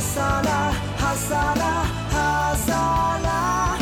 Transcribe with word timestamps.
Hasanah, 0.00 0.72
Hasanah, 0.96 1.84
Hasanah 2.08 3.76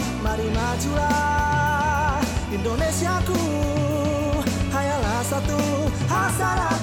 Hasanah 6.10 6.74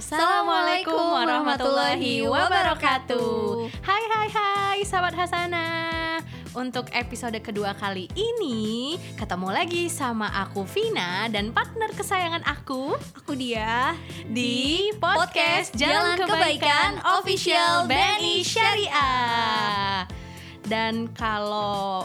Assalamualaikum 0.00 0.96
warahmatullahi 0.96 2.24
wabarakatuh. 2.24 3.68
Hai 3.84 4.02
hai 4.08 4.28
hai 4.32 4.78
sahabat 4.80 5.12
Hasana. 5.12 5.79
Untuk 6.50 6.90
episode 6.90 7.38
kedua 7.38 7.78
kali 7.78 8.10
ini 8.18 8.98
ketemu 9.14 9.54
lagi 9.54 9.86
sama 9.86 10.26
aku 10.34 10.66
Vina 10.66 11.30
dan 11.30 11.54
partner 11.54 11.94
kesayangan 11.94 12.42
aku 12.42 12.98
Aku 13.22 13.38
dia 13.38 13.94
di 14.26 14.90
podcast 14.98 15.70
Jalan 15.78 16.18
Kebaikan 16.18 16.98
Official 17.22 17.86
BNI 17.86 18.42
Syariah. 18.42 20.10
Dan 20.66 21.14
kalau 21.14 22.02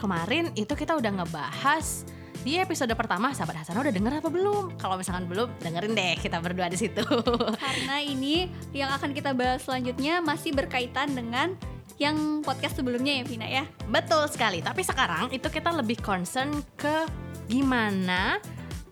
kemarin 0.00 0.48
itu 0.56 0.72
kita 0.72 0.96
udah 0.96 1.20
ngebahas 1.20 2.08
di 2.40 2.56
episode 2.56 2.92
pertama 2.96 3.36
sahabat 3.36 3.60
Hasana 3.60 3.84
udah 3.84 3.92
denger 3.92 4.24
apa 4.24 4.32
belum? 4.32 4.80
Kalau 4.80 4.96
misalkan 4.96 5.28
belum, 5.28 5.60
dengerin 5.60 5.92
deh 5.92 6.16
kita 6.24 6.40
berdua 6.40 6.72
di 6.72 6.80
situ. 6.80 7.04
karena 7.60 8.00
ini 8.00 8.48
yang 8.72 8.88
akan 8.96 9.12
kita 9.12 9.36
bahas 9.36 9.60
selanjutnya 9.60 10.24
masih 10.24 10.56
berkaitan 10.56 11.12
dengan 11.12 11.52
yang 11.98 12.42
podcast 12.42 12.80
sebelumnya 12.80 13.22
ya 13.22 13.24
Vina 13.24 13.46
ya. 13.48 13.64
Betul 13.86 14.26
sekali. 14.30 14.60
Tapi 14.60 14.82
sekarang 14.82 15.30
itu 15.30 15.46
kita 15.46 15.70
lebih 15.70 16.00
concern 16.02 16.50
ke 16.74 17.06
gimana 17.46 18.40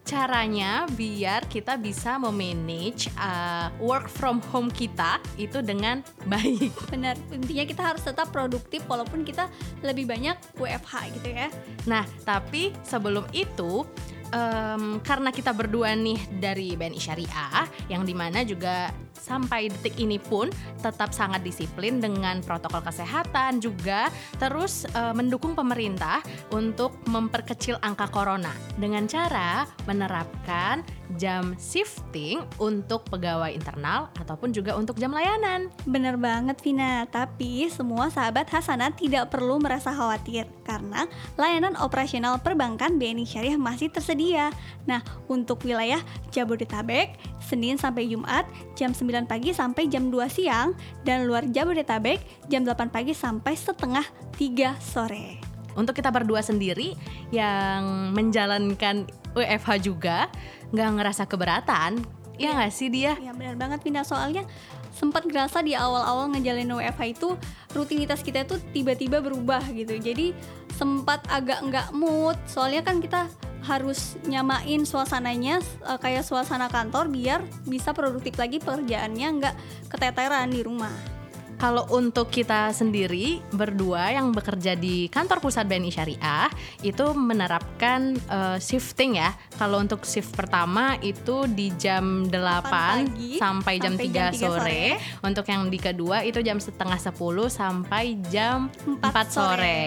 caranya 0.02 0.84
biar 0.93 1.46
kita 1.46 1.79
bisa 1.79 2.19
memanage 2.19 3.07
uh, 3.16 3.70
work 3.79 4.10
from 4.10 4.43
home 4.51 4.69
kita 4.69 5.23
itu 5.38 5.63
dengan 5.63 6.02
baik. 6.32 6.74
Benar, 6.91 7.15
intinya 7.30 7.65
kita 7.65 7.82
harus 7.95 8.02
tetap 8.02 8.29
produktif 8.35 8.82
walaupun 8.91 9.23
kita 9.23 9.46
lebih 9.80 10.10
banyak 10.10 10.35
WFH 10.59 10.93
gitu 11.16 11.29
ya. 11.30 11.48
Nah, 11.87 12.04
tapi 12.26 12.74
sebelum 12.82 13.24
itu 13.30 13.87
em, 14.35 14.98
karena 15.01 15.30
kita 15.30 15.54
berdua 15.54 15.95
nih 15.95 16.19
dari 16.43 16.74
BNI 16.74 17.01
Syariah 17.01 17.65
yang 17.87 18.02
di 18.02 18.15
mana 18.16 18.43
juga 18.43 18.91
sampai 19.16 19.71
detik 19.71 19.96
ini 20.01 20.16
pun 20.18 20.49
tetap 20.80 21.15
sangat 21.15 21.45
disiplin 21.46 22.02
dengan 22.02 22.41
protokol 22.43 22.82
kesehatan 22.82 23.63
juga 23.63 24.09
terus 24.41 24.85
eh, 24.93 25.15
mendukung 25.15 25.54
pemerintah 25.54 26.24
untuk 26.51 26.96
memperkecil 27.09 27.79
angka 27.80 28.09
corona 28.10 28.52
dengan 28.77 29.07
cara 29.07 29.65
menerapkan 29.87 30.82
jam 31.21 31.52
shifting 31.60 32.41
untuk 32.57 33.04
pegawai 33.09 33.52
internal 33.52 34.09
ataupun 34.16 34.52
juga 34.54 34.77
untuk 34.77 34.96
jam 34.96 35.13
layanan. 35.13 35.69
Benar 35.85 36.16
banget 36.16 36.60
Vina, 36.65 37.04
tapi 37.09 37.69
semua 37.69 38.09
sahabat 38.09 38.49
Hasanah 38.49 38.95
tidak 38.97 39.32
perlu 39.32 39.60
merasa 39.60 39.93
khawatir 39.93 40.49
karena 40.65 41.09
layanan 41.37 41.76
operasional 41.80 42.41
perbankan 42.41 42.97
BNI 42.97 43.24
Syariah 43.29 43.60
masih 43.60 43.93
tersedia. 43.93 44.52
Nah, 44.88 45.04
untuk 45.29 45.65
wilayah 45.66 46.01
Jabodetabek, 46.32 47.16
Senin 47.43 47.76
sampai 47.76 48.09
Jumat 48.09 48.49
jam 48.79 48.95
9 49.02 49.26
pagi 49.26 49.50
sampai 49.50 49.90
jam 49.90 50.14
2 50.14 50.30
siang 50.30 50.78
dan 51.02 51.26
luar 51.26 51.50
Jabodetabek 51.50 52.46
jam 52.46 52.62
8 52.62 52.95
pagi 52.95 53.10
sampai 53.10 53.58
setengah 53.58 54.06
3 54.38 54.78
sore. 54.78 55.42
Untuk 55.74 55.98
kita 55.98 56.14
berdua 56.14 56.45
sendiri 56.45 56.95
yang 57.34 58.14
menjalankan 58.14 59.10
WFH 59.34 59.70
juga 59.82 60.30
nggak 60.70 60.90
ngerasa 61.00 61.24
keberatan, 61.26 62.04
ya 62.36 62.54
nggak 62.54 62.73
sih 62.73 62.92
dia? 62.92 63.18
Ya 63.18 63.32
benar 63.34 63.58
banget 63.58 63.82
Vina 63.82 64.04
soalnya 64.06 64.44
sempat 64.92 65.25
ngerasa 65.25 65.64
di 65.64 65.72
awal-awal 65.72 66.28
ngejalanin 66.36 66.76
WFH 66.76 67.03
itu 67.16 67.28
rutinitas 67.72 68.20
kita 68.20 68.44
tuh 68.44 68.60
tiba-tiba 68.76 69.24
berubah 69.24 69.64
gitu. 69.72 69.96
Jadi 69.96 70.36
sempat 70.76 71.24
agak 71.32 71.64
nggak 71.64 71.88
mood 71.96 72.36
soalnya 72.44 72.84
kan 72.84 73.00
kita 73.00 73.26
harus 73.62 74.18
nyamain 74.26 74.82
suasananya 74.82 75.62
eh, 75.62 75.98
kayak 75.98 76.26
suasana 76.26 76.66
kantor 76.66 77.08
biar 77.08 77.40
bisa 77.66 77.94
produktif 77.94 78.34
lagi 78.36 78.58
pekerjaannya 78.58 79.28
nggak 79.38 79.54
keteteran 79.90 80.50
di 80.50 80.60
rumah. 80.66 81.22
Kalau 81.62 81.86
untuk 81.94 82.26
kita 82.26 82.74
sendiri 82.74 83.38
berdua 83.54 84.10
yang 84.10 84.34
bekerja 84.34 84.74
di 84.74 85.06
kantor 85.06 85.38
pusat 85.38 85.70
BNI 85.70 85.94
Syariah 85.94 86.50
itu 86.82 87.14
menerapkan 87.14 88.18
eh, 88.18 88.58
shifting 88.58 89.22
ya. 89.22 89.30
Kalau 89.54 89.78
untuk 89.78 90.02
shift 90.02 90.34
pertama 90.34 90.98
itu 90.98 91.46
di 91.46 91.70
jam 91.78 92.26
8 92.26 92.34
pagi 92.66 93.38
sampai 93.38 93.78
jam 93.78 93.94
sampai 93.94 94.10
3 94.10 94.10
jam 94.10 94.26
3 94.34 94.42
sore. 94.42 94.50
sore. 94.58 94.82
Untuk 95.22 95.46
yang 95.46 95.70
di 95.70 95.78
kedua 95.78 96.26
itu 96.26 96.42
jam 96.42 96.58
setengah 96.58 96.98
10 96.98 97.14
sampai 97.46 98.18
jam 98.26 98.66
4, 98.82 98.98
4 98.98 99.30
sore. 99.30 99.30
sore. 99.30 99.82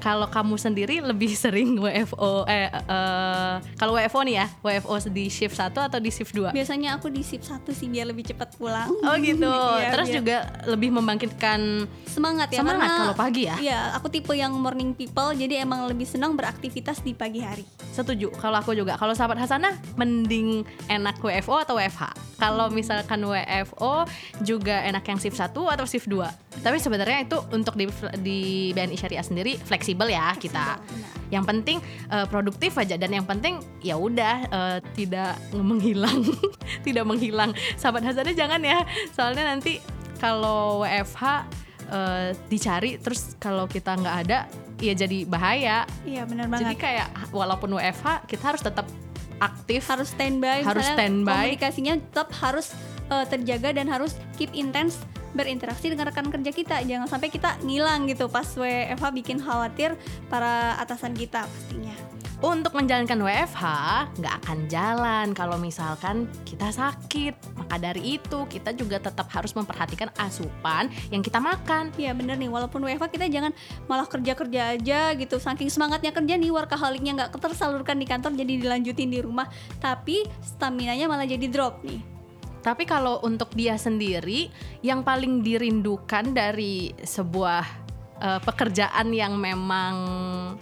Kalau 0.00 0.32
kamu 0.32 0.56
sendiri 0.56 1.04
lebih 1.04 1.36
sering 1.44 1.76
WFO 1.76 2.48
eh, 2.48 2.72
eh, 2.72 3.54
kalau 3.76 4.00
WFO 4.00 4.24
nih 4.24 4.40
ya, 4.40 4.46
WFO 4.64 5.12
di 5.12 5.28
shift 5.28 5.60
1 5.60 5.76
atau 5.76 6.00
di 6.00 6.08
shift 6.08 6.32
2? 6.32 6.56
Biasanya 6.56 6.96
aku 6.96 7.12
di 7.12 7.20
shift 7.20 7.44
1 7.44 7.68
sih 7.76 7.92
biar 7.92 8.08
lebih 8.08 8.32
cepat 8.32 8.56
pulang. 8.56 8.88
Oh 9.04 9.12
gitu. 9.20 9.44
Iya, 9.82 9.98
Terus 9.98 10.08
biar 10.08 10.18
juga 10.22 10.36
lebih 10.68 10.90
membangkitkan 11.02 11.90
semangat 12.06 12.48
ya 12.54 12.62
semangat 12.62 12.86
karena- 12.86 13.00
kalau 13.02 13.14
pagi 13.18 13.42
ya. 13.50 13.56
Iya, 13.58 13.80
aku 13.98 14.06
tipe 14.08 14.32
yang 14.32 14.54
morning 14.54 14.94
people 14.94 15.34
jadi 15.34 15.66
emang 15.66 15.90
lebih 15.90 16.06
senang 16.06 16.38
beraktivitas 16.38 17.02
di 17.02 17.12
pagi 17.12 17.42
hari. 17.42 17.66
Setuju. 17.92 18.30
Kalau 18.38 18.56
aku 18.56 18.72
juga. 18.72 18.94
Kalau 18.96 19.12
sahabat 19.12 19.36
Hasanah 19.36 19.76
mending 19.98 20.62
enak 20.86 21.18
WFO 21.18 21.60
atau 21.60 21.74
WFH. 21.76 22.14
Kalau 22.38 22.70
misalkan 22.70 23.22
WFO 23.22 24.06
juga 24.42 24.82
enak 24.82 25.04
yang 25.04 25.18
shift 25.18 25.36
1 25.36 25.52
atau 25.52 25.84
shift 25.84 26.08
2. 26.08 26.26
Tapi 26.62 26.78
sebenarnya 26.78 27.26
itu 27.26 27.38
untuk 27.50 27.74
di 27.74 27.86
di 28.18 28.38
BNI 28.72 28.96
Syariah 28.96 29.24
sendiri 29.24 29.52
fleksibel 29.58 30.06
ya 30.08 30.32
kita. 30.38 30.78
benar. 30.78 31.10
Yang 31.32 31.44
penting 31.48 31.78
eh, 32.08 32.26
produktif 32.28 32.72
aja 32.76 32.94
dan 32.96 33.10
yang 33.10 33.24
penting 33.24 33.60
ya 33.80 33.96
udah 33.96 34.36
eh, 34.46 34.78
tidak 34.94 35.38
menghilang, 35.54 36.22
tidak 36.86 37.04
menghilang. 37.04 37.50
Sahabat 37.76 38.04
Hasanah 38.04 38.34
jangan 38.34 38.60
ya. 38.60 38.84
Soalnya 39.12 39.48
nanti 39.48 39.78
kalau 40.22 40.86
WFH 40.86 41.22
eh, 41.90 42.28
dicari 42.46 43.02
terus 43.02 43.34
kalau 43.42 43.66
kita 43.66 43.98
nggak 43.98 44.16
ada 44.22 44.46
ya 44.78 44.94
jadi 44.94 45.26
bahaya. 45.26 45.82
Iya, 46.06 46.22
benar 46.26 46.46
Jadi 46.46 46.74
banget. 46.74 46.78
kayak 46.78 47.08
walaupun 47.34 47.70
WFH 47.74 48.26
kita 48.30 48.54
harus 48.54 48.62
tetap 48.62 48.86
aktif 49.42 49.82
harus 49.90 50.14
standby 50.14 50.62
Harus 50.62 50.86
standby. 50.86 51.58
komunikasinya 51.58 51.98
tetap 51.98 52.30
harus 52.38 52.70
eh, 53.10 53.26
terjaga 53.26 53.74
dan 53.74 53.90
harus 53.90 54.14
keep 54.38 54.54
intense 54.54 55.02
berinteraksi 55.32 55.88
dengan 55.88 56.12
rekan 56.12 56.28
kerja 56.28 56.52
kita 56.52 56.76
jangan 56.84 57.08
sampai 57.08 57.32
kita 57.32 57.56
ngilang 57.64 58.04
gitu 58.04 58.28
pas 58.28 58.44
WFH 58.44 59.02
bikin 59.16 59.40
khawatir 59.40 59.96
para 60.28 60.76
atasan 60.76 61.16
kita 61.16 61.48
pastinya 61.48 61.96
untuk 62.42 62.74
menjalankan 62.74 63.22
WFH 63.22 63.64
nggak 64.18 64.34
akan 64.42 64.58
jalan 64.66 65.26
kalau 65.30 65.54
misalkan 65.56 66.26
kita 66.42 66.74
sakit. 66.74 67.38
Maka 67.54 67.78
dari 67.78 68.18
itu 68.18 68.38
kita 68.50 68.74
juga 68.74 68.98
tetap 68.98 69.30
harus 69.30 69.54
memperhatikan 69.54 70.10
asupan 70.18 70.90
yang 71.14 71.22
kita 71.22 71.38
makan. 71.38 71.94
Iya 71.94 72.10
bener 72.18 72.34
nih 72.34 72.50
walaupun 72.50 72.82
WFH 72.82 73.14
kita 73.14 73.30
jangan 73.30 73.54
malah 73.86 74.10
kerja-kerja 74.10 74.74
aja 74.74 75.14
gitu 75.14 75.38
saking 75.38 75.70
semangatnya 75.70 76.10
kerja 76.10 76.34
nih 76.34 76.50
workaholicnya 76.50 77.12
nggak 77.22 77.30
tersalurkan 77.38 77.98
di 77.98 78.06
kantor 78.10 78.34
jadi 78.34 78.52
dilanjutin 78.58 79.10
di 79.10 79.22
rumah 79.22 79.46
tapi 79.78 80.26
staminanya 80.42 81.06
malah 81.06 81.26
jadi 81.26 81.46
drop 81.46 81.86
nih 81.86 82.02
Tapi 82.62 82.86
kalau 82.86 83.18
untuk 83.26 83.50
dia 83.58 83.74
sendiri 83.74 84.46
yang 84.86 85.02
paling 85.02 85.42
dirindukan 85.42 86.30
dari 86.30 86.94
sebuah 87.02 87.81
eh, 88.22 88.40
pekerjaan 88.46 89.10
yang 89.10 89.34
memang 89.34 89.94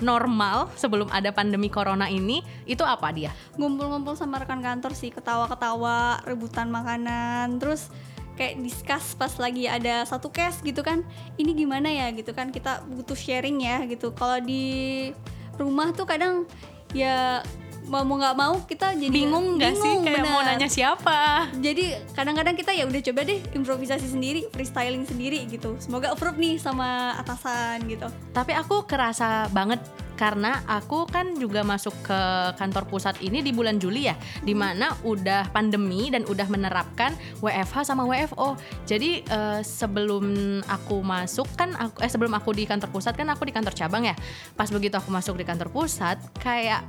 normal 0.00 0.72
sebelum 0.80 1.12
ada 1.12 1.28
pandemi 1.30 1.68
corona 1.68 2.08
ini 2.08 2.40
itu 2.64 2.80
apa 2.80 3.12
dia? 3.12 3.30
ngumpul-ngumpul 3.60 4.16
sama 4.16 4.40
rekan 4.40 4.64
kantor 4.64 4.96
sih 4.96 5.12
ketawa-ketawa 5.12 6.24
rebutan 6.24 6.72
makanan 6.72 7.60
terus 7.60 7.92
kayak 8.40 8.56
discuss 8.64 9.12
pas 9.12 9.36
lagi 9.36 9.68
ada 9.68 10.08
satu 10.08 10.32
case 10.32 10.64
gitu 10.64 10.80
kan 10.80 11.04
ini 11.36 11.52
gimana 11.52 11.92
ya 11.92 12.08
gitu 12.16 12.32
kan 12.32 12.48
kita 12.48 12.80
butuh 12.88 13.12
sharing 13.12 13.60
ya 13.60 13.84
gitu 13.84 14.16
kalau 14.16 14.40
di 14.40 15.12
rumah 15.60 15.92
tuh 15.92 16.08
kadang 16.08 16.48
ya 16.96 17.44
mau 17.88 18.04
mau 18.04 18.20
nggak 18.20 18.36
mau 18.36 18.54
kita 18.68 18.92
jadi 18.94 19.10
Bingung 19.12 19.56
nggak 19.56 19.74
sih 19.74 19.82
bingung, 19.82 20.04
kayak 20.04 20.22
mau 20.26 20.40
benar. 20.42 20.56
nanya 20.56 20.68
siapa? 20.68 21.48
jadi 21.58 21.84
kadang-kadang 22.12 22.54
kita 22.54 22.70
ya 22.76 22.84
udah 22.86 23.00
coba 23.00 23.20
deh 23.24 23.38
improvisasi 23.56 24.06
sendiri 24.10 24.40
freestyling 24.52 25.04
sendiri 25.08 25.46
gitu 25.48 25.74
semoga 25.80 26.12
approve 26.12 26.38
nih 26.38 26.60
sama 26.60 27.16
atasan 27.18 27.86
gitu 27.88 28.06
Tapi 28.30 28.52
aku 28.54 28.86
kerasa 28.86 29.50
banget 29.50 29.80
karena 30.20 30.60
aku 30.68 31.08
kan 31.08 31.32
juga 31.40 31.64
masuk 31.64 31.96
ke 32.04 32.20
kantor 32.60 32.84
pusat 32.92 33.16
ini 33.24 33.40
di 33.40 33.56
bulan 33.56 33.80
Juli 33.80 34.04
ya, 34.04 34.12
di 34.44 34.52
mana 34.52 34.92
udah 35.00 35.48
pandemi 35.48 36.12
dan 36.12 36.28
udah 36.28 36.44
menerapkan 36.44 37.16
WFH 37.40 37.88
sama 37.88 38.04
WFO. 38.04 38.52
Jadi 38.84 39.24
eh, 39.24 39.60
sebelum 39.64 40.60
aku 40.68 41.00
masuk 41.00 41.48
kan, 41.56 41.72
aku, 41.72 42.04
eh 42.04 42.10
sebelum 42.12 42.36
aku 42.36 42.52
di 42.52 42.68
kantor 42.68 42.92
pusat 42.92 43.16
kan 43.16 43.32
aku 43.32 43.48
di 43.48 43.52
kantor 43.56 43.72
cabang 43.72 44.04
ya. 44.04 44.14
Pas 44.52 44.68
begitu 44.68 44.92
aku 45.00 45.08
masuk 45.08 45.40
di 45.40 45.48
kantor 45.48 45.72
pusat, 45.72 46.20
kayak 46.36 46.84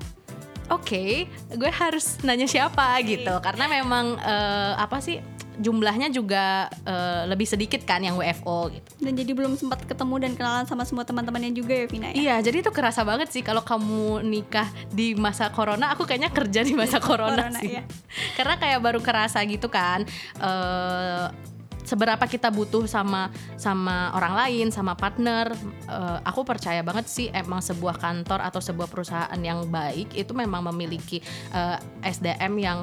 oke 0.71 1.06
gue 1.51 1.71
harus 1.71 2.18
nanya 2.23 2.47
siapa 2.47 2.97
gitu 3.03 3.31
karena 3.44 3.68
memang 3.68 4.15
eh, 4.18 4.73
apa 4.79 4.97
sih 5.03 5.19
jumlahnya 5.62 6.09
juga 6.09 6.71
eh, 6.88 7.23
lebih 7.29 7.45
sedikit 7.45 7.85
kan 7.85 8.01
yang 8.01 8.18
WFO 8.18 8.73
gitu. 8.73 8.89
Dan 8.97 9.13
jadi 9.13 9.31
belum 9.38 9.53
sempat 9.53 9.85
ketemu 9.85 10.15
dan 10.25 10.31
kenalan 10.33 10.65
sama 10.65 10.88
semua 10.89 11.06
teman-temannya 11.06 11.53
juga 11.53 11.77
ya 11.77 11.85
Vina 11.85 12.09
ya. 12.09 12.15
Iya, 12.18 12.35
jadi 12.50 12.65
itu 12.65 12.71
kerasa 12.73 13.06
banget 13.06 13.29
sih 13.29 13.45
kalau 13.45 13.62
kamu 13.62 14.25
nikah 14.25 14.65
di 14.89 15.13
masa 15.13 15.53
corona, 15.53 15.94
aku 15.94 16.09
kayaknya 16.09 16.33
kerja 16.33 16.65
di 16.65 16.74
masa 16.74 16.97
corona, 16.97 17.51
Corona, 17.51 17.62
sih. 17.62 17.77
iya. 17.77 17.83
Karena 18.38 18.57
kayak 18.57 18.79
baru 18.81 19.00
kerasa 19.03 19.44
gitu 19.45 19.69
kan. 19.69 20.07
eh 20.41 21.50
seberapa 21.85 22.23
kita 22.25 22.49
butuh 22.53 22.85
sama 22.85 23.29
sama 23.57 24.11
orang 24.15 24.33
lain, 24.45 24.67
sama 24.69 24.93
partner. 24.97 25.51
Eh, 25.87 26.19
aku 26.25 26.45
percaya 26.45 26.81
banget 26.81 27.05
sih 27.07 27.27
emang 27.33 27.59
sebuah 27.59 27.99
kantor 27.99 28.39
atau 28.41 28.61
sebuah 28.63 28.87
perusahaan 28.87 29.39
yang 29.41 29.67
baik 29.67 30.13
itu 30.15 30.31
memang 30.33 30.65
memiliki 30.71 31.21
eh, 31.53 31.77
SDM 32.05 32.53
yang 32.57 32.79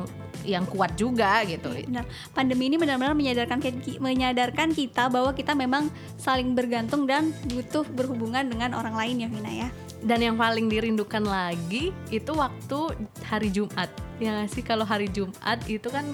yang 0.46 0.64
kuat 0.68 0.94
juga 0.94 1.42
gitu. 1.44 1.72
Benar. 1.72 2.06
Pandemi 2.32 2.70
ini 2.70 2.76
benar-benar 2.78 3.14
menyadarkan 3.16 3.58
menyadarkan 3.98 4.70
kita 4.72 5.10
bahwa 5.10 5.34
kita 5.34 5.52
memang 5.52 5.90
saling 6.16 6.54
bergantung 6.54 7.04
dan 7.04 7.34
butuh 7.50 7.84
berhubungan 7.92 8.46
dengan 8.46 8.76
orang 8.76 8.94
lain 8.94 9.26
ya 9.26 9.28
Vina 9.28 9.52
ya. 9.52 9.68
Dan 9.98 10.22
yang 10.22 10.36
paling 10.38 10.70
dirindukan 10.70 11.26
lagi 11.26 11.90
itu 12.14 12.30
waktu 12.30 12.78
hari 13.26 13.50
Jumat. 13.50 13.90
Ya 14.22 14.46
sih 14.46 14.62
kalau 14.62 14.86
hari 14.86 15.10
Jumat 15.10 15.58
itu 15.66 15.90
kan 15.90 16.06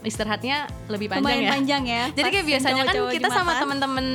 istirahatnya 0.00 0.56
lebih 0.86 1.08
panjang 1.08 1.22
Lumayan 1.24 1.42
ya. 1.42 1.50
panjang 1.52 1.82
ya. 1.84 2.02
Jadi 2.10 2.28
kayak 2.30 2.46
biasanya 2.46 2.82
kan 2.84 2.94
kita 3.10 3.28
sama 3.28 3.52
temen-temen 3.58 4.06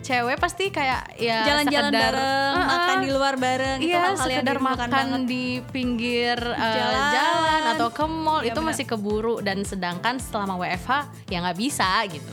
cewek 0.00 0.36
pasti 0.36 0.64
kayak 0.68 1.00
ya 1.16 1.38
jalan-jalan 1.44 1.92
bareng, 1.92 2.52
Heeh. 2.54 2.68
makan 2.68 2.96
di 2.98 3.10
luar 3.10 3.34
bareng 3.36 3.78
itu 3.78 3.88
Iya, 3.88 4.00
yang 4.04 4.16
sekedar 4.16 4.56
dirindukan 4.56 4.68
makan 4.74 4.88
banget. 4.90 5.20
di 5.24 5.44
pinggir 5.70 6.38
uh, 6.38 6.58
Jalan. 6.58 7.10
jalan. 7.10 7.60
atau 7.74 7.88
ke 7.88 8.04
mall 8.04 8.40
Iya, 8.40 8.50
itu 8.50 8.60
benar. 8.60 8.68
masih 8.70 8.84
keburu 8.84 9.34
dan 9.40 9.58
sedangkan 9.62 10.14
selama 10.18 10.54
WFH 10.58 10.90
ya 11.26 11.38
nggak 11.40 11.58
bisa 11.58 11.88
gitu. 12.06 12.32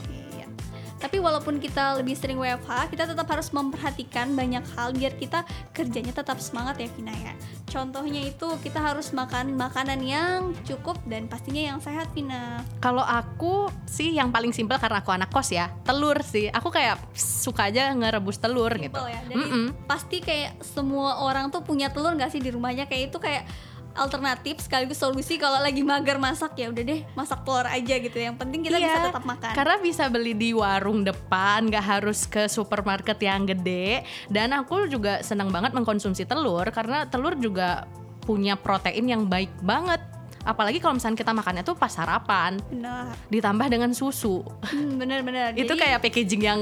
Tapi 1.01 1.17
walaupun 1.17 1.57
kita 1.57 1.97
lebih 1.97 2.13
sering 2.13 2.37
WFH, 2.37 2.93
kita 2.93 3.09
tetap 3.09 3.25
harus 3.25 3.49
memperhatikan 3.49 4.37
banyak 4.37 4.61
hal 4.77 4.93
biar 4.93 5.17
kita 5.17 5.41
kerjanya 5.73 6.13
tetap 6.13 6.37
semangat 6.37 6.77
ya 6.77 6.87
Vina 6.93 7.09
ya. 7.11 7.33
Contohnya 7.65 8.21
itu 8.21 8.47
kita 8.61 8.77
harus 8.77 9.09
makan 9.09 9.57
makanan 9.57 9.99
yang 10.05 10.53
cukup 10.61 11.01
dan 11.09 11.25
pastinya 11.25 11.73
yang 11.73 11.79
sehat 11.81 12.13
Vina. 12.13 12.61
Kalau 12.77 13.01
aku 13.01 13.73
sih 13.89 14.13
yang 14.13 14.29
paling 14.29 14.53
simpel 14.53 14.77
karena 14.77 15.01
aku 15.01 15.09
anak 15.09 15.33
kos 15.33 15.49
ya, 15.49 15.73
telur 15.81 16.21
sih. 16.21 16.53
Aku 16.53 16.69
kayak 16.69 17.01
suka 17.17 17.73
aja 17.73 17.89
ngerebus 17.97 18.37
telur 18.37 18.69
gitu. 18.77 18.93
Simple 18.93 19.09
ya. 19.09 19.21
Jadi 19.25 19.41
Mm-mm. 19.41 19.65
pasti 19.89 20.21
kayak 20.21 20.61
semua 20.61 21.25
orang 21.25 21.49
tuh 21.49 21.65
punya 21.65 21.89
telur 21.89 22.13
nggak 22.13 22.29
sih 22.29 22.43
di 22.43 22.53
rumahnya 22.53 22.85
kayak 22.85 23.09
itu 23.09 23.17
kayak 23.17 23.49
alternatif 23.93 24.63
sekaligus 24.63 24.97
solusi 24.97 25.35
kalau 25.35 25.59
lagi 25.59 25.83
mager 25.83 26.15
masak 26.15 26.55
ya 26.55 26.71
udah 26.71 26.83
deh 26.83 27.01
masak 27.13 27.43
telur 27.43 27.67
aja 27.67 27.95
gitu. 27.97 28.17
Yang 28.17 28.35
penting 28.39 28.59
kita 28.63 28.77
bisa 28.77 28.97
Iya, 28.97 29.07
tetap 29.11 29.25
makan. 29.25 29.51
Karena 29.51 29.75
bisa 29.77 30.03
beli 30.07 30.33
di 30.33 30.51
warung 30.51 31.03
depan, 31.03 31.67
nggak 31.67 31.85
harus 31.85 32.23
ke 32.25 32.47
supermarket 32.47 33.19
yang 33.19 33.43
gede. 33.43 34.03
Dan 34.27 34.55
aku 34.55 34.87
juga 34.87 35.19
senang 35.21 35.51
banget 35.51 35.75
mengkonsumsi 35.75 36.23
telur 36.23 36.63
karena 36.71 37.03
telur 37.05 37.35
juga 37.35 37.83
punya 38.21 38.55
protein 38.55 39.09
yang 39.09 39.23
baik 39.25 39.51
banget. 39.59 39.99
Apalagi 40.41 40.81
kalau 40.81 40.97
misalnya 40.97 41.21
kita 41.21 41.37
makannya 41.37 41.61
tuh 41.61 41.77
pas 41.77 41.93
sarapan, 41.93 42.57
Benar. 42.73 43.13
ditambah 43.29 43.67
dengan 43.69 43.93
susu. 43.93 44.41
Hmm, 44.65 44.97
benar-benar. 44.97 45.53
itu 45.59 45.69
Jadi- 45.69 45.77
kayak 45.77 45.99
packaging 46.01 46.41
yang 46.41 46.61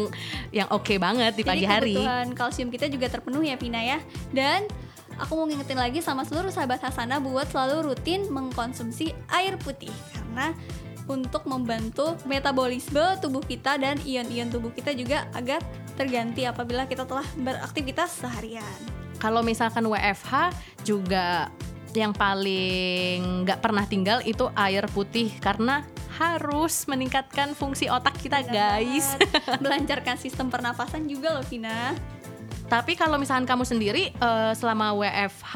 yang 0.51 0.67
oke 0.67 0.91
banget 0.99 1.31
di 1.39 1.47
pagi 1.47 1.63
hari. 1.63 1.95
kebutuhan 1.95 2.27
kalsium 2.35 2.67
kita 2.67 2.91
juga 2.91 3.07
terpenuhi 3.07 3.55
ya 3.55 3.57
Vina 3.59 3.79
ya. 3.79 4.03
Dan 4.35 4.67
aku 5.19 5.35
mau 5.35 5.45
ngingetin 5.45 5.77
lagi 5.77 5.99
sama 5.99 6.23
seluruh 6.23 6.49
sahabat 6.49 6.79
Hasana 6.79 7.19
buat 7.19 7.51
selalu 7.51 7.91
rutin 7.91 8.25
mengkonsumsi 8.31 9.11
air 9.29 9.59
putih 9.59 9.91
karena 10.15 10.55
untuk 11.09 11.43
membantu 11.49 12.15
metabolisme 12.23 13.17
tubuh 13.19 13.41
kita 13.41 13.81
dan 13.81 13.97
ion-ion 14.05 14.47
tubuh 14.53 14.69
kita 14.71 14.93
juga 14.93 15.25
agar 15.33 15.59
terganti 15.97 16.45
apabila 16.45 16.85
kita 16.85 17.03
telah 17.03 17.25
beraktivitas 17.35 18.23
seharian. 18.23 18.77
Kalau 19.19 19.43
misalkan 19.43 19.83
WFH 19.83 20.55
juga 20.87 21.51
yang 21.97 22.13
paling 22.13 23.43
nggak 23.43 23.59
pernah 23.59 23.83
tinggal 23.89 24.21
itu 24.21 24.45
air 24.53 24.85
putih 24.93 25.33
karena 25.41 25.81
harus 26.21 26.85
meningkatkan 26.85 27.57
fungsi 27.57 27.89
otak 27.89 28.15
kita 28.21 28.45
Benar 28.45 28.53
guys. 28.53 29.17
Melancarkan 29.63 30.15
sistem 30.21 30.53
pernafasan 30.53 31.09
juga 31.09 31.35
loh 31.35 31.45
Vina. 31.47 31.97
Tapi 32.69 32.93
kalau 32.93 33.17
misalkan 33.17 33.43
kamu 33.43 33.65
sendiri 33.65 34.13
eh, 34.13 34.51
selama 34.53 34.93
WFH 34.93 35.53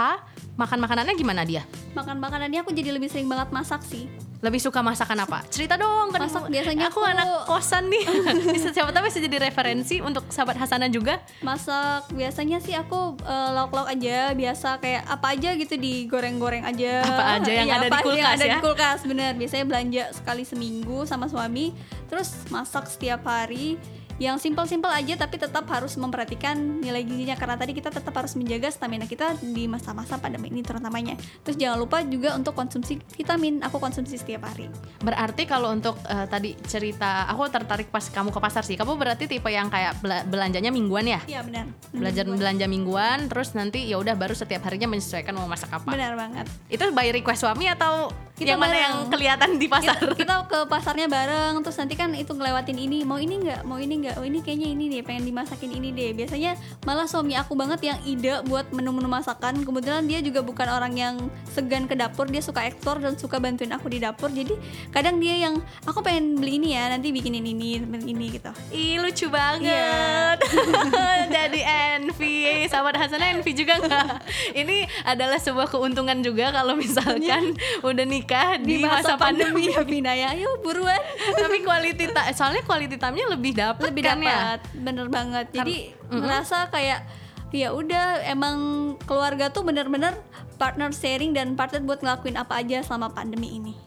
makan 0.54 0.80
makanannya 0.80 1.14
gimana 1.14 1.42
dia? 1.44 1.62
Makan 1.94 2.18
makanannya 2.18 2.60
aku 2.60 2.70
jadi 2.72 2.90
lebih 2.90 3.06
sering 3.06 3.26
banget 3.26 3.50
masak 3.50 3.82
sih. 3.82 4.10
Lebih 4.44 4.60
suka 4.60 4.84
masakan 4.84 5.24
apa? 5.24 5.40
Cerita 5.48 5.78
dong 5.78 6.12
kan 6.12 6.20
Masak 6.20 6.44
aku- 6.44 6.52
biasanya 6.52 6.92
aku, 6.92 7.00
aku- 7.00 7.08
anak 7.08 7.28
kosan 7.48 7.88
nih. 7.88 8.04
bisa 8.56 8.70
siapa 8.70 8.92
tahu 8.92 9.08
bisa 9.08 9.18
jadi 9.18 9.40
referensi 9.40 9.98
untuk 9.98 10.28
sahabat 10.28 10.58
Hasanah 10.58 10.90
juga. 10.90 11.24
Masak 11.40 12.12
biasanya 12.12 12.60
sih 12.60 12.74
aku 12.74 13.16
eh, 13.20 13.50
lauk-lauk 13.54 13.88
aja 13.88 14.34
biasa 14.34 14.78
kayak 14.78 15.08
apa 15.08 15.28
aja 15.32 15.50
gitu 15.54 15.74
digoreng-goreng 15.78 16.66
aja. 16.66 17.02
Apa 17.04 17.24
aja 17.40 17.52
yang 17.54 17.68
Iya, 17.68 17.76
ada 17.78 17.88
di 17.88 17.88
apa 17.88 17.96
yang 17.96 18.06
kulkas 18.10 18.34
ada 18.34 18.44
ya? 18.44 18.52
di 18.52 18.60
kulkas 18.60 19.00
bener. 19.06 19.32
Biasanya 19.34 19.66
belanja 19.66 20.04
sekali 20.12 20.44
seminggu 20.44 20.98
sama 21.06 21.26
suami, 21.26 21.72
terus 22.06 22.34
masak 22.50 22.84
setiap 22.86 23.24
hari. 23.24 23.80
Yang 24.22 24.50
simpel-simpel 24.50 24.92
aja 24.92 25.14
tapi 25.18 25.42
tetap 25.42 25.66
harus 25.70 25.98
memperhatikan 25.98 26.56
nilai 26.82 27.02
gizinya 27.02 27.34
karena 27.38 27.56
tadi 27.58 27.74
kita 27.74 27.90
tetap 27.90 28.14
harus 28.14 28.38
menjaga 28.38 28.70
stamina 28.70 29.10
kita 29.10 29.38
di 29.42 29.66
masa-masa 29.66 30.18
pandemi 30.22 30.54
ini 30.54 30.62
terutamanya. 30.62 31.18
Terus 31.42 31.58
jangan 31.58 31.78
lupa 31.82 32.02
juga 32.06 32.38
untuk 32.38 32.54
konsumsi 32.54 33.02
vitamin. 33.18 33.62
Aku 33.66 33.82
konsumsi 33.82 34.18
setiap 34.20 34.46
hari. 34.50 34.70
Berarti 35.02 35.50
kalau 35.50 35.74
untuk 35.74 35.98
eh, 36.06 36.26
tadi 36.30 36.54
cerita 36.66 37.26
aku 37.30 37.50
tertarik 37.50 37.90
pas 37.90 38.04
kamu 38.04 38.30
ke 38.30 38.40
pasar 38.40 38.64
sih. 38.66 38.78
Kamu 38.78 38.96
berarti 38.98 39.26
tipe 39.26 39.50
yang 39.50 39.70
kayak 39.70 40.00
bela- 40.02 40.26
belanjanya 40.26 40.70
mingguan 40.70 41.06
ya? 41.10 41.20
Iya 41.26 41.42
benar. 41.46 41.66
Belajar 41.94 42.24
belanja 42.30 42.66
mingguan 42.70 43.30
terus 43.30 43.54
nanti 43.58 43.86
ya 43.86 43.98
udah 43.98 44.14
baru 44.14 44.34
setiap 44.34 44.66
harinya 44.70 44.90
menyesuaikan 44.90 45.34
mau 45.34 45.50
masak 45.50 45.74
apa. 45.74 45.90
Benar 45.90 46.14
banget. 46.18 46.46
Itu 46.70 46.90
by 46.94 47.10
request 47.14 47.46
suami 47.46 47.70
atau 47.70 48.10
Kita 48.44 48.52
yang 48.54 48.62
mana 48.62 48.70
bareng. 48.70 48.84
yang 48.84 48.96
kelihatan 49.10 49.50
di 49.56 49.68
pasar? 49.68 49.96
kita, 49.98 50.16
kita 50.22 50.36
ke 50.46 50.60
pasarnya 50.68 51.08
bareng 51.08 51.54
terus 51.64 51.78
nanti 51.80 51.96
kan 51.96 52.10
itu 52.12 52.32
ngelewatin 52.32 52.78
ini 52.78 52.98
mau 53.02 53.18
ini 53.18 53.36
nggak 53.40 53.62
mau 53.64 53.80
ini 53.80 53.94
nggak 54.04 54.16
oh 54.20 54.26
ini 54.26 54.40
kayaknya 54.44 54.68
ini 54.72 54.84
deh 54.90 55.02
pengen 55.02 55.24
dimasakin 55.24 55.72
ini 55.72 55.90
deh 55.90 56.12
biasanya 56.12 56.60
malah 56.84 57.08
suami 57.08 57.34
aku 57.34 57.56
banget 57.56 57.80
yang 57.84 58.00
ide 58.04 58.44
buat 58.46 58.68
menu-menu 58.70 59.08
masakan 59.08 59.64
kebetulan 59.64 60.04
dia 60.04 60.20
juga 60.20 60.44
bukan 60.44 60.68
orang 60.68 60.94
yang 60.94 61.16
segan 61.48 61.88
ke 61.88 61.96
dapur 61.96 62.28
dia 62.28 62.44
suka 62.44 62.66
ekspor 62.66 63.00
dan 63.00 63.16
suka 63.16 63.38
bantuin 63.38 63.72
aku 63.72 63.88
di 63.88 64.02
dapur 64.02 64.28
jadi 64.28 64.54
kadang 64.90 65.22
dia 65.22 65.50
yang 65.50 65.56
aku 65.86 66.02
pengen 66.02 66.36
beli 66.36 66.58
ini 66.58 66.76
ya 66.76 66.90
nanti 66.90 67.14
bikinin 67.14 67.46
ini 67.46 67.80
ini 68.04 68.26
gitu 68.34 68.52
Ih 68.70 68.98
lucu 69.00 69.30
Iya. 69.30 69.32
banget 69.32 70.38
Jadi 71.36 71.60
envy 71.62 72.66
Sahabat 72.68 72.98
Hasanah 72.98 73.34
envy 73.34 73.54
juga 73.54 73.78
nggak? 73.78 74.08
Ini 74.54 74.78
adalah 75.06 75.38
sebuah 75.38 75.70
keuntungan 75.70 76.20
juga 76.20 76.50
Kalau 76.50 76.74
misalkan 76.76 77.54
udah 77.82 78.06
nikah 78.06 78.33
di, 78.62 78.82
masa, 78.82 79.16
pandemi, 79.16 79.70
ya 79.70 79.82
Vina 79.86 80.14
ya. 80.14 80.34
Ayo 80.34 80.60
buruan. 80.60 81.00
Tapi 81.38 81.62
quality 81.62 82.06
ta- 82.12 82.32
Soalnya 82.34 82.64
quality 82.66 82.98
time-nya 82.98 83.26
lebih 83.32 83.52
dapet 83.54 83.92
lebih 83.92 84.04
kan 84.04 84.20
ya? 84.20 84.30
dapat. 84.58 84.60
Bener 84.78 85.08
banget. 85.10 85.46
Jadi 85.54 85.94
mm-mm. 85.94 86.22
merasa 86.24 86.68
kayak 86.74 87.06
ya 87.54 87.70
udah 87.70 88.26
emang 88.26 88.58
keluarga 89.06 89.54
tuh 89.54 89.62
bener-bener 89.62 90.18
partner 90.58 90.90
sharing 90.90 91.38
dan 91.38 91.54
partner 91.54 91.86
buat 91.86 92.02
ngelakuin 92.02 92.38
apa 92.40 92.66
aja 92.66 92.82
selama 92.82 93.14
pandemi 93.14 93.62
ini 93.62 93.78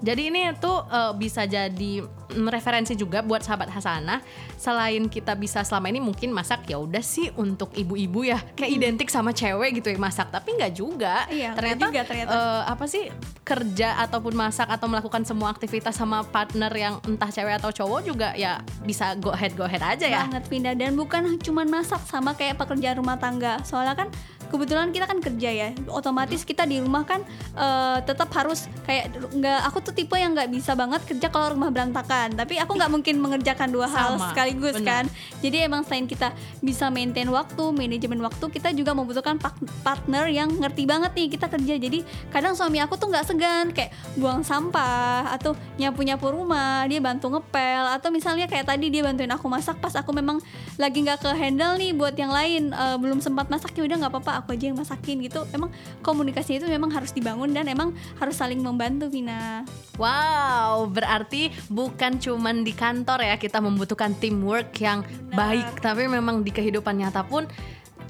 Jadi 0.00 0.32
ini 0.32 0.48
tuh 0.56 0.84
eh, 0.88 1.12
bisa 1.16 1.44
jadi 1.44 2.04
referensi 2.30 2.94
juga 2.94 3.20
buat 3.20 3.42
sahabat 3.42 3.68
Hasanah. 3.70 4.22
Selain 4.54 5.06
kita 5.10 5.34
bisa 5.34 5.64
selama 5.66 5.90
ini 5.90 5.98
mungkin 5.98 6.30
masak 6.30 6.68
ya 6.70 6.78
udah 6.78 7.02
sih 7.02 7.32
untuk 7.34 7.74
ibu-ibu 7.74 8.22
ya 8.22 8.38
kayak 8.54 8.70
identik 8.70 9.08
sama 9.10 9.34
cewek 9.34 9.82
gitu 9.82 9.90
ya 9.90 9.98
masak, 9.98 10.30
tapi 10.30 10.54
nggak 10.54 10.72
juga. 10.76 11.26
Iya, 11.28 11.56
ternyata, 11.56 11.82
juga 11.90 12.00
ternyata. 12.06 12.30
eh, 12.32 12.62
apa 12.70 12.84
sih 12.86 13.04
kerja 13.42 13.98
ataupun 14.06 14.32
masak 14.38 14.70
atau 14.70 14.86
melakukan 14.86 15.26
semua 15.26 15.50
aktivitas 15.50 15.98
sama 15.98 16.22
partner 16.22 16.70
yang 16.70 16.94
entah 17.02 17.28
cewek 17.34 17.58
atau 17.58 17.74
cowok 17.74 18.00
juga 18.06 18.28
ya 18.38 18.62
bisa 18.86 19.18
go 19.18 19.34
ahead 19.34 19.58
go 19.58 19.66
ahead 19.66 19.82
aja 19.82 20.06
ya. 20.06 20.22
banget 20.28 20.44
pindah 20.46 20.74
dan 20.78 20.94
bukan 20.94 21.34
cuman 21.42 21.66
masak 21.66 21.98
sama 22.06 22.38
kayak 22.38 22.62
pekerjaan 22.62 23.02
rumah 23.02 23.18
tangga 23.18 23.58
soalnya 23.66 24.06
kan 24.06 24.08
kebetulan 24.50 24.90
kita 24.90 25.06
kan 25.06 25.22
kerja 25.22 25.50
ya. 25.50 25.68
Otomatis 25.86 26.42
kita 26.42 26.66
di 26.66 26.82
rumah 26.82 27.06
kan 27.06 27.22
eh, 27.54 27.98
tetap 28.02 28.28
harus 28.34 28.66
kayak 28.84 29.14
nggak 29.30 29.60
aku 29.70 29.78
tuh 29.80 29.94
tipe 29.94 30.18
yang 30.18 30.34
nggak 30.34 30.50
bisa 30.50 30.74
banget 30.74 31.00
kerja 31.06 31.30
kalau 31.30 31.54
rumah 31.54 31.70
berantakan. 31.70 32.34
Tapi 32.34 32.58
aku 32.58 32.74
nggak 32.74 32.90
mungkin 32.90 33.14
mengerjakan 33.22 33.70
dua 33.70 33.86
hal 33.86 34.18
Sama, 34.18 34.34
sekaligus 34.34 34.76
benar. 34.82 34.88
kan. 34.88 35.04
Jadi 35.40 35.56
emang 35.62 35.86
selain 35.86 36.10
kita 36.10 36.34
bisa 36.60 36.90
maintain 36.90 37.30
waktu 37.30 37.64
manajemen 37.70 38.20
waktu 38.20 38.44
kita 38.50 38.74
juga 38.74 38.92
membutuhkan 38.92 39.38
partner 39.86 40.26
yang 40.28 40.50
ngerti 40.50 40.84
banget 40.84 41.14
nih 41.14 41.28
kita 41.30 41.46
kerja. 41.46 41.74
Jadi 41.78 42.02
kadang 42.34 42.58
suami 42.58 42.82
aku 42.82 42.98
tuh 42.98 43.08
nggak 43.08 43.24
segan 43.24 43.70
kayak 43.70 43.94
buang 44.18 44.42
sampah 44.42 45.30
atau 45.30 45.54
nyapu 45.78 46.02
nyapu 46.02 46.26
rumah 46.34 46.84
dia 46.90 46.98
bantu 46.98 47.30
ngepel. 47.30 47.86
Atau 47.94 48.10
misalnya 48.10 48.50
kayak 48.50 48.66
tadi 48.66 48.90
dia 48.90 49.06
bantuin 49.06 49.30
aku 49.30 49.46
masak 49.46 49.78
pas 49.78 49.94
aku 49.94 50.10
memang 50.10 50.42
lagi 50.74 51.06
nggak 51.06 51.22
ke 51.22 51.30
handle 51.36 51.78
nih 51.78 51.94
buat 51.94 52.16
yang 52.18 52.32
lain 52.34 52.74
eh, 52.74 52.96
belum 52.98 53.22
sempat 53.22 53.46
masak 53.52 53.76
ya 53.78 53.86
udah 53.86 53.96
nggak 54.00 54.12
apa-apa 54.12 54.39
aku 54.40 54.56
aja 54.56 54.72
yang 54.72 54.78
masakin 54.80 55.20
gitu. 55.22 55.44
Emang 55.52 55.70
komunikasinya 56.00 56.64
itu 56.64 56.68
memang 56.68 56.90
harus 56.90 57.12
dibangun 57.12 57.52
dan 57.52 57.68
emang 57.68 57.92
harus 58.16 58.36
saling 58.36 58.58
membantu 58.58 59.12
Vina. 59.12 59.62
Wow, 60.00 60.88
berarti 60.88 61.52
bukan 61.68 62.16
cuman 62.16 62.64
di 62.64 62.72
kantor 62.72 63.24
ya 63.24 63.36
kita 63.36 63.60
membutuhkan 63.60 64.16
teamwork 64.16 64.72
yang 64.80 65.04
baik, 65.32 65.78
tapi 65.84 66.08
memang 66.08 66.40
di 66.40 66.50
kehidupan 66.50 66.96
nyata 66.98 67.22
pun 67.22 67.44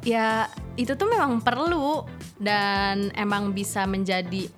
ya 0.00 0.48
itu 0.80 0.96
tuh 0.96 1.04
memang 1.12 1.44
perlu 1.44 2.08
dan 2.40 3.12
emang 3.12 3.52
bisa 3.52 3.84
menjadi 3.84 4.48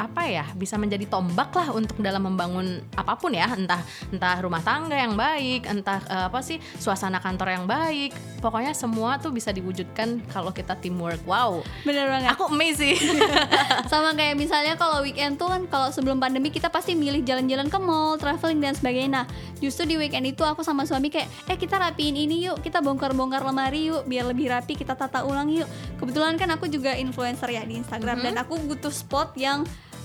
apa 0.00 0.24
ya 0.24 0.48
bisa 0.56 0.80
menjadi 0.80 1.04
tombak 1.06 1.52
lah 1.54 1.70
untuk 1.70 2.00
dalam 2.00 2.24
membangun 2.26 2.80
apa 2.96 3.14
pun 3.14 3.36
ya. 3.36 3.52
Entah 3.52 3.84
entah 4.10 4.40
rumah 4.40 4.64
tangga 4.64 4.96
yang 4.96 5.14
baik 5.14 5.68
entah 5.68 6.00
eh, 6.08 6.26
apa 6.32 6.40
sih 6.40 6.58
suasana 6.80 7.20
kantor 7.20 7.48
yang 7.54 7.66
baik 7.68 8.10
pokoknya 8.42 8.74
semua 8.74 9.22
tuh 9.22 9.30
bisa 9.30 9.54
diwujudkan 9.54 10.18
kalau 10.34 10.50
kita 10.50 10.74
teamwork. 10.74 11.22
Wow. 11.22 11.62
Bener 11.86 12.10
banget. 12.10 12.34
Aku 12.34 12.50
amazing. 12.50 12.98
Sama 13.92 14.18
kayak 14.18 14.34
misalnya 14.34 14.74
kalau 14.74 14.98
weekend 15.06 15.38
tuh 15.38 15.46
kan 15.46 15.62
kalau 15.70 15.88
sebelum 15.94 16.18
pandemi 16.18 16.50
kita 16.50 16.66
pasti 16.66 16.98
milih 16.98 17.22
jalan-jalan 17.22 17.70
ke 17.70 17.78
mall, 17.78 18.18
traveling 18.18 18.58
dan 18.58 18.74
sebagainya. 18.74 19.22
Nah, 19.22 19.24
justru 19.62 19.86
di 19.86 19.94
weekend 19.94 20.26
itu 20.26 20.42
aku 20.42 20.66
sama 20.66 20.82
suami 20.82 21.06
kayak, 21.06 21.30
eh 21.46 21.54
kita 21.54 21.78
rapiin 21.78 22.18
ini 22.18 22.50
yuk, 22.50 22.58
kita 22.58 22.82
bongkar-bongkar 22.82 23.46
lemari 23.46 23.94
yuk, 23.94 24.02
biar 24.10 24.26
lebih 24.26 24.50
rapi, 24.50 24.74
kita 24.74 24.98
tata 24.98 25.22
ulang 25.22 25.46
yuk. 25.46 25.70
Kebetulan 26.02 26.34
kan 26.34 26.50
aku 26.50 26.66
juga 26.66 26.98
influencer 26.98 27.54
ya 27.54 27.62
di 27.62 27.78
Instagram 27.78 28.26
dan 28.26 28.34
aku 28.42 28.58
butuh 28.66 28.90
spot 28.90 29.38
yang 29.38 29.62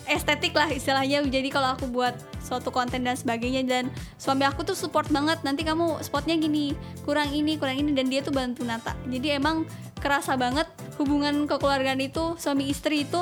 estetik 0.07 0.55
lah 0.55 0.67
istilahnya. 0.71 1.23
Jadi 1.27 1.51
kalau 1.51 1.75
aku 1.75 1.87
buat 1.91 2.15
suatu 2.41 2.71
konten 2.71 3.03
dan 3.03 3.19
sebagainya 3.19 3.63
dan 3.67 3.91
suami 4.15 4.47
aku 4.47 4.63
tuh 4.63 4.75
support 4.75 5.11
banget 5.11 5.43
nanti 5.43 5.67
kamu 5.67 5.99
spotnya 5.99 6.39
gini 6.39 6.71
kurang 7.03 7.27
ini 7.35 7.59
kurang 7.59 7.75
ini 7.75 7.91
dan 7.91 8.07
dia 8.07 8.23
tuh 8.23 8.31
bantu 8.31 8.63
nata. 8.63 8.95
Jadi 9.07 9.35
emang 9.35 9.67
kerasa 9.99 10.39
banget 10.39 10.65
hubungan 10.95 11.45
kekeluargaan 11.45 11.99
itu 11.99 12.39
suami 12.39 12.71
istri 12.71 13.03
itu 13.03 13.21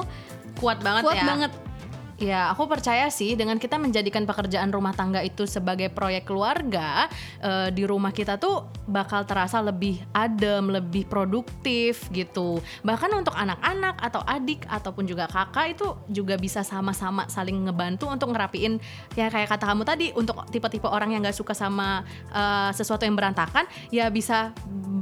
kuat 0.62 0.80
banget 0.80 1.04
kuat 1.04 1.20
ya. 1.20 1.26
banget 1.28 1.52
Ya, 2.26 2.50
aku 2.50 2.66
percaya 2.66 3.06
sih 3.14 3.38
dengan 3.38 3.62
kita 3.62 3.78
menjadikan 3.78 4.26
pekerjaan 4.26 4.74
rumah 4.74 4.98
tangga 4.98 5.22
itu 5.22 5.46
sebagai 5.46 5.94
proyek 5.94 6.26
keluarga 6.26 7.06
eh, 7.38 7.70
di 7.70 7.86
rumah 7.86 8.10
kita 8.10 8.42
tuh 8.42 8.66
bakal 8.90 9.30
terasa 9.30 9.62
lebih 9.62 10.02
adem, 10.10 10.74
lebih 10.74 11.06
produktif 11.06 12.10
gitu. 12.10 12.58
Bahkan 12.82 13.14
untuk 13.14 13.38
anak-anak 13.38 14.02
atau 14.02 14.26
adik 14.26 14.66
ataupun 14.66 15.06
juga 15.06 15.30
kakak 15.30 15.78
itu 15.78 15.94
juga 16.10 16.34
bisa 16.42 16.66
sama-sama 16.66 17.30
saling 17.30 17.70
ngebantu 17.70 18.10
untuk 18.10 18.34
ngerapiin 18.34 18.82
ya 19.14 19.30
kayak 19.30 19.54
kata 19.54 19.70
kamu 19.70 19.86
tadi 19.86 20.10
untuk 20.18 20.50
tipe-tipe 20.50 20.90
orang 20.90 21.14
yang 21.14 21.22
gak 21.22 21.38
suka 21.38 21.54
sama 21.54 22.02
eh, 22.34 22.74
sesuatu 22.74 23.06
yang 23.06 23.14
berantakan 23.14 23.70
ya 23.94 24.10
bisa 24.10 24.50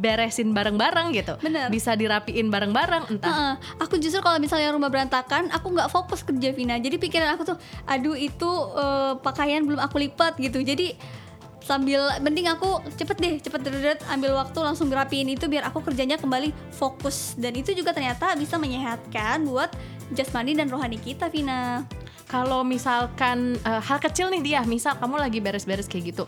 beresin 0.04 0.52
bareng-bareng 0.52 1.16
gitu. 1.16 1.40
Bener. 1.40 1.72
Bisa 1.72 1.96
dirapiin 1.96 2.52
bareng-bareng 2.52 3.08
entah 3.16 3.32
Heeh. 3.32 3.54
aku 3.80 3.96
justru 4.04 4.20
kalau 4.20 4.36
misalnya 4.44 4.76
rumah 4.76 4.92
berantakan 4.92 5.48
aku 5.56 5.72
nggak 5.72 5.88
fokus 5.88 6.20
kerja 6.28 6.52
Vina 6.52 6.76
jadi 6.76 7.00
pikiran 7.00 7.40
aku 7.40 7.56
tuh 7.56 7.58
aduh 7.88 8.20
itu 8.20 8.52
eh, 8.76 9.14
pakaian 9.24 9.64
belum 9.64 9.80
aku 9.80 10.04
lipat 10.04 10.36
gitu 10.44 10.60
jadi 10.60 11.00
sambil 11.64 12.12
mending 12.20 12.52
aku 12.52 12.84
cepet 13.00 13.18
deh 13.24 13.36
cepet 13.40 13.62
deret 13.64 14.00
ambil 14.12 14.36
waktu 14.36 14.60
langsung 14.60 14.92
ngerapiin 14.92 15.32
itu 15.32 15.48
biar 15.48 15.64
aku 15.72 15.80
kerjanya 15.80 16.20
kembali 16.20 16.52
fokus 16.76 17.40
dan 17.40 17.56
itu 17.56 17.72
juga 17.72 17.96
ternyata 17.96 18.36
bisa 18.36 18.60
menyehatkan 18.60 19.48
buat 19.48 19.72
jasmani 20.12 20.60
dan 20.60 20.68
rohani 20.68 21.00
kita 21.00 21.32
Vina 21.32 21.88
kalau 22.34 22.66
misalkan 22.66 23.62
eh, 23.62 23.82
hal 23.86 24.02
kecil 24.02 24.34
nih 24.34 24.42
dia, 24.42 24.62
misal 24.66 24.98
kamu 24.98 25.22
lagi 25.22 25.38
beres-beres 25.38 25.86
kayak 25.86 26.18
gitu, 26.18 26.24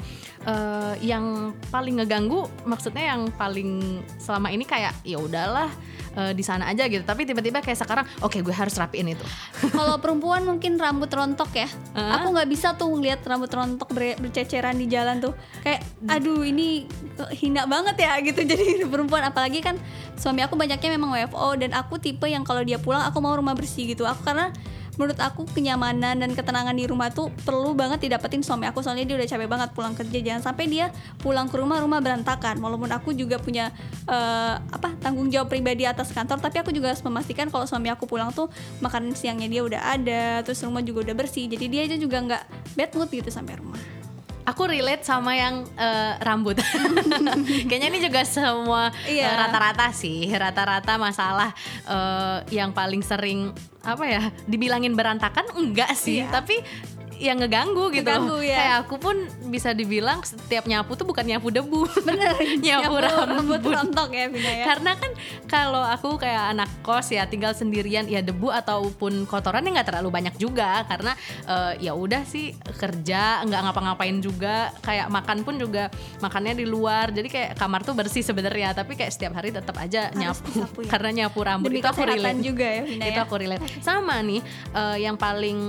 eh, 0.45 0.93
yang 1.01 1.57
paling 1.73 1.97
ngeganggu, 1.97 2.45
maksudnya 2.61 3.17
yang 3.17 3.33
paling 3.33 4.05
selama 4.21 4.53
ini 4.53 4.69
kayak 4.69 4.93
ya 5.01 5.17
udahlah 5.17 5.73
eh, 6.13 6.37
di 6.37 6.45
sana 6.45 6.69
aja 6.69 6.85
gitu, 6.85 7.01
tapi 7.01 7.25
tiba-tiba 7.25 7.57
kayak 7.65 7.81
sekarang, 7.81 8.05
oke 8.21 8.37
gue 8.37 8.53
harus 8.53 8.77
rapiin 8.77 9.17
itu. 9.17 9.25
kalau 9.73 9.97
perempuan 9.97 10.45
mungkin 10.45 10.77
rambut 10.77 11.09
rontok 11.09 11.49
ya. 11.57 11.65
Hah? 11.97 12.21
aku 12.21 12.37
nggak 12.37 12.49
bisa 12.53 12.77
tuh 12.77 12.93
ngeliat 12.93 13.25
rambut 13.25 13.49
rontok 13.49 13.89
ber- 13.89 14.21
berceceran 14.21 14.77
di 14.77 14.85
jalan 14.85 15.17
tuh. 15.17 15.33
Kayak 15.65 15.89
aduh 16.05 16.45
ini 16.45 16.85
hina 17.33 17.65
banget 17.65 17.97
ya 18.05 18.13
gitu. 18.21 18.45
Jadi 18.53 18.85
perempuan 18.85 19.25
apalagi 19.25 19.57
kan 19.65 19.81
suami 20.21 20.45
aku 20.45 20.53
banyaknya 20.53 21.01
memang 21.01 21.17
WFO 21.17 21.57
dan 21.57 21.73
aku 21.73 21.97
tipe 21.97 22.29
yang 22.29 22.45
kalau 22.45 22.61
dia 22.61 22.77
pulang 22.77 23.01
aku 23.09 23.17
mau 23.25 23.33
rumah 23.33 23.57
bersih 23.57 23.89
gitu. 23.89 24.05
Aku 24.05 24.21
karena 24.21 24.53
menurut 24.95 25.19
aku 25.19 25.47
kenyamanan 25.51 26.19
dan 26.19 26.31
ketenangan 26.31 26.75
di 26.75 26.87
rumah 26.87 27.11
tuh 27.11 27.31
perlu 27.43 27.75
banget 27.75 28.07
didapetin 28.07 28.41
suami 28.41 28.67
aku. 28.67 28.83
Soalnya 28.83 29.05
dia 29.07 29.15
udah 29.19 29.27
capek 29.27 29.47
banget 29.47 29.69
pulang 29.71 29.93
kerja. 29.95 30.17
Jangan 30.19 30.41
sampai 30.51 30.65
dia 30.67 30.91
pulang 31.19 31.47
ke 31.47 31.55
rumah 31.55 31.79
rumah 31.79 31.99
berantakan. 32.03 32.59
Walaupun 32.59 32.89
aku 32.91 33.15
juga 33.15 33.39
punya 33.39 33.71
eh, 34.07 34.55
apa 34.59 34.95
tanggung 34.99 35.31
jawab 35.31 35.51
pribadi 35.51 35.87
atas 35.87 36.11
kantor 36.11 36.41
tapi 36.41 36.59
aku 36.59 36.71
juga 36.75 36.91
harus 36.91 37.03
memastikan 37.03 37.47
kalau 37.47 37.63
suami 37.69 37.91
aku 37.91 38.07
pulang 38.09 38.31
tuh 38.31 38.51
makanan 38.83 39.13
siangnya 39.13 39.47
dia 39.47 39.61
udah 39.61 39.81
ada 39.95 40.23
terus 40.43 40.59
rumah 40.63 40.81
juga 40.81 41.05
udah 41.11 41.15
bersih. 41.15 41.47
Jadi 41.47 41.65
dia 41.71 41.81
aja 41.85 41.95
juga 41.95 42.19
nggak 42.19 42.43
bad 42.75 42.91
mood 42.95 43.09
gitu 43.11 43.29
sampai 43.31 43.59
rumah 43.59 43.94
Aku 44.45 44.69
relate 44.69 45.01
sama 45.01 45.33
yang 45.33 45.65
eh, 45.73 46.13
rambut. 46.21 46.61
Kayaknya 47.69 47.87
ini 47.89 47.99
juga 47.99 48.21
semua 48.21 48.93
eh, 49.03 49.17
Iya. 49.17 49.33
rata-rata 49.41 49.89
sih, 49.89 50.29
rata-rata 50.29 51.01
masalah 51.01 51.49
eh, 51.83 52.37
yang 52.53 52.69
paling 52.69 53.01
sering 53.01 53.49
apa 53.81 54.05
ya, 54.05 54.21
dibilangin 54.45 54.93
berantakan 54.93 55.45
enggak 55.53 55.93
sih, 55.93 56.21
Iya. 56.21 56.29
tapi 56.29 56.61
yang 57.17 57.37
ngeganggu 57.37 57.89
gitu. 57.89 58.03
Ngeganggu, 58.03 58.37
ya. 58.39 58.57
Kayak 58.57 58.75
aku 58.81 58.95
pun 58.97 59.15
bisa 59.47 59.71
dibilang 59.71 60.19
setiap 60.21 60.65
nyapu 60.65 60.93
tuh 60.93 61.03
bukan 61.03 61.23
nyapu 61.23 61.47
debu. 61.47 61.87
bener 62.01 62.35
nyapu 62.65 62.93
rambut. 62.95 63.61
rontok 63.61 64.09
ya 64.09 64.25
Vina 64.27 64.51
ya 64.51 64.65
Karena 64.65 64.91
kan 64.93 65.11
kalau 65.45 65.81
aku 65.81 66.15
kayak 66.15 66.51
anak 66.51 66.69
kos 66.81 67.09
ya 67.09 67.25
tinggal 67.25 67.51
sendirian 67.51 68.05
ya 68.05 68.19
debu 68.19 68.49
ataupun 68.49 69.23
kotorannya 69.25 69.71
nggak 69.71 69.87
terlalu 69.87 70.09
banyak 70.11 70.35
juga 70.35 70.83
karena 70.85 71.15
eh, 71.45 71.73
ya 71.81 71.93
udah 71.93 72.23
sih 72.23 72.51
kerja 72.75 73.41
nggak 73.41 73.61
ngapa-ngapain 73.63 74.17
juga 74.19 74.73
kayak 74.81 75.07
makan 75.07 75.41
pun 75.41 75.55
juga 75.55 75.87
makannya 76.19 76.55
di 76.55 76.65
luar 76.65 77.09
jadi 77.09 77.25
kayak 77.25 77.51
kamar 77.55 77.81
tuh 77.81 77.93
bersih 77.93 78.21
sebenarnya 78.21 78.73
tapi 78.73 78.93
kayak 78.93 79.09
setiap 79.09 79.33
hari 79.33 79.49
tetap 79.49 79.75
aja 79.75 80.09
Harus 80.09 80.17
nyapu 80.17 80.47
disapu 80.51 80.79
ya. 80.81 80.89
karena 80.93 81.09
nyapu 81.15 81.39
rambut 81.41 81.69
demi 81.69 81.79
itu 81.79 81.87
aku 81.87 82.01
relate 82.03 82.41
juga 82.41 82.67
ya 82.67 82.81
Vina 82.83 83.03
itu 83.05 83.19
ya 83.19 83.23
aku 83.23 83.35
relate 83.35 83.63
sama 83.87 84.15
nih 84.19 84.41
eh, 84.71 84.97
yang 84.99 85.15
paling 85.15 85.59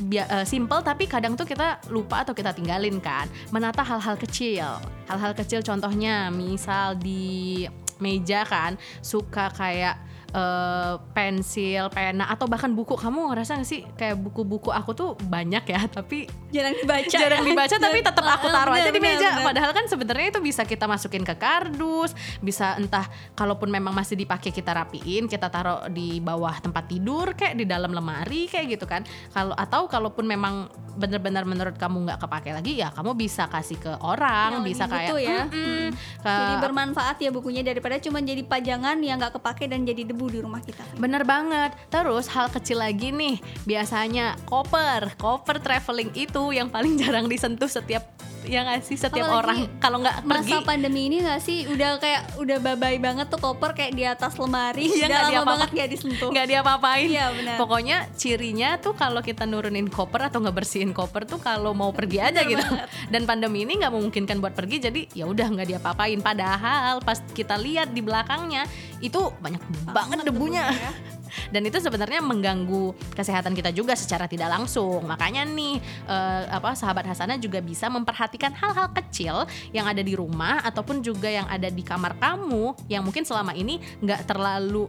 bia- 0.00 0.30
eh, 0.30 0.46
simple 0.68 0.84
tapi 0.84 1.08
kadang 1.08 1.32
tuh 1.32 1.48
kita 1.48 1.80
lupa 1.88 2.20
atau 2.20 2.36
kita 2.36 2.52
tinggalin 2.52 3.00
kan. 3.00 3.24
Menata 3.48 3.80
hal-hal 3.80 4.20
kecil. 4.20 4.76
Hal-hal 5.08 5.32
kecil 5.32 5.64
contohnya 5.64 6.28
misal 6.28 6.92
di 6.92 7.64
meja 8.04 8.44
kan 8.44 8.76
suka 9.00 9.48
kayak 9.56 9.96
eh, 10.30 10.94
pensil 11.12 11.88
pena 11.88 12.28
atau 12.28 12.44
bahkan 12.44 12.68
buku 12.70 12.94
kamu 12.94 13.32
ngerasa 13.32 13.60
gak 13.60 13.68
sih 13.68 13.80
kayak 13.96 14.16
buku-buku 14.16 14.68
aku 14.68 14.92
tuh 14.92 15.10
banyak 15.24 15.64
ya 15.64 15.80
tapi 15.88 16.28
jarang 16.48 16.76
dibaca 16.76 17.08
jarang 17.08 17.42
ya. 17.44 17.48
dibaca 17.48 17.76
tapi 17.88 17.98
tetap 18.00 18.24
aku 18.24 18.46
taruh 18.48 18.74
aja 18.74 18.90
di 18.90 19.00
meja 19.00 19.28
bener. 19.36 19.44
padahal 19.44 19.70
kan 19.72 19.84
sebenarnya 19.86 20.26
itu 20.36 20.40
bisa 20.40 20.62
kita 20.64 20.84
masukin 20.84 21.24
ke 21.24 21.34
kardus 21.36 22.12
bisa 22.40 22.76
entah 22.76 23.06
kalaupun 23.32 23.68
memang 23.68 23.92
masih 23.92 24.16
dipakai 24.16 24.52
kita 24.52 24.72
rapiin 24.74 25.28
kita 25.28 25.48
taruh 25.48 25.88
di 25.88 26.20
bawah 26.20 26.56
tempat 26.58 26.84
tidur 26.88 27.32
kayak 27.32 27.56
di 27.56 27.64
dalam 27.64 27.92
lemari 27.92 28.48
kayak 28.48 28.76
gitu 28.76 28.84
kan 28.84 29.04
kalau 29.32 29.56
atau 29.56 29.88
kalaupun 29.88 30.24
memang 30.24 30.68
benar-benar 30.98 31.46
menurut 31.46 31.78
kamu 31.78 32.10
nggak 32.10 32.18
kepake 32.18 32.50
lagi 32.50 32.72
ya 32.76 32.90
kamu 32.90 33.14
bisa 33.14 33.46
kasih 33.46 33.78
ke 33.78 33.92
orang 34.02 34.60
Yang 34.60 34.66
bisa 34.66 34.84
kayak 34.90 35.08
butuh 35.08 35.18
ya. 35.22 35.40
"Mm-mm," 35.46 35.84
ke- 35.94 36.26
jadi 36.26 36.54
bermanfaat 36.58 37.16
ya 37.22 37.30
bukunya 37.30 37.62
daripada 37.62 38.02
cuma 38.02 38.18
jadi 38.18 38.42
pajangan 38.42 38.98
yang 38.98 39.16
nggak 39.16 39.38
kepake 39.38 39.70
dan 39.70 39.86
jadi 39.86 40.02
debu 40.10 40.17
di 40.26 40.42
rumah 40.42 40.58
kita 40.58 40.82
Bener 40.98 41.22
banget. 41.22 41.70
Terus 41.86 42.26
hal 42.34 42.50
kecil 42.50 42.82
lagi 42.82 43.14
nih, 43.14 43.38
biasanya 43.62 44.34
koper, 44.50 45.14
koper 45.14 45.62
traveling 45.62 46.10
itu 46.18 46.50
yang 46.50 46.66
paling 46.66 46.98
jarang 47.02 47.30
disentuh 47.30 47.70
setiap 47.70 48.17
ya 48.48 48.64
nggak 48.64 48.80
sih 48.82 48.96
setiap 48.96 49.28
Kalau 49.28 49.38
orang 49.38 49.58
kalau 49.78 49.98
nggak 50.00 50.24
pergi. 50.24 50.52
masa 50.56 50.64
pandemi 50.64 51.00
ini 51.06 51.20
gak 51.20 51.40
sih 51.40 51.68
udah 51.68 52.00
kayak 52.00 52.22
udah 52.40 52.58
babai 52.58 52.96
banget 52.96 53.28
tuh 53.28 53.36
koper 53.36 53.76
kayak 53.76 53.92
di 53.92 54.02
atas 54.02 54.34
lemari 54.34 54.88
Iya, 54.88 55.04
udah 55.06 55.18
nggak 55.20 55.34
lama 55.36 55.50
banget 55.52 55.68
gak 55.70 55.88
disentuh 55.92 56.28
nggak 56.32 56.46
diapa-apain. 56.48 57.08
Iya, 57.08 57.26
benar. 57.30 57.56
Pokoknya 57.60 57.96
cirinya 58.16 58.80
tuh 58.80 58.96
kalau 58.96 59.20
kita 59.20 59.44
nurunin 59.44 59.86
koper 59.86 60.32
atau 60.32 60.40
ngebersihin 60.40 60.90
koper 60.90 61.28
tuh 61.28 61.36
kalau 61.36 61.76
mau 61.76 61.92
pergi 61.92 62.18
aja 62.18 62.40
gitu. 62.42 62.62
Dan 63.12 63.28
pandemi 63.28 63.68
ini 63.68 63.76
nggak 63.76 63.92
memungkinkan 63.92 64.40
buat 64.40 64.56
pergi, 64.56 64.80
jadi 64.80 65.00
ya 65.12 65.28
udah 65.28 65.46
nggak 65.52 65.68
diapa-apain. 65.68 66.18
Padahal 66.18 67.04
pas 67.04 67.20
kita 67.34 67.60
lihat 67.60 67.92
di 67.92 68.00
belakangnya 68.00 68.64
itu 68.98 69.20
banyak 69.38 69.60
banget 69.92 70.24
debunya. 70.24 70.64
ya. 70.72 70.92
Dan 71.50 71.66
itu 71.66 71.78
sebenarnya 71.78 72.20
mengganggu 72.24 72.94
kesehatan 73.14 73.54
kita 73.54 73.70
juga 73.72 73.94
secara 73.94 74.26
tidak 74.26 74.52
langsung. 74.52 75.04
Makanya 75.04 75.44
nih 75.48 75.80
eh, 76.06 76.42
apa 76.48 76.74
sahabat 76.74 77.08
Hasana 77.08 77.40
juga 77.40 77.62
bisa 77.62 77.86
memperhatikan 77.88 78.52
hal-hal 78.54 78.88
kecil 78.92 79.44
yang 79.72 79.88
ada 79.88 80.00
di 80.00 80.14
rumah 80.16 80.60
ataupun 80.64 81.00
juga 81.00 81.28
yang 81.28 81.46
ada 81.48 81.68
di 81.68 81.82
kamar 81.84 82.16
kamu 82.18 82.74
yang 82.90 83.02
mungkin 83.04 83.24
selama 83.24 83.54
ini 83.54 83.80
nggak 84.02 84.28
terlalu 84.28 84.88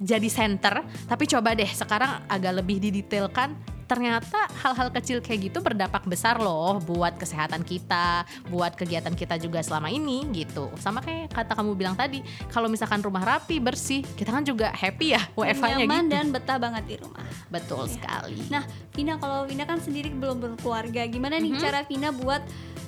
jadi 0.00 0.28
center. 0.28 0.82
Tapi 1.08 1.24
coba 1.28 1.52
deh 1.56 1.68
sekarang 1.68 2.24
agak 2.28 2.62
lebih 2.62 2.82
didetailkan 2.82 3.79
ternyata 3.90 4.46
hal-hal 4.62 4.94
kecil 4.94 5.18
kayak 5.18 5.50
gitu 5.50 5.58
berdampak 5.58 6.06
besar 6.06 6.38
loh 6.38 6.78
buat 6.78 7.18
kesehatan 7.18 7.66
kita, 7.66 8.22
buat 8.46 8.78
kegiatan 8.78 9.10
kita 9.10 9.34
juga 9.34 9.58
selama 9.60 9.90
ini 9.90 10.22
gitu. 10.30 10.70
Sama 10.78 11.02
kayak 11.02 11.34
kata 11.34 11.58
kamu 11.58 11.74
bilang 11.74 11.98
tadi, 11.98 12.22
kalau 12.48 12.70
misalkan 12.70 13.02
rumah 13.02 13.26
rapi, 13.26 13.58
bersih, 13.58 14.06
kita 14.14 14.30
kan 14.30 14.46
juga 14.46 14.70
happy 14.70 15.18
ya 15.18 15.22
WFH-nya 15.34 15.82
nyaman 15.82 16.06
gitu. 16.06 16.14
dan 16.14 16.24
betah 16.30 16.58
banget 16.58 16.84
di 16.86 16.96
rumah. 17.02 17.26
Betul 17.50 17.90
Iya. 17.90 17.94
sekali. 17.98 18.38
Nah, 18.46 18.62
Vina 18.94 19.18
kalau 19.18 19.42
Vina 19.44 19.66
kan 19.66 19.82
sendiri 19.82 20.14
belum 20.14 20.38
berkeluarga, 20.38 21.02
gimana 21.04 21.34
nih 21.36 21.50
Mhm. 21.50 21.58
cara 21.58 21.82
Vina 21.82 22.14
buat 22.14 22.46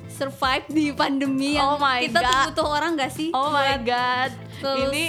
survive 0.08 0.66
di 0.68 0.94
pandemi 0.94 1.58
yang 1.58 1.66
Oh 1.66 1.78
my 1.80 1.98
kita 2.04 2.20
tuh 2.20 2.30
God. 2.30 2.44
butuh 2.52 2.68
orang 2.68 2.90
gak 2.94 3.10
sih? 3.10 3.28
oh 3.32 3.50
my 3.50 3.74
god. 3.82 4.30
terus 4.60 4.86
Ini 4.86 5.04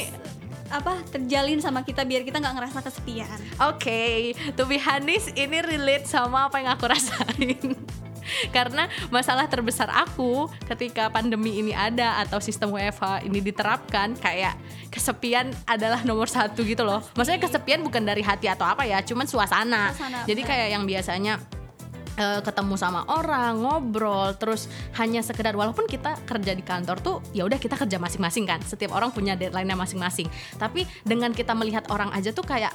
apa 0.74 0.98
terjalin 1.14 1.62
sama 1.62 1.86
kita 1.86 2.02
biar 2.02 2.26
kita 2.26 2.42
nggak 2.42 2.56
ngerasa 2.58 2.80
kesepian. 2.82 3.38
Oke, 3.70 4.34
to 4.58 4.66
be 4.66 4.82
honest 4.82 5.30
ini 5.38 5.62
relate 5.62 6.10
sama 6.10 6.50
apa 6.50 6.58
yang 6.58 6.74
aku 6.74 6.90
rasain. 6.90 7.78
Karena 8.56 8.88
masalah 9.12 9.46
terbesar 9.52 9.92
aku 9.92 10.48
ketika 10.66 11.12
pandemi 11.12 11.60
ini 11.60 11.76
ada 11.76 12.24
atau 12.24 12.40
sistem 12.40 12.74
WFH 12.74 13.28
ini 13.28 13.44
diterapkan 13.44 14.16
kayak 14.18 14.58
kesepian 14.90 15.52
adalah 15.68 16.02
nomor 16.08 16.32
satu 16.32 16.64
gitu 16.64 16.88
loh. 16.88 17.04
Maksudnya 17.14 17.44
kesepian 17.44 17.84
bukan 17.84 18.02
dari 18.02 18.24
hati 18.24 18.48
atau 18.48 18.64
apa 18.66 18.88
ya, 18.88 19.04
cuman 19.04 19.28
suasana. 19.28 19.92
Suasana, 19.92 20.24
Jadi 20.26 20.42
kayak 20.42 20.68
yang 20.72 20.84
biasanya 20.88 21.38
eh, 22.18 22.42
ketemu 22.42 22.76
sama 22.76 23.06
orang, 23.10 23.62
ngobrol, 23.62 24.34
terus 24.38 24.68
hanya 24.98 25.22
sekedar 25.22 25.54
walaupun 25.54 25.86
kita 25.86 26.20
kerja 26.26 26.54
di 26.54 26.64
kantor 26.66 26.98
tuh 27.02 27.16
ya 27.32 27.46
udah 27.46 27.58
kita 27.58 27.78
kerja 27.78 27.98
masing-masing 27.98 28.46
kan. 28.46 28.60
Setiap 28.64 28.94
orang 28.94 29.10
punya 29.14 29.34
deadline-nya 29.34 29.78
masing-masing. 29.78 30.28
Tapi 30.58 30.86
dengan 31.02 31.32
kita 31.34 31.54
melihat 31.58 31.88
orang 31.90 32.10
aja 32.14 32.30
tuh 32.32 32.46
kayak 32.46 32.74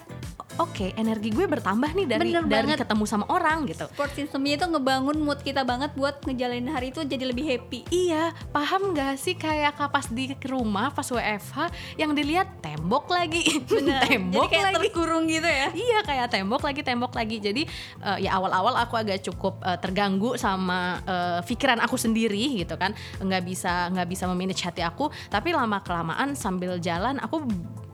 oke, 0.58 0.90
energi 0.98 1.30
gue 1.30 1.46
bertambah 1.46 1.94
nih 1.94 2.06
dari 2.10 2.34
Bener 2.34 2.44
dari 2.44 2.74
banget. 2.74 2.82
ketemu 2.82 3.04
sama 3.06 3.24
orang 3.30 3.64
gitu. 3.70 3.86
Support 3.94 4.12
systemnya 4.18 4.58
itu 4.58 4.66
ngebangun 4.66 5.16
mood 5.22 5.40
kita 5.46 5.62
banget 5.62 5.94
buat 5.94 6.18
ngejalanin 6.26 6.68
hari 6.68 6.90
itu 6.90 7.06
jadi 7.06 7.30
lebih 7.30 7.46
happy. 7.46 7.86
Iya, 7.88 8.34
paham 8.50 8.92
gak 8.92 9.22
sih 9.22 9.38
kayak 9.38 9.78
pas 9.78 10.10
di 10.10 10.34
rumah 10.44 10.90
pas 10.90 11.06
WFH 11.06 11.70
yang 11.96 12.10
dilihat 12.12 12.58
tembok 12.58 13.06
lagi, 13.08 13.62
tembok 14.10 14.50
jadi 14.50 14.50
kayak 14.50 14.66
lagi. 14.74 14.76
terkurung 14.90 15.24
gitu 15.30 15.46
ya. 15.46 15.68
Iya 15.70 15.98
kayak 16.02 16.26
tembok 16.34 16.62
lagi 16.66 16.80
tembok 16.82 17.12
lagi 17.14 17.36
jadi 17.38 17.62
eh, 18.02 18.18
ya 18.26 18.34
awal-awal 18.36 18.74
aku 18.82 18.98
agak 18.98 19.22
cukup 19.28 19.60
eh, 19.62 19.78
terganggu 19.78 20.34
sama 20.40 20.98
eh, 21.04 21.40
pikiran 21.44 21.78
aku 21.84 22.00
sendiri 22.00 22.64
gitu 22.64 22.74
kan. 22.80 22.96
Nggak 23.20 23.42
bisa 23.44 23.92
nggak 23.92 24.08
bisa 24.08 24.24
memanage 24.26 24.64
hati 24.64 24.80
aku. 24.80 25.12
Tapi 25.28 25.52
lama 25.52 25.84
kelamaan 25.84 26.32
sambil 26.32 26.80
jalan 26.80 27.20
aku 27.20 27.44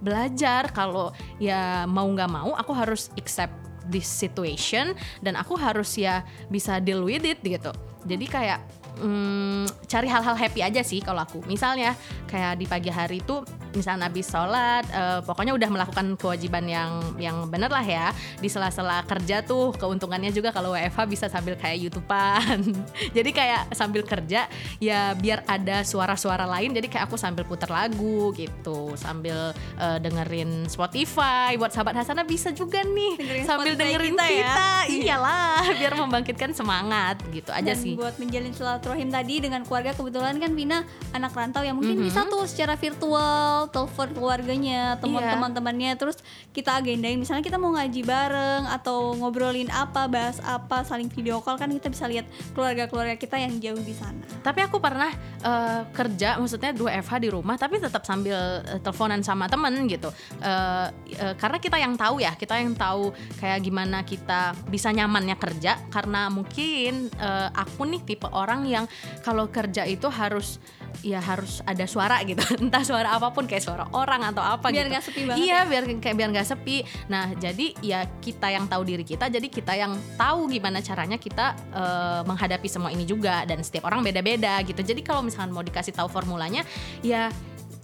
belajar 0.05 0.69
kalau 0.71 1.11
ya 1.41 1.89
mau 1.89 2.07
nggak 2.07 2.31
mau 2.31 2.53
aku 2.55 2.73
harus 2.73 3.11
accept 3.19 3.53
this 3.91 4.07
situation. 4.07 4.95
Dan 5.19 5.35
aku 5.35 5.59
harus 5.59 5.99
ya 5.99 6.23
bisa 6.49 6.79
deal 6.79 7.03
with 7.03 7.27
it 7.27 7.43
gitu. 7.43 7.75
Jadi 8.05 8.27
kayak 8.29 8.61
hmm, 9.01 9.65
cari 9.89 10.07
hal-hal 10.07 10.37
happy 10.37 10.61
aja 10.63 10.83
sih 10.85 11.01
kalau 11.03 11.25
aku. 11.25 11.43
Misalnya 11.49 11.97
kayak 12.29 12.61
di 12.61 12.67
pagi 12.69 12.91
hari 12.93 13.19
itu 13.25 13.43
misalnya 13.75 14.07
habis 14.07 14.27
sholat 14.27 14.85
eh, 14.87 15.21
pokoknya 15.21 15.53
udah 15.53 15.69
melakukan 15.69 16.07
kewajiban 16.15 16.65
yang 16.65 16.91
yang 17.17 17.47
bener 17.47 17.69
lah 17.69 17.83
ya. 17.83 18.11
Di 18.37 18.47
sela-sela 18.47 19.03
kerja 19.05 19.41
tuh 19.41 19.71
keuntungannya 19.73 20.31
juga 20.31 20.51
kalau 20.51 20.73
WFH 20.73 21.01
bisa 21.05 21.27
sambil 21.27 21.55
kayak 21.55 21.79
youtubean. 21.81 22.63
Jadi 23.17 23.31
kayak 23.31 23.71
sambil 23.73 24.03
kerja 24.03 24.47
ya 24.79 25.13
biar 25.13 25.43
ada 25.45 25.83
suara-suara 25.83 26.47
lain 26.47 26.71
jadi 26.73 26.87
kayak 26.87 27.05
aku 27.07 27.17
sambil 27.17 27.43
puter 27.43 27.69
lagu 27.69 28.33
gitu. 28.33 28.95
Sambil 28.95 29.51
eh, 29.77 29.99
dengerin 29.99 30.67
Spotify. 30.67 31.55
Buat 31.55 31.73
sahabat 31.73 31.95
Hasana 31.97 32.23
bisa 32.23 32.51
juga 32.51 32.81
nih. 32.81 33.17
Dengerin 33.17 33.45
sambil 33.45 33.73
Spotify 33.73 33.83
dengerin 33.85 34.13
kita 34.13 34.27
kita, 34.27 34.69
ya. 34.87 34.95
iyalah 35.05 35.63
biar 35.75 35.93
membangkitkan 35.97 36.51
semangat 36.53 37.17
gitu 37.29 37.51
aja 37.51 37.67
Dan 37.67 37.77
sih. 37.77 37.95
buat 37.95 38.15
menjalin 38.17 38.53
silaturahim 38.53 39.09
tadi 39.09 39.35
dengan 39.39 39.63
keluarga 39.63 39.91
kebetulan 39.93 40.37
kan 40.37 40.53
Vina 40.53 40.79
anak 41.11 41.33
rantau 41.33 41.61
yang 41.61 41.75
mungkin 41.75 41.97
Mhm. 41.97 42.05
bisa 42.05 42.21
tuh 42.25 42.45
secara 42.45 42.75
virtual 42.75 43.64
telepon 43.69 44.13
keluarganya, 44.13 44.97
Iya. 44.99 45.37
teman-temannya 45.37 45.93
terus 45.97 46.21
kita 46.51 46.79
agendain 46.79 47.17
misalnya 47.17 47.45
kita 47.45 47.57
mau 47.57 47.73
ngaji 47.75 48.01
bareng 48.03 48.65
atau 48.69 49.15
ngobrolin 49.17 49.69
apa, 49.71 50.07
bahas 50.07 50.39
apa, 50.43 50.83
saling 50.83 51.09
video 51.09 51.41
call 51.41 51.57
kan 51.57 51.71
kita 51.71 51.89
bisa 51.91 52.05
lihat 52.07 52.27
keluarga-keluarga 52.53 53.17
kita 53.17 53.37
yang 53.39 53.57
jauh 53.61 53.81
di 53.81 53.95
sana. 53.95 54.25
Tapi 54.43 54.61
aku 54.65 54.79
pernah 54.79 55.11
eh, 55.45 55.83
kerja, 55.93 56.37
maksudnya 56.41 56.73
dua 56.73 56.99
FH 57.01 57.15
di 57.21 57.29
rumah, 57.33 57.55
tapi 57.57 57.79
tetap 57.79 58.03
sambil 58.05 58.65
eh, 58.65 58.81
teleponan 58.81 59.21
sama 59.21 59.47
temen 59.47 59.87
gitu. 59.89 60.09
Eh, 60.41 60.87
eh, 61.17 61.35
karena 61.37 61.59
kita 61.61 61.77
yang 61.77 61.95
tahu 61.95 62.21
ya, 62.21 62.33
kita 62.35 62.59
yang 62.59 62.75
tahu 62.75 63.13
kayak 63.41 63.61
gimana 63.63 64.03
kita 64.05 64.57
bisa 64.69 64.91
nyamannya 64.91 65.37
kerja. 65.37 65.79
Karena 65.91 66.29
mungkin 66.29 67.09
eh, 67.15 67.49
aku 67.53 67.85
nih 67.85 68.03
tipe 68.05 68.29
orang 68.31 68.65
yang 68.65 68.85
kalau 69.23 69.49
kerja 69.49 69.85
itu 69.85 70.09
harus 70.09 70.57
ya 71.03 71.19
harus 71.19 71.65
ada 71.65 71.83
suara 71.89 72.21
gitu, 72.23 72.41
entah 72.63 72.85
suara 72.85 73.17
apa 73.17 73.33
pun 73.33 73.49
kayak 73.49 73.65
suara 73.65 73.85
orang 73.91 74.23
atau 74.31 74.45
apa 74.45 74.71
Biar 74.71 74.87
gitu. 74.87 74.93
nggak 74.95 75.05
sepi 75.05 75.21
banget 75.27 75.43
Iya, 75.43 75.59
ya. 75.59 75.61
biar 75.67 75.83
kayak 75.99 76.17
biar 76.17 76.29
nggak 76.31 76.49
sepi. 76.49 76.77
Nah, 77.09 77.25
jadi 77.35 77.67
ya 77.81 78.01
kita 78.21 78.49
yang 78.53 78.65
tahu 78.69 78.83
diri 78.85 79.03
kita, 79.03 79.27
jadi 79.27 79.47
kita 79.49 79.73
yang 79.75 79.93
tahu 80.15 80.47
gimana 80.47 80.79
caranya 80.79 81.17
kita 81.17 81.57
eh, 81.73 82.21
menghadapi 82.23 82.69
semua 82.69 82.93
ini 82.93 83.03
juga 83.03 83.43
dan 83.49 83.59
setiap 83.65 83.89
orang 83.89 84.05
beda-beda 84.05 84.61
gitu. 84.63 84.79
Jadi 84.79 85.01
kalau 85.01 85.25
misalkan 85.25 85.51
mau 85.51 85.65
dikasih 85.65 85.97
tahu 85.97 86.07
formulanya, 86.07 86.63
ya 87.01 87.33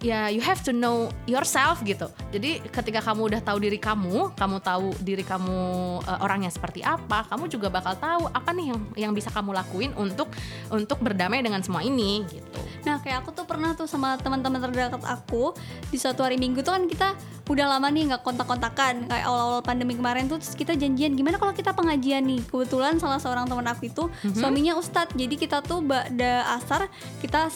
ya 0.01 0.33
you 0.33 0.41
have 0.41 0.65
to 0.65 0.73
know 0.73 1.13
yourself 1.29 1.85
gitu. 1.85 2.09
Jadi 2.33 2.65
ketika 2.73 3.05
kamu 3.05 3.33
udah 3.33 3.41
tahu 3.45 3.61
diri 3.61 3.77
kamu, 3.77 4.33
kamu 4.33 4.57
tahu 4.65 4.97
diri 5.05 5.25
kamu 5.25 5.61
eh, 6.05 6.25
orangnya 6.25 6.49
seperti 6.49 6.81
apa, 6.81 7.29
kamu 7.29 7.53
juga 7.53 7.69
bakal 7.69 7.95
tahu 8.01 8.33
apa 8.33 8.51
nih 8.57 8.67
yang 8.73 8.81
yang 8.97 9.13
bisa 9.13 9.29
kamu 9.29 9.53
lakuin 9.53 9.93
untuk 10.01 10.33
untuk 10.73 10.99
berdamai 11.05 11.45
dengan 11.45 11.61
semua 11.61 11.85
ini 11.85 12.25
gitu. 12.33 12.61
Nah, 12.81 12.97
kayak 13.05 13.25
aku 13.25 13.37
tuh 13.37 13.45
pernah 13.45 13.77
tuh 13.77 13.85
sama 13.85 14.17
teman-teman 14.17 14.57
terdekat 14.57 15.05
aku 15.05 15.53
di 15.93 16.01
suatu 16.01 16.25
hari 16.25 16.41
Minggu 16.41 16.65
tuh 16.65 16.73
kan 16.73 16.89
kita 16.89 17.09
udah 17.51 17.67
lama 17.67 17.91
nih 17.91 18.15
nggak 18.15 18.23
kontak-kontakan 18.23 19.11
kayak 19.11 19.27
awal-awal 19.27 19.59
pandemi 19.61 19.99
kemarin 19.99 20.31
tuh 20.31 20.39
terus 20.39 20.55
kita 20.55 20.79
janjian 20.79 21.19
gimana 21.19 21.37
kalau 21.37 21.53
kita 21.53 21.77
pengajian 21.77 22.25
nih. 22.25 22.41
Kebetulan 22.49 22.97
salah 22.97 23.21
seorang 23.21 23.45
teman 23.45 23.69
aku 23.69 23.93
itu 23.93 24.09
suaminya 24.33 24.81
ustadz. 24.81 25.13
Jadi 25.13 25.37
kita 25.37 25.61
tuh 25.61 25.85
ba'da 25.85 26.57
asar 26.57 26.89
kita 27.21 27.53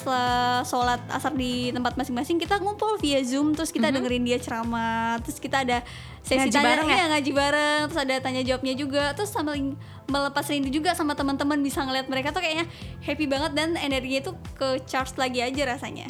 sholat 0.67 1.01
asar 1.09 1.33
di 1.33 1.73
tempat 1.73 1.97
masing-masing 1.97 2.34
kita 2.37 2.61
ngumpul 2.61 2.99
via 3.01 3.21
Zoom 3.23 3.53
terus 3.57 3.71
kita 3.71 3.91
dengerin 3.95 4.25
dia 4.25 4.39
ceramah. 4.39 5.19
Terus 5.25 5.39
kita 5.39 5.63
ada 5.63 5.83
sesi 6.25 6.41
Ngaji 6.41 6.57
tanya 6.57 6.65
bareng 6.65 6.89
ya? 6.89 6.97
iya, 6.97 7.05
ngaji 7.13 7.33
bareng 7.37 7.81
terus 7.93 8.01
ada 8.01 8.15
tanya 8.25 8.41
jawabnya 8.41 8.75
juga 8.81 9.05
terus 9.13 9.29
sambil 9.29 9.77
melepas 10.09 10.45
rindu 10.49 10.73
juga 10.73 10.97
sama 10.97 11.13
teman-teman 11.13 11.61
bisa 11.61 11.85
ngeliat 11.85 12.09
mereka 12.09 12.33
tuh 12.33 12.41
kayaknya 12.41 12.65
happy 13.05 13.29
banget 13.29 13.53
dan 13.53 13.77
energinya 13.77 14.33
tuh 14.33 14.35
ke 14.57 14.81
charge 14.89 15.21
lagi 15.21 15.45
aja 15.45 15.69
rasanya 15.69 16.09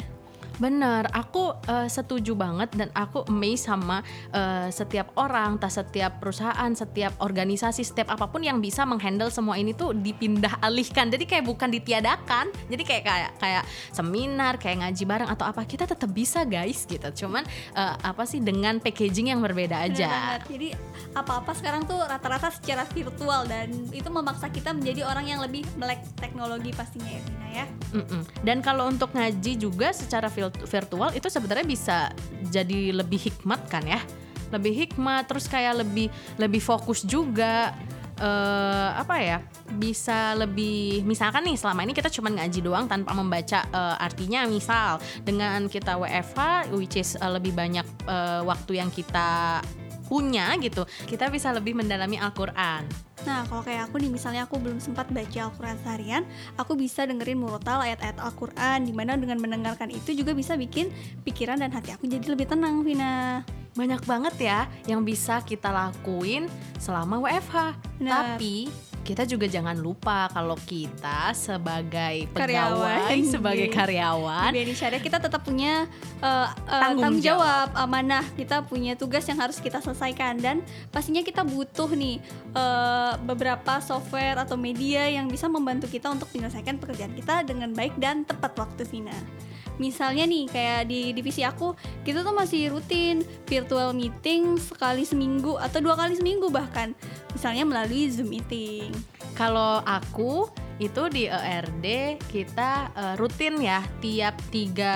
Bener, 0.55 1.03
aku 1.11 1.51
eh, 1.67 1.91
setuju 1.91 2.31
banget 2.31 2.71
dan 2.73 2.87
aku 2.95 3.27
amazed 3.27 3.67
sama 3.67 3.99
eh, 4.31 4.71
setiap 4.71 5.11
orang, 5.19 5.59
entah 5.59 5.67
setiap 5.67 6.23
perusahaan, 6.23 6.71
setiap 6.71 7.11
organisasi, 7.19 7.83
setiap 7.83 8.07
apa 8.07 8.31
pun 8.31 8.39
yang 8.39 8.63
bisa 8.63 8.87
menghandle 8.87 9.27
semua 9.27 9.59
ini 9.59 9.75
tuh 9.75 9.91
dipindah 9.91 10.63
alihkan. 10.63 11.11
Jadi 11.11 11.27
kayak 11.27 11.43
bukan 11.43 11.67
ditiadakan. 11.69 12.49
Jadi 12.71 12.83
kayak 12.87 13.03
kayak 13.03 13.31
kayak 13.39 13.63
seminar, 13.91 14.55
kayak 14.55 14.87
ngaji 14.87 15.03
bareng 15.03 15.29
atau 15.29 15.45
apa 15.45 15.61
kita 15.67 15.83
tetap 15.83 16.07
bisa 16.07 16.47
guys 16.47 16.87
gitu. 16.87 17.25
Cuman 17.25 17.43
eh, 17.75 17.95
apa 17.99 18.23
sih 18.23 18.39
dengan 18.39 18.79
packaging 18.79 19.35
yang 19.35 19.43
berbeda 19.43 19.75
Bener 19.75 19.91
aja. 19.91 20.07
banget. 20.07 20.41
jadi 20.45 20.67
apa-apa 21.15 21.51
sekarang 21.55 21.83
tuh 21.83 21.99
rata-rata 21.99 22.51
secara 22.51 22.83
virtual 22.91 23.47
dan 23.47 23.71
itu 23.91 24.07
memaksa 24.07 24.51
kita 24.51 24.71
menjadi 24.71 25.07
orang 25.07 25.25
yang 25.27 25.39
lebih 25.39 25.63
melek 25.79 25.99
teknologi 26.19 26.75
pastinya 26.75 27.07
ya 27.07 27.23
ya 27.55 27.65
Mm-mm. 27.95 28.21
Dan 28.43 28.59
kalau 28.59 28.91
untuk 28.91 29.15
ngaji 29.15 29.55
juga 29.55 29.95
secara 29.95 30.27
vil- 30.27 30.44
virtual 30.51 31.09
itu 31.13 31.27
sebenarnya 31.29 31.65
bisa 31.65 31.97
jadi 32.49 32.93
lebih 32.95 33.19
hikmat 33.31 33.65
kan 33.69 33.83
ya, 33.85 34.01
lebih 34.53 34.73
hikmat 34.85 35.25
terus 35.29 35.49
kayak 35.49 35.81
lebih 35.85 36.07
lebih 36.37 36.61
fokus 36.61 37.03
juga 37.05 37.73
eh 38.15 38.89
apa 38.95 39.19
ya 39.19 39.43
bisa 39.75 40.39
lebih 40.39 41.03
misalkan 41.03 41.43
nih 41.43 41.59
selama 41.59 41.83
ini 41.83 41.91
kita 41.91 42.07
cuma 42.07 42.31
ngaji 42.31 42.63
doang 42.63 42.87
tanpa 42.87 43.11
membaca 43.11 43.67
eh, 43.67 43.95
artinya 43.99 44.47
misal 44.47 45.03
dengan 45.27 45.67
kita 45.67 45.99
WFH 45.99 46.71
which 46.71 46.95
is 46.95 47.19
eh, 47.19 47.27
lebih 47.27 47.51
banyak 47.51 47.83
eh, 48.07 48.41
waktu 48.47 48.79
yang 48.79 48.87
kita 48.87 49.59
punya 50.05 50.53
gitu 50.61 50.85
kita 51.09 51.27
bisa 51.29 51.51
lebih 51.51 51.77
mendalami 51.77 52.17
Al-Quran 52.21 52.85
Nah, 53.25 53.41
kalau 53.49 53.65
kayak 53.65 53.89
aku 53.89 53.97
nih, 53.97 54.13
misalnya 54.13 54.45
aku 54.45 54.61
belum 54.61 54.77
sempat 54.77 55.09
baca 55.09 55.49
Al-Quran 55.49 55.77
seharian, 55.81 56.23
aku 56.61 56.77
bisa 56.77 57.09
dengerin 57.09 57.41
murotal 57.41 57.81
ayat-ayat 57.81 58.21
Al-Quran, 58.21 58.85
di 58.85 58.93
mana 58.93 59.17
dengan 59.17 59.41
mendengarkan 59.41 59.89
itu 59.89 60.13
juga 60.13 60.37
bisa 60.37 60.53
bikin 60.53 60.93
pikiran 61.25 61.57
dan 61.57 61.73
hati 61.73 61.89
aku 61.89 62.05
jadi 62.05 62.21
lebih 62.21 62.45
tenang, 62.45 62.85
Vina. 62.85 63.41
banyak 63.75 64.07
banget 64.07 64.35
ya 64.39 64.59
yang 64.87 65.03
bisa 65.03 65.43
kita 65.43 65.67
lakuin 65.67 66.47
selama 66.79 67.19
WFH. 67.19 67.75
Benar. 67.99 68.39
Tapi 68.39 68.71
kita 69.05 69.21
juga 69.29 69.45
jangan 69.45 69.77
lupa 69.77 70.25
kalau 70.33 70.57
kita 70.57 71.29
sebagai 71.37 72.25
Karyawan. 72.33 73.05
pegawai, 73.05 73.17
sebagai 73.29 73.69
Iya. 73.69 73.75
karyawan, 73.77 74.49
di 74.49 74.73
Syariah 74.73 75.03
kita 75.05 75.21
tetap 75.21 75.45
punya 75.45 75.85
uh, 76.25 76.49
uh, 76.49 76.81
Tanggung 76.81 77.21
tanggung, 77.21 77.21
jawab, 77.21 77.69
amanah 77.77 78.25
kita 78.33 78.65
punya 78.65 78.97
tugas 78.97 79.21
yang 79.29 79.37
harus 79.37 79.61
kita 79.61 79.77
selesaikan 79.77 80.41
dan 80.41 80.65
pastinya 80.89 81.21
kita 81.21 81.45
butuh 81.45 81.93
nih 81.93 82.17
uh, 82.57 83.13
beberapa 83.21 83.77
software 83.85 84.41
atau 84.41 84.57
media 84.57 85.05
yang 85.05 85.29
bisa 85.29 85.45
membantu 85.45 85.85
kita 85.85 86.09
untuk 86.09 86.25
menyelesaikan 86.33 86.81
pekerjaan 86.81 87.13
kita 87.13 87.45
dengan 87.45 87.69
baik 87.77 87.93
dan 88.01 88.25
tepat 88.25 88.57
waktu 88.57 88.89
Vina 88.89 89.13
misalnya 89.75 90.23
nih 90.23 90.47
kayak 90.47 90.81
di 90.87 91.11
divisi 91.11 91.43
aku 91.43 91.75
kita 92.07 92.23
tuh 92.23 92.31
masih 92.31 92.71
rutin 92.71 93.23
virtual 93.43 93.91
meeting 93.91 94.55
sekali 94.55 95.03
seminggu 95.03 95.59
atau 95.59 95.83
dua 95.83 95.99
kali 95.99 96.15
seminggu 96.15 96.47
bahkan 96.47 96.95
misalnya 97.35 97.67
melalui 97.67 98.07
zoom 98.07 98.31
meeting. 98.31 98.95
Kalau 99.35 99.83
aku 99.83 100.47
itu 100.75 101.07
di 101.07 101.27
ERD 101.27 102.19
kita 102.27 102.91
eh, 102.91 103.15
rutin 103.15 103.59
ya 103.63 103.79
tiap 104.03 104.35
tiga 104.51 104.95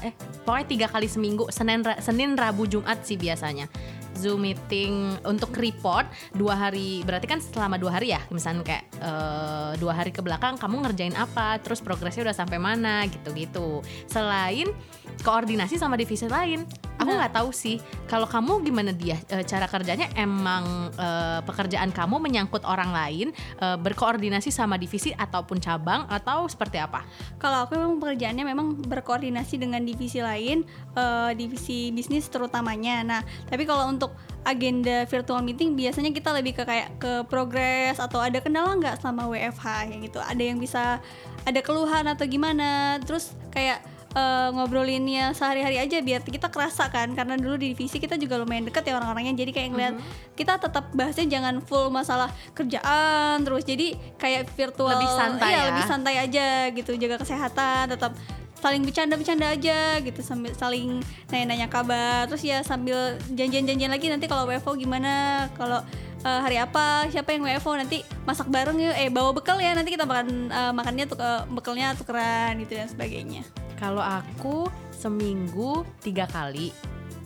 eh 0.00 0.16
pokoknya 0.48 0.68
tiga 0.68 0.86
kali 0.88 1.08
seminggu 1.12 1.52
Senin 1.52 1.84
Senin 2.00 2.36
Rabu 2.36 2.68
Jumat 2.68 3.04
sih 3.04 3.16
biasanya. 3.16 3.68
Zoom 4.10 4.42
meeting 4.42 5.16
untuk 5.24 5.54
report 5.56 6.04
dua 6.36 6.52
hari 6.52 7.00
berarti 7.06 7.24
kan 7.30 7.40
selama 7.40 7.80
dua 7.80 7.96
hari 8.00 8.12
ya? 8.12 8.20
Misalnya 8.28 8.64
kayak 8.64 8.84
eh, 9.00 9.72
dua 9.80 9.92
hari 9.96 10.12
ke 10.12 10.20
belakang 10.20 10.60
kamu 10.60 10.88
ngerjain 10.88 11.16
apa? 11.16 11.56
Terus 11.60 11.80
progresnya 11.80 12.28
udah 12.28 12.36
sampai 12.36 12.60
mana? 12.60 13.08
Gitu-gitu. 13.08 13.80
Selain 14.08 14.68
koordinasi 15.24 15.76
sama 15.80 16.00
divisi 16.00 16.28
lain 16.28 16.64
aku 17.00 17.10
Nah. 17.10 17.24
nggak 17.24 17.34
tahu 17.40 17.50
sih 17.50 17.80
kalau 18.04 18.28
kamu 18.28 18.60
gimana 18.62 18.92
dia 18.92 19.16
Eh, 19.30 19.46
cara 19.46 19.64
kerjanya 19.66 20.10
emang 20.18 20.92
eh, 20.94 21.40
pekerjaan 21.48 21.90
kamu 21.90 22.20
menyangkut 22.20 22.62
orang 22.68 22.92
lain 22.92 23.32
eh, 23.58 23.76
berkoordinasi 23.80 24.52
sama 24.52 24.76
divisi 24.76 25.10
ataupun 25.16 25.58
cabang 25.58 26.04
atau 26.10 26.44
seperti 26.46 26.76
apa 26.76 27.02
Kalau 27.40 27.64
aku 27.64 27.78
memang 27.78 27.96
pekerjaannya 28.02 28.44
memang 28.44 28.66
berkoordinasi 28.84 29.56
dengan 29.56 29.80
divisi 29.80 30.20
lain, 30.20 30.66
eh, 30.94 31.30
divisi 31.32 31.88
bisnis 31.94 32.28
terutamanya. 32.28 33.00
Nah, 33.00 33.20
tapi 33.48 33.64
kalau 33.64 33.88
untuk 33.88 34.12
agenda 34.44 35.04
virtual 35.04 35.44
meeting 35.44 35.76
biasanya 35.76 36.12
kita 36.16 36.32
lebih 36.32 36.56
ke 36.56 36.64
kayak 36.64 36.96
ke 36.96 37.12
progres 37.28 38.00
atau 38.00 38.20
ada 38.20 38.40
kendala 38.40 38.72
nggak 38.76 39.00
sama 39.00 39.28
WFH 39.28 39.92
yang 39.92 40.00
gitu. 40.04 40.20
Ada 40.20 40.42
yang 40.42 40.58
bisa 40.60 41.00
ada 41.44 41.60
keluhan 41.64 42.04
atau 42.08 42.24
gimana. 42.28 43.00
Terus 43.04 43.32
kayak 43.52 43.80
eh, 44.14 44.48
ngobrolinnya 44.54 45.32
sehari-hari 45.36 45.78
aja 45.78 45.98
biar 46.02 46.20
kita 46.24 46.50
kerasa 46.50 46.90
kan. 46.90 47.12
Karena 47.14 47.38
dulu 47.38 47.58
di 47.58 47.72
divisi 47.74 47.98
kita 47.98 48.18
juga 48.18 48.38
lumayan 48.40 48.66
deket 48.66 48.86
ya 48.86 48.98
orang-orangnya. 48.98 49.34
Jadi 49.36 49.50
kayak 49.54 49.68
ngeliat 49.74 49.94
kita 50.34 50.58
tetap 50.58 50.90
bahasnya 50.94 51.26
jangan 51.28 51.62
full 51.62 51.88
masalah 51.92 52.30
kerjaan 52.54 53.42
terus. 53.42 53.62
Jadi 53.66 53.94
kayak 54.18 54.50
virtual 54.54 54.98
Lebih 54.98 55.10
santai 55.14 55.50
iya, 55.50 55.58
ya. 55.58 55.68
lebih 55.72 55.84
santai 55.86 56.14
aja 56.18 56.48
gitu. 56.74 56.92
Jaga 56.98 57.16
kesehatan 57.22 57.90
tetap 57.90 58.12
saling 58.60 58.84
bercanda-bercanda 58.84 59.46
aja 59.56 59.98
gitu. 60.04 60.20
Sambil 60.20 60.52
saling 60.52 61.00
nanya-nanya 61.32 61.68
kabar. 61.72 62.28
Terus 62.28 62.42
ya 62.44 62.60
sambil 62.60 63.16
janjian-janjian 63.32 63.90
lagi 63.90 64.06
nanti 64.12 64.28
kalau 64.28 64.44
WFO 64.44 64.76
gimana 64.76 65.46
kalau 65.56 65.80
eh, 66.24 66.40
hari 66.40 66.56
apa? 66.60 67.08
Siapa 67.08 67.32
yang 67.32 67.46
WFO 67.46 67.72
nanti 67.76 68.04
masak 68.24 68.48
bareng 68.48 68.78
yuk. 68.78 68.94
Eh 68.96 69.08
bawa 69.08 69.34
bekal 69.36 69.58
ya. 69.58 69.72
Nanti 69.72 69.94
kita 69.94 70.04
makan 70.04 70.48
eh, 70.50 70.72
makannya 70.72 71.04
tuh 71.08 71.18
bekalnya 71.52 71.96
tukeran 71.96 72.60
gitu 72.62 72.76
dan 72.76 72.88
sebagainya. 72.88 73.42
Kalau 73.80 74.04
aku 74.04 74.68
seminggu 74.92 75.88
tiga 76.04 76.28
kali 76.28 76.72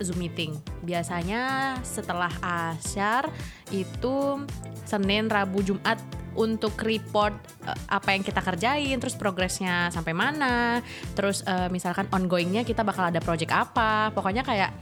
Zoom 0.02 0.18
meeting. 0.22 0.58
Biasanya 0.82 1.76
setelah 1.86 2.30
asyar 2.42 3.30
itu 3.70 4.42
Senin 4.82 5.30
Rabu 5.30 5.62
Jumat 5.62 6.00
untuk 6.34 6.74
report 6.82 7.34
eh, 7.66 7.78
apa 7.90 8.14
yang 8.14 8.26
kita 8.26 8.42
kerjain 8.42 8.98
terus 8.98 9.14
progresnya 9.14 9.90
sampai 9.94 10.14
mana. 10.16 10.82
Terus 11.14 11.46
eh, 11.46 11.70
misalkan 11.70 12.10
ongoingnya 12.10 12.66
kita 12.66 12.82
bakal 12.82 13.10
ada 13.10 13.22
project 13.22 13.54
apa. 13.54 14.10
Pokoknya 14.10 14.42
kayak 14.42 14.74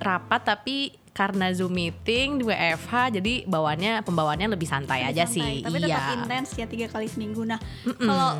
rapat 0.00 0.42
tapi 0.42 0.99
karena 1.10 1.50
Zoom 1.50 1.74
meeting 1.74 2.38
di 2.38 2.44
WFH 2.46 3.18
jadi 3.18 3.34
bawaannya 3.44 4.06
pembawaannya 4.06 4.48
lebih 4.50 4.64
santai 4.64 5.02
Lebih 5.04 5.10
aja 5.12 5.24
santai, 5.26 5.34
sih. 5.36 5.54
tapi 5.66 5.76
iya. 5.76 5.86
tetap 5.90 6.04
intens 6.16 6.48
ya 6.54 6.66
tiga 6.70 6.86
kali 6.86 7.06
seminggu. 7.10 7.42
Nah 7.42 7.58
Mm-mm. 7.84 8.06
kalau 8.06 8.30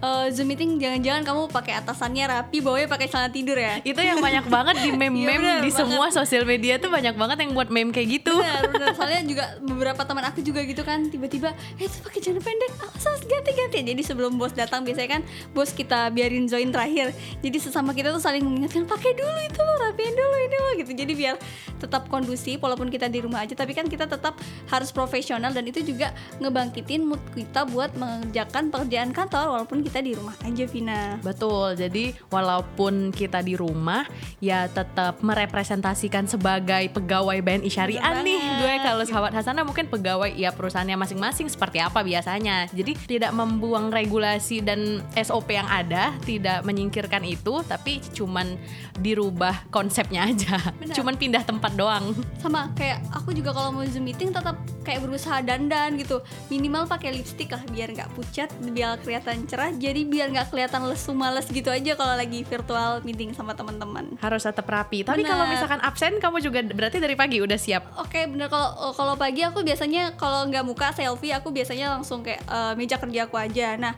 eh, 0.00 0.26
zoom 0.32 0.48
meeting 0.48 0.80
jangan-jangan 0.80 1.22
kamu 1.26 1.42
pakai 1.52 1.72
atasannya 1.84 2.24
rapi 2.28 2.58
bawahnya 2.64 2.88
pakai 2.88 3.06
celana 3.10 3.30
tidur 3.30 3.58
ya 3.58 3.80
itu 3.84 4.00
yang 4.00 4.18
banyak 4.22 4.44
banget 4.48 4.76
di 4.80 4.90
meme-meme 5.00 5.42
bener 5.42 5.60
di 5.62 5.70
semua 5.72 6.08
sosial 6.08 6.48
media 6.48 6.80
tuh 6.80 6.88
banyak 6.88 7.14
banget 7.14 7.44
yang 7.44 7.52
buat 7.52 7.68
meme 7.68 7.90
kayak 7.92 8.22
gitu 8.22 8.36
Benar, 8.46 8.62
benar. 8.72 8.88
Soalnya 8.96 9.22
juga 9.26 9.44
beberapa 9.60 10.02
teman 10.06 10.24
aku 10.28 10.40
juga 10.40 10.60
gitu 10.62 10.82
kan 10.86 11.08
tiba-tiba, 11.10 11.52
eh 11.80 11.84
itu 11.86 11.98
pakai 12.00 12.20
celana 12.22 12.40
pendek, 12.40 12.72
aku 12.78 12.96
harus 12.96 13.22
ganti-ganti. 13.26 13.78
Jadi 13.82 14.02
sebelum 14.02 14.38
bos 14.38 14.52
datang 14.54 14.86
biasanya 14.86 15.18
kan 15.18 15.22
bos 15.52 15.70
kita 15.74 16.08
biarin 16.14 16.46
join 16.46 16.70
terakhir. 16.70 17.12
Jadi 17.42 17.56
sesama 17.58 17.92
kita 17.92 18.14
tuh 18.14 18.22
saling 18.22 18.42
mengingatkan 18.44 18.86
pakai 18.86 19.12
dulu 19.16 19.38
itu 19.42 19.60
lo, 19.60 19.74
rapiin 19.82 20.14
dulu 20.14 20.36
ini 20.40 20.56
lo 20.56 20.70
gitu. 20.80 20.92
Jadi 20.94 21.12
biar 21.12 21.34
tetap 21.76 22.08
kondusif 22.08 22.56
walaupun 22.62 22.88
kita 22.88 23.10
di 23.10 23.20
rumah 23.20 23.44
aja, 23.44 23.52
tapi 23.58 23.76
kan 23.76 23.86
kita 23.90 24.06
tetap 24.08 24.38
harus 24.70 24.90
profesional 24.94 25.52
dan 25.52 25.66
itu 25.66 25.82
juga 25.82 26.14
ngebangkitin 26.40 27.02
mood 27.04 27.20
kita 27.34 27.66
buat 27.68 27.92
mengerjakan 27.98 28.70
pekerjaan 28.72 29.10
kantor 29.12 29.60
walaupun 29.60 29.85
kita 29.86 30.02
di 30.02 30.18
rumah 30.18 30.34
aja, 30.42 30.64
Vina. 30.66 31.22
Betul, 31.22 31.78
jadi 31.78 32.10
walaupun 32.26 33.14
kita 33.14 33.38
di 33.38 33.54
rumah 33.54 34.02
ya 34.42 34.66
tetap 34.66 35.22
merepresentasikan 35.22 36.26
sebagai 36.26 36.90
pegawai 36.90 37.38
BNI 37.38 37.70
Syariah 37.70 38.14
nih. 38.26 38.40
gue 38.58 38.74
kalau 38.82 39.06
sahabat 39.06 39.30
Hasanah 39.30 39.62
mungkin 39.62 39.86
pegawai 39.86 40.34
ya 40.34 40.50
perusahaannya 40.50 40.98
masing-masing 40.98 41.46
seperti 41.46 41.78
apa 41.78 42.02
biasanya. 42.02 42.66
Jadi 42.74 42.98
tidak 43.06 43.30
membuang 43.30 43.94
regulasi 43.94 44.58
dan 44.58 45.06
SOP 45.14 45.54
yang 45.54 45.70
ada 45.70 46.10
tidak 46.26 46.66
menyingkirkan 46.66 47.22
itu 47.22 47.62
tapi 47.62 48.02
cuman 48.10 48.58
dirubah 48.98 49.70
konsepnya 49.70 50.26
aja. 50.34 50.58
Benar. 50.82 50.96
cuman 50.98 51.14
pindah 51.14 51.42
tempat 51.46 51.78
doang. 51.78 52.10
Sama 52.42 52.74
kayak 52.74 53.06
aku 53.14 53.30
juga 53.30 53.54
kalau 53.54 53.70
mau 53.70 53.86
zoom 53.86 54.10
meeting 54.10 54.34
tetap 54.34 54.58
kayak 54.82 55.06
berusaha 55.06 55.38
dandan 55.46 55.94
gitu. 56.00 56.18
Minimal 56.50 56.90
pakai 56.90 57.14
lipstick 57.14 57.54
lah 57.54 57.62
biar 57.70 57.94
nggak 57.94 58.10
pucat 58.18 58.50
biar 58.74 58.98
kelihatan 59.04 59.44
cerah 59.46 59.75
jadi 59.76 60.02
biar 60.08 60.32
nggak 60.32 60.48
kelihatan 60.50 60.88
lesu 60.88 61.12
males 61.12 61.46
gitu 61.46 61.68
aja 61.68 61.92
kalau 61.94 62.16
lagi 62.16 62.42
virtual 62.42 63.04
meeting 63.04 63.36
sama 63.36 63.52
teman-teman. 63.52 64.16
Harus 64.18 64.48
tetap 64.48 64.66
rapi. 64.66 65.04
Tapi 65.04 65.22
kalau 65.22 65.44
misalkan 65.46 65.80
absen 65.84 66.18
kamu 66.18 66.40
juga 66.40 66.64
berarti 66.66 66.98
dari 66.98 67.14
pagi 67.14 67.38
udah 67.44 67.58
siap? 67.60 67.96
Oke 68.00 68.24
bener. 68.26 68.48
Kalau 68.48 68.92
kalau 68.96 69.14
pagi 69.14 69.44
aku 69.44 69.60
biasanya 69.62 70.16
kalau 70.16 70.48
nggak 70.48 70.64
muka 70.64 70.90
selfie 70.96 71.36
aku 71.36 71.52
biasanya 71.52 71.92
langsung 71.94 72.24
kayak 72.24 72.42
eh, 72.48 72.72
meja 72.74 72.96
kerja 72.96 73.28
aku 73.28 73.36
aja. 73.36 73.76
Nah 73.76 73.94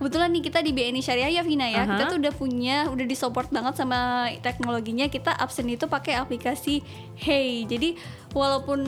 kebetulan 0.00 0.32
nih 0.32 0.42
kita 0.48 0.64
di 0.64 0.72
BNI 0.72 1.00
Syariah 1.04 1.28
ya 1.28 1.42
Vina 1.44 1.68
ya. 1.68 1.84
Aha. 1.84 1.92
kita 1.92 2.04
tuh 2.08 2.18
udah 2.24 2.32
punya 2.32 2.76
udah 2.88 3.04
disupport 3.04 3.52
banget 3.52 3.76
sama 3.76 4.32
teknologinya. 4.40 5.06
Kita 5.12 5.36
absen 5.36 5.68
itu 5.68 5.84
pakai 5.84 6.16
aplikasi 6.16 6.80
Hey. 7.20 7.68
Jadi 7.68 8.00
walaupun 8.32 8.80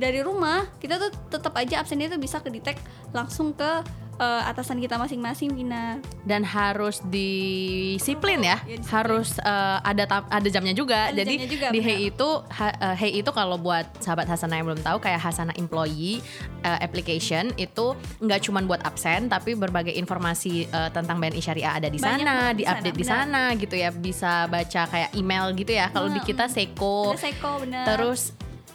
dari 0.00 0.24
rumah 0.24 0.64
kita 0.80 0.96
tuh 0.96 1.12
tetap 1.28 1.52
aja 1.60 1.84
absennya 1.84 2.08
itu 2.08 2.16
bisa 2.16 2.40
kedetek 2.40 2.80
langsung 3.12 3.52
ke 3.52 3.84
eh, 4.16 4.42
atasan 4.44 4.78
kita 4.78 4.94
masing-masing 4.94 5.52
Vina. 5.52 5.98
dan 6.22 6.42
harus 6.42 7.02
disiplin 7.04 8.40
ya, 8.40 8.56
Ya, 8.60 8.76
disiplin. 8.76 8.90
harus 8.90 9.36
eh, 9.38 9.78
ada 9.80 10.04
ta- 10.04 10.28
ada 10.28 10.46
jamnya 10.46 10.72
juga. 10.72 11.08
Ada 11.08 11.18
Jadi 11.18 11.32
jamnya 11.34 11.50
juga, 11.50 11.66
di 11.66 11.78
benar. 11.78 11.88
Hey 11.90 12.00
itu 12.08 12.28
ha- 12.48 12.76
eh, 12.82 12.96
Hey 12.96 13.12
itu 13.16 13.30
kalau 13.30 13.56
buat 13.56 13.84
sahabat 13.98 14.26
Hasanah 14.26 14.56
yang 14.56 14.66
belum 14.66 14.80
tahu 14.80 14.98
kayak 14.98 15.20
Hasanah 15.20 15.54
Employee 15.54 16.22
eh, 16.60 16.78
application 16.80 17.24
itu 17.56 17.92
nggak 18.18 18.40
cuma 18.42 18.60
buat 18.60 18.80
absen 18.82 19.26
tapi 19.26 19.52
berbagai 19.54 19.92
informasi 19.92 20.66
eh, 20.66 20.90
tentang 20.90 21.18
BNI 21.18 21.40
Syariah 21.40 21.72
ada 21.74 21.88
di 21.88 21.98
Banyak 21.98 22.22
sana, 22.22 22.36
di 22.50 22.62
diupdate 22.62 22.84
sana, 22.88 22.94
di 22.94 23.04
sana 23.04 23.42
gitu 23.56 23.74
ya. 23.74 23.90
Bisa 23.90 24.32
baca 24.46 24.82
kayak 24.84 25.10
email 25.12 25.50
gitu 25.52 25.72
ya. 25.72 25.88
Kalau 25.88 26.06
di 26.06 26.16
Hmm, 26.16 26.26
kita 26.26 26.46
Seko 26.46 27.10
Ada 27.10 27.20
Seko 27.20 27.52
bener. 27.60 27.84
terus 27.86 28.20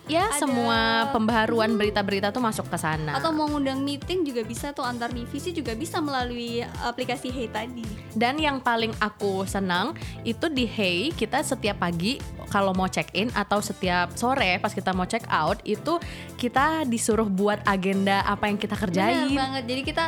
ya 0.09 0.25
Ada- 0.27 0.41
semua 0.41 0.79
pembaharuan 1.13 1.77
berita-berita 1.77 2.33
tuh 2.33 2.41
masuk 2.41 2.65
ke 2.67 2.77
sana. 2.81 3.13
atau 3.15 3.29
mau 3.29 3.45
ngundang 3.45 3.79
meeting 3.85 4.25
juga 4.25 4.41
bisa 4.41 4.73
tuh 4.73 4.81
antar 4.83 5.13
divisi 5.13 5.53
juga 5.53 5.77
bisa 5.77 6.01
melalui 6.01 6.65
aplikasi 6.83 7.29
Hey 7.29 7.45
tadi. 7.47 7.85
Dan 8.17 8.41
yang 8.41 8.57
paling 8.57 8.89
aku 8.97 9.45
senang 9.45 9.93
itu 10.25 10.49
di 10.49 10.65
Hey 10.65 11.13
kita 11.13 11.45
setiap 11.45 11.77
pagi 11.77 12.17
kalau 12.49 12.73
mau 12.73 12.89
check 12.89 13.13
in 13.13 13.29
atau 13.37 13.61
setiap 13.61 14.17
sore 14.17 14.57
pas 14.57 14.73
kita 14.73 14.89
mau 14.97 15.05
check 15.05 15.21
out 15.29 15.61
itu 15.61 16.01
kita 16.41 16.89
disuruh 16.89 17.29
buat 17.29 17.61
agenda 17.69 18.25
apa 18.25 18.49
yang 18.49 18.57
kita 18.57 18.73
kerjain. 18.73 19.29
banget. 19.37 19.63
Jadi 19.69 19.81
kita 19.85 20.05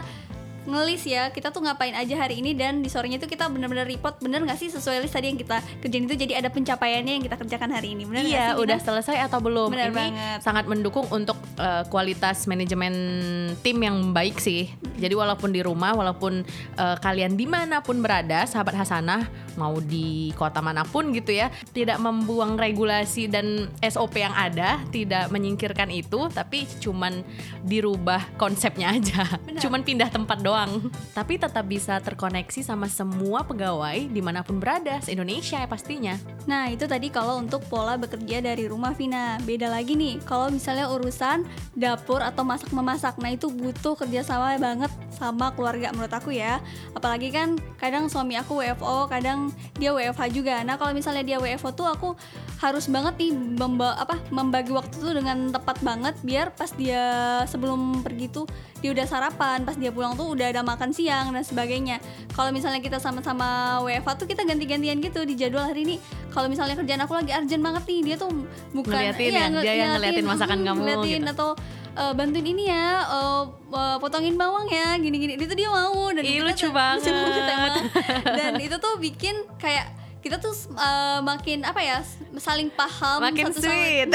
ngelis 0.61 1.03
ya 1.09 1.33
kita 1.33 1.49
tuh 1.49 1.65
ngapain 1.65 1.93
aja 1.97 2.15
hari 2.17 2.37
ini 2.37 2.53
dan 2.53 2.85
di 2.85 2.89
sorenya 2.89 3.17
itu 3.17 3.25
kita 3.25 3.49
bener-bener 3.49 3.85
report 3.85 4.21
bener 4.21 4.45
nggak 4.45 4.59
sih 4.61 4.69
sesuai 4.69 5.01
list 5.01 5.17
tadi 5.17 5.33
yang 5.33 5.39
kita 5.39 5.57
kerjain 5.81 6.05
itu 6.05 6.15
jadi 6.15 6.33
ada 6.37 6.49
pencapaiannya 6.53 7.13
yang 7.17 7.23
kita 7.25 7.37
kerjakan 7.37 7.69
hari 7.73 7.97
ini 7.97 8.05
bener 8.05 8.21
Iya, 8.21 8.53
sih, 8.53 8.61
udah 8.61 8.77
selesai 8.77 9.17
atau 9.25 9.41
belum? 9.41 9.73
Bener 9.73 9.89
Ini 9.89 9.97
banget. 9.97 10.39
sangat 10.45 10.65
mendukung 10.69 11.09
untuk 11.09 11.35
eh, 11.57 11.83
kualitas 11.89 12.45
manajemen 12.45 12.93
tim 13.65 13.77
yang 13.81 14.13
baik 14.13 14.37
sih. 14.37 14.69
Jadi 15.01 15.17
walaupun 15.17 15.49
di 15.49 15.65
rumah, 15.65 15.97
walaupun 15.97 16.45
uh, 16.77 16.97
kalian 17.01 17.33
di 17.33 17.49
mana 17.49 17.81
pun 17.81 18.05
berada, 18.05 18.45
sahabat 18.45 18.77
Hasanah 18.77 19.25
mau 19.57 19.81
di 19.81 20.29
kota 20.37 20.61
mana 20.61 20.85
pun 20.85 21.09
gitu 21.09 21.33
ya, 21.33 21.49
tidak 21.73 21.97
membuang 21.97 22.53
regulasi 22.53 23.25
dan 23.25 23.65
SOP 23.81 24.21
yang 24.21 24.31
ada, 24.37 24.77
tidak 24.93 25.33
menyingkirkan 25.33 25.89
itu, 25.89 26.29
tapi 26.29 26.69
cuman 26.77 27.25
dirubah 27.65 28.29
konsepnya 28.37 28.93
aja, 28.93 29.25
Benar. 29.41 29.57
cuman 29.57 29.81
pindah 29.81 30.09
tempat 30.13 30.37
doang. 30.39 30.50
Tapi 31.17 31.39
tetap 31.39 31.65
bisa 31.67 31.97
terkoneksi 31.99 32.61
sama 32.61 32.87
semua 32.87 33.43
pegawai 33.43 34.07
di 34.09 34.21
mana 34.21 34.43
pun 34.43 34.59
berada, 34.59 34.99
se 34.99 35.15
Indonesia 35.15 35.59
ya 35.59 35.67
pastinya. 35.67 36.15
Nah, 36.45 36.69
itu 36.69 36.85
tadi 36.85 37.07
kalau 37.13 37.37
untuk 37.39 37.63
pola 37.67 37.95
bekerja 37.95 38.41
dari 38.41 38.65
rumah 38.67 38.93
Vina. 38.95 39.37
Beda 39.43 39.69
lagi 39.69 39.93
nih, 39.93 40.21
kalau 40.25 40.49
misalnya 40.49 40.89
urusan 40.89 41.45
dapur 41.77 42.19
atau 42.23 42.41
masak-memasak. 42.41 43.19
Nah, 43.21 43.33
itu 43.33 43.49
butuh 43.51 43.95
kerjasama 43.95 44.57
banget 44.57 44.91
sama 45.15 45.53
keluarga 45.53 45.93
menurut 45.93 46.13
aku 46.13 46.33
ya. 46.33 46.59
Apalagi 46.97 47.29
kan 47.29 47.55
kadang 47.77 48.09
suami 48.09 48.35
aku 48.37 48.61
WFO, 48.61 49.09
kadang 49.09 49.53
dia 49.77 49.93
WFH 49.93 50.23
juga. 50.33 50.55
Nah, 50.65 50.75
kalau 50.75 50.91
misalnya 50.95 51.21
dia 51.21 51.37
WFO 51.37 51.69
tuh 51.73 51.87
aku 51.87 52.09
harus 52.61 52.85
banget 52.85 53.17
nih 53.17 53.33
memba 53.33 53.97
apa 53.97 54.21
membagi 54.29 54.69
waktu 54.69 54.93
tuh 55.01 55.17
dengan 55.17 55.49
tepat 55.49 55.81
banget 55.81 56.13
biar 56.21 56.53
pas 56.53 56.69
dia 56.77 57.41
sebelum 57.49 58.05
pergi 58.05 58.29
tuh 58.29 58.45
dia 58.81 58.89
udah 58.91 59.05
sarapan, 59.05 59.61
pas 59.61 59.73
dia 59.73 59.89
pulang 59.89 60.13
tuh 60.13 60.25
udah 60.27 60.49
ada 60.49 60.61
makan 60.61 60.89
siang 60.89 61.29
dan 61.29 61.41
sebagainya. 61.41 62.01
Kalau 62.29 62.49
misalnya 62.49 62.77
kita 62.77 62.97
sama-sama 62.97 63.45
WFH 63.79 64.09
tuh 64.17 64.25
kita 64.25 64.41
ganti-gantian 64.41 64.97
gitu 64.97 65.21
di 65.21 65.33
jadwal 65.35 65.63
hari 65.63 65.85
ini. 65.85 65.95
Kalau 66.29 66.49
misalnya 66.49 66.73
kerjaan 66.73 66.99
aku 66.99 67.13
lagi 67.13 67.29
urgent 67.29 67.61
banget 67.61 67.83
nih, 67.85 67.99
dia 68.03 68.15
tuh 68.17 68.33
bukan 68.71 68.89
Ngeliatin 68.91 69.21
iya, 69.27 69.43
ya, 69.43 69.61
dia 69.61 69.73
yang 69.77 69.89
ngeliatin 69.93 70.25
masakan 70.25 70.57
mm, 70.57 70.65
kamu 70.65 70.79
ngeliatin 70.81 71.21
gitu. 71.21 71.31
atau 71.31 71.49
eh, 71.91 72.13
bantuin 72.15 72.47
ini 72.47 72.63
ya, 72.65 72.87
eh, 73.05 73.43
eh, 73.69 73.97
potongin 73.97 74.35
bawang 74.35 74.65
ya, 74.65 74.97
gini-gini. 74.97 75.37
Itu 75.37 75.53
dia 75.53 75.69
mau 75.69 76.09
dan 76.09 76.23
Ih, 76.25 76.41
lucu 76.41 76.65
tuh- 76.65 76.73
banget. 76.73 77.05
lucu 77.05 77.13
banget 77.13 77.43
emang. 77.47 77.75
Dan 78.33 78.51
itu 78.57 78.75
tuh 78.75 78.97
bikin 78.97 79.35
kayak 79.55 79.93
kita 80.21 80.37
tuh 80.37 80.53
eh, 80.71 81.19
makin 81.19 81.65
apa 81.65 81.81
ya 81.81 81.97
saling 82.37 82.69
paham 82.71 83.25
Makin 83.25 83.49
satu 83.49 83.57
sama 83.57 83.73
sweet. 83.73 84.09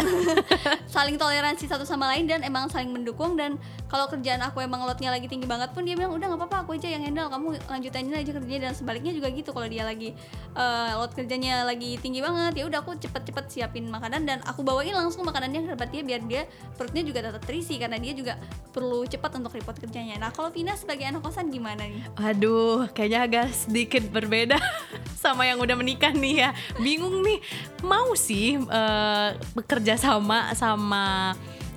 saling 0.95 1.19
toleransi 1.19 1.67
satu 1.67 1.83
sama 1.83 2.07
lain 2.15 2.25
dan 2.25 2.41
emang 2.41 2.71
saling 2.71 2.89
mendukung 2.89 3.35
dan 3.35 3.59
kalau 3.97 4.13
kerjaan 4.13 4.45
aku 4.45 4.61
emang 4.61 4.85
loadnya 4.85 5.09
lagi 5.09 5.25
tinggi 5.25 5.49
banget 5.49 5.73
pun 5.73 5.81
dia 5.81 5.97
bilang 5.97 6.13
udah 6.13 6.29
nggak 6.29 6.41
apa-apa 6.45 6.69
aku 6.69 6.77
aja 6.77 6.93
yang 6.93 7.01
handle. 7.01 7.33
Kamu 7.33 7.57
lanjutin 7.65 8.13
aja 8.13 8.33
kerjanya 8.37 8.61
dan 8.69 8.73
sebaliknya 8.77 9.17
juga 9.17 9.33
gitu 9.33 9.57
kalau 9.57 9.65
dia 9.65 9.89
lagi 9.89 10.13
eh, 10.53 10.91
load 11.01 11.17
kerjanya 11.17 11.65
lagi 11.65 11.97
tinggi 11.97 12.21
banget 12.21 12.61
ya 12.61 12.69
udah 12.69 12.85
aku 12.85 12.93
cepet-cepet 13.01 13.45
siapin 13.49 13.89
makanan 13.89 14.29
dan 14.29 14.39
aku 14.45 14.61
bawain 14.61 14.93
langsung 14.93 15.25
makanannya 15.25 15.65
ke 15.65 15.89
dia 15.89 16.03
biar 16.05 16.21
dia 16.29 16.43
perutnya 16.77 17.01
juga 17.09 17.25
tetap 17.25 17.41
terisi 17.49 17.81
karena 17.81 17.97
dia 17.97 18.13
juga 18.13 18.37
perlu 18.77 19.09
cepat 19.09 19.41
untuk 19.41 19.57
report 19.57 19.81
kerjanya. 19.81 20.21
Nah 20.21 20.29
kalau 20.29 20.53
Vina 20.53 20.77
sebagai 20.77 21.09
anak 21.09 21.25
kosan 21.25 21.49
gimana 21.49 21.89
nih? 21.89 22.05
Aduh, 22.21 22.93
kayaknya 22.93 23.21
agak 23.25 23.47
sedikit 23.57 24.05
berbeda 24.13 24.61
sama 25.25 25.49
yang 25.49 25.57
udah 25.57 25.73
menikah 25.73 26.13
nih 26.13 26.45
ya. 26.45 26.51
Bingung 26.77 27.25
nih, 27.25 27.41
mau 27.81 28.13
sih 28.13 28.61
eh, 28.61 29.29
bekerja 29.57 29.97
sama 29.97 30.53
sama 30.53 31.33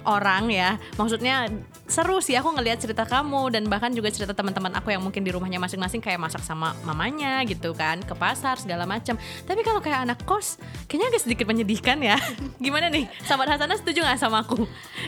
orang 0.09 0.49
ya. 0.49 0.81
Maksudnya 0.97 1.45
seru 1.89 2.21
sih 2.21 2.37
aku 2.37 2.53
ngelihat 2.53 2.77
cerita 2.81 3.05
kamu 3.05 3.49
dan 3.53 3.63
bahkan 3.65 3.89
juga 3.93 4.13
cerita 4.13 4.33
teman-teman 4.33 4.73
aku 4.77 4.93
yang 4.93 5.01
mungkin 5.01 5.25
di 5.25 5.33
rumahnya 5.33 5.57
masing-masing 5.57 6.01
kayak 6.01 6.21
masak 6.21 6.45
sama 6.45 6.77
mamanya 6.85 7.41
gitu 7.45 7.73
kan, 7.73 8.01
ke 8.01 8.13
pasar 8.13 8.61
segala 8.61 8.85
macam. 8.85 9.17
Tapi 9.45 9.61
kalau 9.65 9.81
kayak 9.81 10.05
anak 10.05 10.21
kos, 10.25 10.61
kayaknya 10.85 11.13
agak 11.13 11.21
sedikit 11.25 11.45
menyedihkan 11.49 11.97
ya. 12.01 12.17
Gimana 12.63 12.93
nih? 12.93 13.09
Sahabat 13.25 13.57
Hasanah 13.57 13.77
setuju 13.81 14.05
nggak 14.05 14.19
sama 14.21 14.45
aku? 14.45 14.65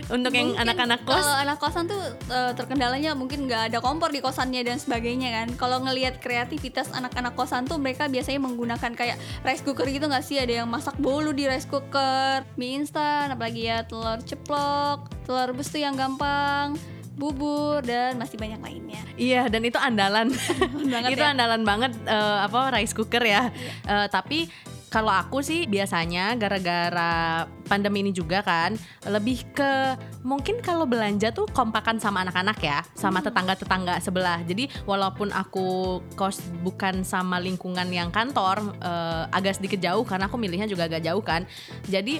Untuk 0.09 0.33
yang 0.33 0.57
Mungkin 0.57 0.63
anak-anak 0.67 0.99
kos? 1.05 1.21
Kalau 1.21 1.37
anak 1.37 1.57
kosan 1.61 1.85
tuh 1.87 2.01
eh, 2.33 2.51
terkendalanya 2.57 3.13
mungkin 3.13 3.45
nggak 3.45 3.71
ada 3.71 3.77
kompor 3.79 4.09
di 4.09 4.19
kosannya 4.19 4.65
dan 4.65 4.81
sebagainya 4.81 5.29
kan. 5.31 5.47
Kalau 5.55 5.85
ngelihat 5.85 6.19
kreativitas 6.19 6.89
anak-anak 6.91 7.37
kosan 7.37 7.69
tuh 7.69 7.77
mereka 7.79 8.09
biasanya 8.09 8.41
menggunakan 8.43 8.91
kayak 8.97 9.21
rice 9.45 9.63
cooker 9.63 9.87
gitu 9.87 10.09
nggak 10.09 10.25
sih? 10.25 10.41
Ada 10.41 10.65
yang 10.65 10.67
masak 10.67 10.97
bolu 10.97 11.31
di 11.31 11.47
rice 11.47 11.69
cooker, 11.69 12.43
mie 12.57 12.81
instan, 12.81 13.31
apalagi 13.31 13.69
ya 13.71 13.87
telur 13.87 14.19
ceplok, 14.25 14.90
telur 15.27 15.54
rebus 15.54 15.69
tuh 15.69 15.80
yang 15.80 15.95
gampang, 15.95 16.75
bubur 17.15 17.86
dan 17.86 18.17
masih 18.17 18.39
banyak 18.39 18.60
lainnya. 18.60 19.04
Iya 19.19 19.51
dan 19.51 19.62
itu 19.62 19.77
andalan. 19.77 20.32
Banget 20.93 21.10
itu 21.13 21.23
ya. 21.23 21.32
andalan 21.36 21.62
banget 21.62 21.93
eh, 22.08 22.39
apa 22.47 22.73
rice 22.73 22.95
cooker 22.95 23.21
ya. 23.21 23.51
Eh, 23.86 24.08
tapi 24.10 24.49
kalau 24.91 25.08
aku 25.08 25.39
sih 25.39 25.71
biasanya 25.71 26.36
gara-gara 26.36 27.47
pandemi 27.63 28.04
ini 28.04 28.12
juga 28.12 28.43
kan 28.43 28.75
lebih 29.08 29.47
ke 29.56 29.95
mungkin 30.27 30.60
kalau 30.60 30.84
belanja 30.84 31.32
tuh 31.32 31.47
kompakan 31.47 31.95
sama 31.95 32.27
anak-anak 32.27 32.60
ya 32.60 32.84
sama 32.91 33.23
tetangga-tetangga 33.23 34.04
sebelah. 34.04 34.43
Jadi 34.43 34.67
walaupun 34.84 35.32
aku 35.32 35.99
kos 36.19 36.43
bukan 36.60 37.08
sama 37.08 37.39
lingkungan 37.39 37.88
yang 37.88 38.12
kantor 38.12 38.75
eh, 38.84 39.23
agak 39.32 39.63
sedikit 39.63 39.80
jauh 39.80 40.04
karena 40.04 40.27
aku 40.27 40.36
milihnya 40.36 40.67
juga 40.67 40.91
agak 40.91 41.08
jauh 41.08 41.23
kan. 41.23 41.47
Jadi 41.88 42.19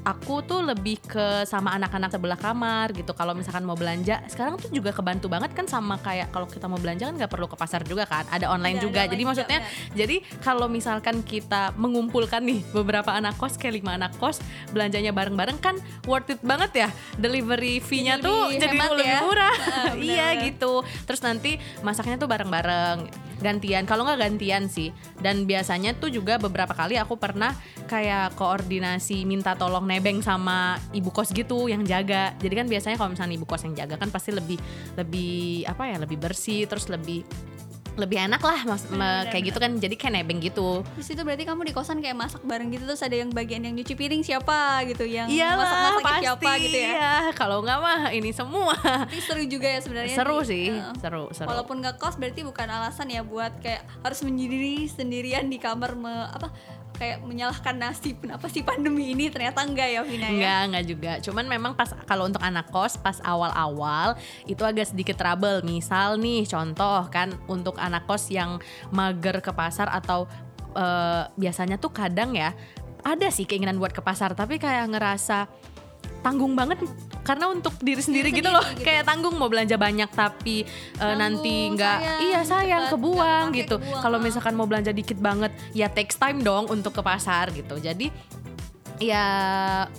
aku 0.00 0.40
tuh 0.44 0.64
lebih 0.64 0.96
ke 1.04 1.44
sama 1.44 1.76
anak-anak 1.76 2.08
sebelah 2.08 2.38
kamar 2.40 2.92
gitu. 2.96 3.12
Kalau 3.12 3.36
misalkan 3.36 3.68
mau 3.68 3.76
belanja 3.76 4.24
sekarang 4.32 4.56
tuh 4.56 4.72
juga 4.72 4.96
kebantu 4.96 5.28
banget 5.28 5.52
kan 5.52 5.68
sama 5.68 6.00
kayak 6.00 6.32
kalau 6.32 6.48
kita 6.48 6.66
mau 6.66 6.80
belanja 6.80 7.08
kan 7.12 7.14
nggak 7.20 7.30
perlu 7.30 7.46
ke 7.46 7.56
pasar 7.56 7.84
juga 7.84 8.08
kan. 8.08 8.24
Ada 8.32 8.48
online 8.48 8.80
Ada 8.80 8.84
juga. 8.84 9.00
Online 9.00 9.12
jadi 9.12 9.20
juga, 9.22 9.30
maksudnya 9.30 9.58
benar. 9.60 9.96
jadi 9.96 10.16
kalau 10.40 10.66
misalkan 10.72 11.16
kita 11.20 11.72
mengumpulkan 11.76 12.40
nih 12.40 12.60
beberapa 12.72 13.12
anak 13.12 13.36
kos 13.36 13.60
kayak 13.60 13.84
lima 13.84 13.96
anak 14.00 14.12
kos 14.16 14.40
belanjanya 14.72 15.12
bareng-bareng 15.12 15.58
kan 15.60 15.76
worth 16.08 16.32
it 16.32 16.40
banget 16.40 16.86
ya. 16.86 16.88
Delivery 17.20 17.78
fee-nya 17.80 18.16
Jadi 18.16 18.24
tuh 18.24 18.38
lebih 18.48 18.60
jadi 18.60 18.76
lebih 18.88 19.06
ya. 19.06 19.20
murah. 19.24 19.56
Ah, 19.70 19.94
iya 19.94 20.34
gitu. 20.44 20.82
Terus 21.06 21.22
nanti 21.22 21.54
masaknya 21.80 22.18
tuh 22.18 22.26
bareng-bareng 22.26 23.29
gantian. 23.40 23.84
Kalau 23.88 24.06
nggak 24.06 24.20
gantian 24.20 24.68
sih. 24.70 24.94
Dan 25.18 25.44
biasanya 25.44 25.96
tuh 25.96 26.12
juga 26.12 26.36
beberapa 26.40 26.72
kali 26.72 26.96
aku 26.96 27.16
pernah 27.16 27.52
kayak 27.90 28.38
koordinasi 28.38 29.26
minta 29.26 29.56
tolong 29.58 29.84
nebeng 29.84 30.22
sama 30.22 30.78
ibu 30.94 31.10
kos 31.10 31.34
gitu 31.34 31.66
yang 31.66 31.82
jaga. 31.84 32.36
Jadi 32.38 32.54
kan 32.54 32.66
biasanya 32.68 32.96
kalau 32.96 33.12
misalnya 33.12 33.34
ibu 33.36 33.46
kos 33.48 33.66
yang 33.66 33.74
jaga 33.74 33.98
kan 33.98 34.08
pasti 34.08 34.30
lebih 34.30 34.60
lebih 34.94 35.66
apa 35.66 35.90
ya 35.90 35.96
lebih 35.98 36.20
bersih 36.20 36.64
terus 36.70 36.86
lebih 36.86 37.26
lebih 38.00 38.18
enak 38.18 38.40
lah 38.40 38.64
mas, 38.64 38.82
me- 38.86 39.28
kayak 39.28 39.44
gitu 39.46 39.58
kan 39.58 39.70
jadi 39.74 39.92
kayak 39.92 40.14
nebeng 40.16 40.40
gitu 40.40 40.80
Terus 40.96 41.08
itu 41.08 41.20
berarti 41.20 41.44
kamu 41.44 41.62
di 41.62 41.72
kosan 41.72 41.98
kayak 41.98 42.16
masak 42.16 42.40
bareng 42.42 42.68
gitu 42.68 42.84
terus 42.84 43.00
ada 43.00 43.12
yang 43.12 43.28
bagian 43.28 43.60
yang 43.60 43.72
nyuci 43.72 43.92
piring 43.92 44.20
siapa 44.20 44.58
gitu, 44.84 45.04
yang 45.04 45.28
Iyalah 45.28 45.56
masak-masaknya 45.58 46.02
pasti 46.02 46.24
siapa 46.24 46.50
gitu 46.58 46.76
ya. 46.76 46.90
iya. 46.90 47.14
kalau 47.32 47.60
nggak 47.60 47.78
mah 47.78 48.00
ini 48.10 48.30
semua 48.30 48.74
Tapi 48.74 49.20
seru 49.20 49.42
juga 49.44 49.68
ya 49.68 49.78
sebenarnya. 49.78 50.14
seru 50.14 50.36
di- 50.38 50.48
sih 50.48 50.66
Heeh. 50.70 50.94
seru 50.98 51.24
seru 51.30 51.46
Walaupun 51.46 51.76
nggak 51.78 51.96
kos 51.96 52.16
berarti 52.16 52.40
bukan 52.40 52.66
alasan 52.66 53.06
ya 53.06 53.20
buat 53.20 53.52
kayak 53.58 53.84
harus 54.00 54.20
menyendiri 54.20 54.50
sendirian 54.86 55.44
di 55.44 55.56
kamar 55.56 55.92
me, 55.92 56.08
apa 56.26 56.48
kayak 57.00 57.24
menyalahkan 57.24 57.80
nasib 57.80 58.20
kenapa 58.20 58.44
sih 58.52 58.60
pandemi 58.60 59.16
ini 59.16 59.32
ternyata 59.32 59.64
enggak 59.64 59.88
ya 59.88 60.00
Vina 60.04 60.28
ya. 60.28 60.36
Enggak, 60.36 60.60
enggak 60.68 60.84
juga. 60.84 61.12
Cuman 61.24 61.44
memang 61.48 61.72
pas 61.72 61.88
kalau 62.04 62.28
untuk 62.28 62.44
anak 62.44 62.68
kos 62.68 63.00
pas 63.00 63.16
awal-awal 63.24 64.20
itu 64.44 64.60
agak 64.60 64.92
sedikit 64.92 65.16
trouble. 65.16 65.64
Misal 65.64 66.20
nih 66.20 66.44
contoh 66.44 67.08
kan 67.08 67.32
untuk 67.48 67.80
anak 67.80 68.04
kos 68.04 68.28
yang 68.28 68.60
mager 68.92 69.40
ke 69.40 69.48
pasar 69.56 69.88
atau 69.88 70.28
eh, 70.76 71.24
biasanya 71.40 71.80
tuh 71.80 71.88
kadang 71.88 72.36
ya 72.36 72.52
ada 73.00 73.32
sih 73.32 73.48
keinginan 73.48 73.80
buat 73.80 73.96
ke 73.96 74.04
pasar 74.04 74.36
tapi 74.36 74.60
kayak 74.60 74.92
ngerasa 74.92 75.48
tanggung 76.20 76.52
banget 76.52 76.84
karena 77.22 77.50
untuk 77.50 77.74
diri 77.80 78.00
sendiri 78.00 78.28
Diri 78.30 78.40
gitu 78.42 78.50
loh 78.52 78.62
sendiri 78.64 78.80
gitu. 78.80 78.86
kayak 78.88 79.04
tanggung 79.06 79.34
mau 79.36 79.48
belanja 79.48 79.76
banyak 79.76 80.10
tapi 80.12 80.64
Tanggung, 80.96 81.16
nanti 81.16 81.54
nggak 81.72 81.98
iya 82.24 82.40
sayang 82.44 82.92
kebuang 82.92 83.52
gitu 83.56 83.76
kalau 84.00 84.18
ah. 84.18 84.22
misalkan 84.22 84.54
mau 84.56 84.66
belanja 84.68 84.92
dikit 84.92 85.16
banget 85.20 85.52
ya 85.76 85.88
takes 85.88 86.16
time 86.16 86.40
dong 86.40 86.68
untuk 86.68 86.96
ke 86.96 87.02
pasar 87.04 87.52
gitu 87.52 87.76
jadi 87.80 88.12
ya 89.00 89.24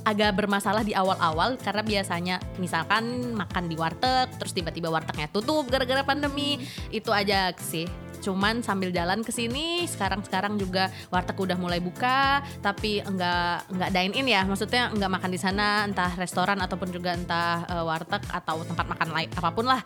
agak 0.06 0.38
bermasalah 0.38 0.86
di 0.86 0.94
awal-awal 0.94 1.58
karena 1.58 1.82
biasanya 1.82 2.36
misalkan 2.62 3.34
makan 3.34 3.66
di 3.66 3.76
warteg 3.76 4.30
terus 4.38 4.54
tiba-tiba 4.54 4.94
wartegnya 4.94 5.28
tutup 5.34 5.66
gara-gara 5.68 6.06
pandemi. 6.06 6.62
Itu 6.94 7.10
aja 7.10 7.50
sih. 7.58 7.90
Cuman 8.22 8.62
sambil 8.62 8.94
jalan 8.94 9.26
ke 9.26 9.34
sini 9.34 9.90
sekarang-sekarang 9.90 10.62
juga 10.62 10.94
warteg 11.10 11.34
udah 11.34 11.58
mulai 11.58 11.82
buka 11.82 12.46
tapi 12.62 13.02
enggak 13.02 13.66
enggak 13.74 13.90
dine 13.90 14.14
in 14.14 14.28
ya. 14.30 14.46
Maksudnya 14.46 14.94
enggak 14.94 15.12
makan 15.18 15.32
di 15.34 15.40
sana 15.42 15.90
entah 15.90 16.14
restoran 16.16 16.62
ataupun 16.62 16.94
juga 16.94 17.18
entah 17.18 17.66
eh, 17.66 17.84
warteg 17.84 18.22
atau 18.30 18.62
tempat 18.62 18.86
makan 18.86 19.10
lain 19.10 19.30
apa 19.34 19.50
pun 19.50 19.66
lah 19.66 19.82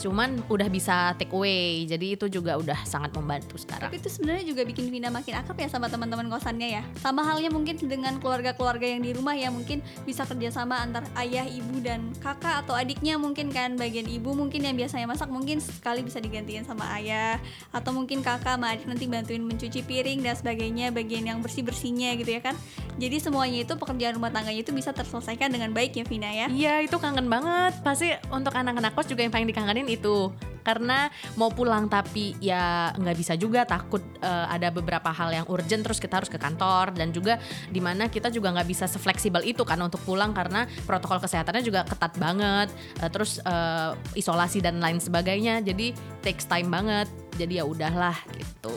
cuman 0.00 0.40
udah 0.48 0.68
bisa 0.72 1.12
take 1.20 1.30
away 1.36 1.84
jadi 1.84 2.16
itu 2.16 2.26
juga 2.32 2.56
udah 2.56 2.88
sangat 2.88 3.12
membantu 3.12 3.60
sekarang 3.60 3.92
Tapi 3.92 4.00
itu 4.00 4.08
sebenarnya 4.08 4.44
juga 4.48 4.62
bikin 4.64 4.88
Vina 4.88 5.12
makin 5.12 5.36
akrab 5.36 5.58
ya 5.60 5.68
sama 5.68 5.92
teman-teman 5.92 6.30
kosannya 6.32 6.80
ya. 6.80 6.82
Sama 7.02 7.26
halnya 7.26 7.52
mungkin 7.52 7.76
dengan 7.76 8.16
keluarga-keluarga 8.22 8.86
yang 8.86 9.02
di 9.04 9.10
rumah 9.12 9.36
ya 9.36 9.52
mungkin 9.52 9.84
bisa 10.08 10.24
kerjasama 10.24 10.80
antar 10.80 11.04
ayah, 11.20 11.44
ibu 11.44 11.82
dan 11.84 12.14
kakak 12.22 12.64
atau 12.64 12.72
adiknya 12.78 13.20
mungkin 13.20 13.52
kan 13.52 13.76
bagian 13.76 14.06
ibu 14.06 14.32
mungkin 14.32 14.64
yang 14.64 14.78
biasanya 14.78 15.10
masak 15.10 15.28
mungkin 15.28 15.58
sekali 15.60 16.00
bisa 16.00 16.22
digantiin 16.22 16.64
sama 16.64 16.86
ayah 16.96 17.42
atau 17.74 17.90
mungkin 17.90 18.24
kakak 18.24 18.56
sama 18.56 18.72
adik 18.72 18.86
nanti 18.86 19.04
bantuin 19.10 19.42
mencuci 19.42 19.82
piring 19.84 20.24
dan 20.24 20.34
sebagainya 20.38 20.94
bagian 20.94 21.26
yang 21.26 21.38
bersih 21.42 21.66
bersihnya 21.66 22.14
gitu 22.16 22.30
ya 22.38 22.40
kan. 22.40 22.54
Jadi 23.00 23.16
semuanya 23.18 23.64
itu 23.66 23.74
pekerjaan 23.74 24.14
rumah 24.16 24.30
tangganya 24.30 24.62
itu 24.62 24.70
bisa 24.70 24.94
terselesaikan 24.94 25.50
dengan 25.50 25.74
baik 25.74 25.98
ya 25.98 26.04
Vina 26.06 26.30
ya. 26.30 26.46
Iya 26.46 26.74
itu 26.84 26.96
kangen 27.00 27.26
banget 27.32 27.72
Pasti 27.80 28.12
untuk 28.30 28.52
anak-anak 28.54 28.92
kos 28.94 29.08
juga 29.10 29.24
yang 29.24 29.32
paling 29.32 29.48
dikangenin 29.48 29.89
itu 29.96 30.30
karena 30.60 31.08
mau 31.34 31.50
pulang 31.50 31.88
tapi 31.88 32.36
ya 32.38 32.92
nggak 32.94 33.16
bisa 33.16 33.34
juga 33.34 33.64
takut 33.64 34.04
eh, 34.20 34.46
ada 34.46 34.68
beberapa 34.68 35.08
hal 35.10 35.32
yang 35.32 35.46
urgent 35.48 35.82
terus 35.82 35.98
kita 35.98 36.20
harus 36.20 36.30
ke 36.30 36.36
kantor. 36.36 36.92
Dan 36.94 37.10
juga 37.10 37.40
di 37.68 37.80
mana 37.80 38.06
kita 38.06 38.28
juga 38.28 38.52
nggak 38.52 38.68
bisa 38.68 38.84
sefleksibel 38.86 39.42
itu 39.42 39.64
kan 39.64 39.80
untuk 39.80 40.00
pulang 40.04 40.36
karena 40.36 40.68
protokol 40.84 41.18
kesehatannya 41.20 41.64
juga 41.64 41.82
ketat 41.88 42.14
banget. 42.20 42.68
Eh, 43.00 43.10
terus 43.10 43.40
eh, 43.42 43.90
isolasi 44.14 44.60
dan 44.62 44.78
lain 44.78 45.00
sebagainya. 45.00 45.64
Jadi 45.64 45.96
takes 46.20 46.46
time 46.46 46.68
banget. 46.70 47.08
Jadi 47.40 47.56
ya 47.56 47.64
udahlah 47.64 48.16
gitu 48.36 48.74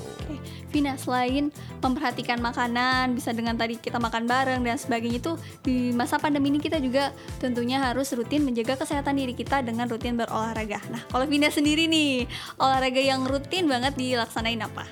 Vina 0.73 0.97
selain 0.97 1.53
memperhatikan 1.85 2.41
makanan 2.41 3.13
bisa 3.13 3.29
dengan 3.29 3.53
tadi 3.53 3.77
kita 3.77 4.01
makan 4.01 4.25
bareng 4.25 4.65
dan 4.65 4.81
sebagainya 4.81 5.21
itu 5.21 5.37
di 5.61 5.93
masa 5.93 6.17
pandemi 6.17 6.49
ini 6.49 6.57
kita 6.57 6.81
juga 6.81 7.13
tentunya 7.37 7.77
harus 7.77 8.09
rutin 8.17 8.41
menjaga 8.41 8.81
kesehatan 8.81 9.21
diri 9.21 9.37
kita 9.37 9.61
dengan 9.61 9.85
rutin 9.85 10.17
berolahraga. 10.17 10.81
Nah 10.89 11.05
kalau 11.13 11.29
Vina 11.29 11.53
sendiri 11.53 11.85
nih 11.85 12.25
olahraga 12.57 12.99
yang 12.99 13.21
rutin 13.29 13.69
banget 13.69 13.93
dilaksanain 13.93 14.65
apa? 14.65 14.89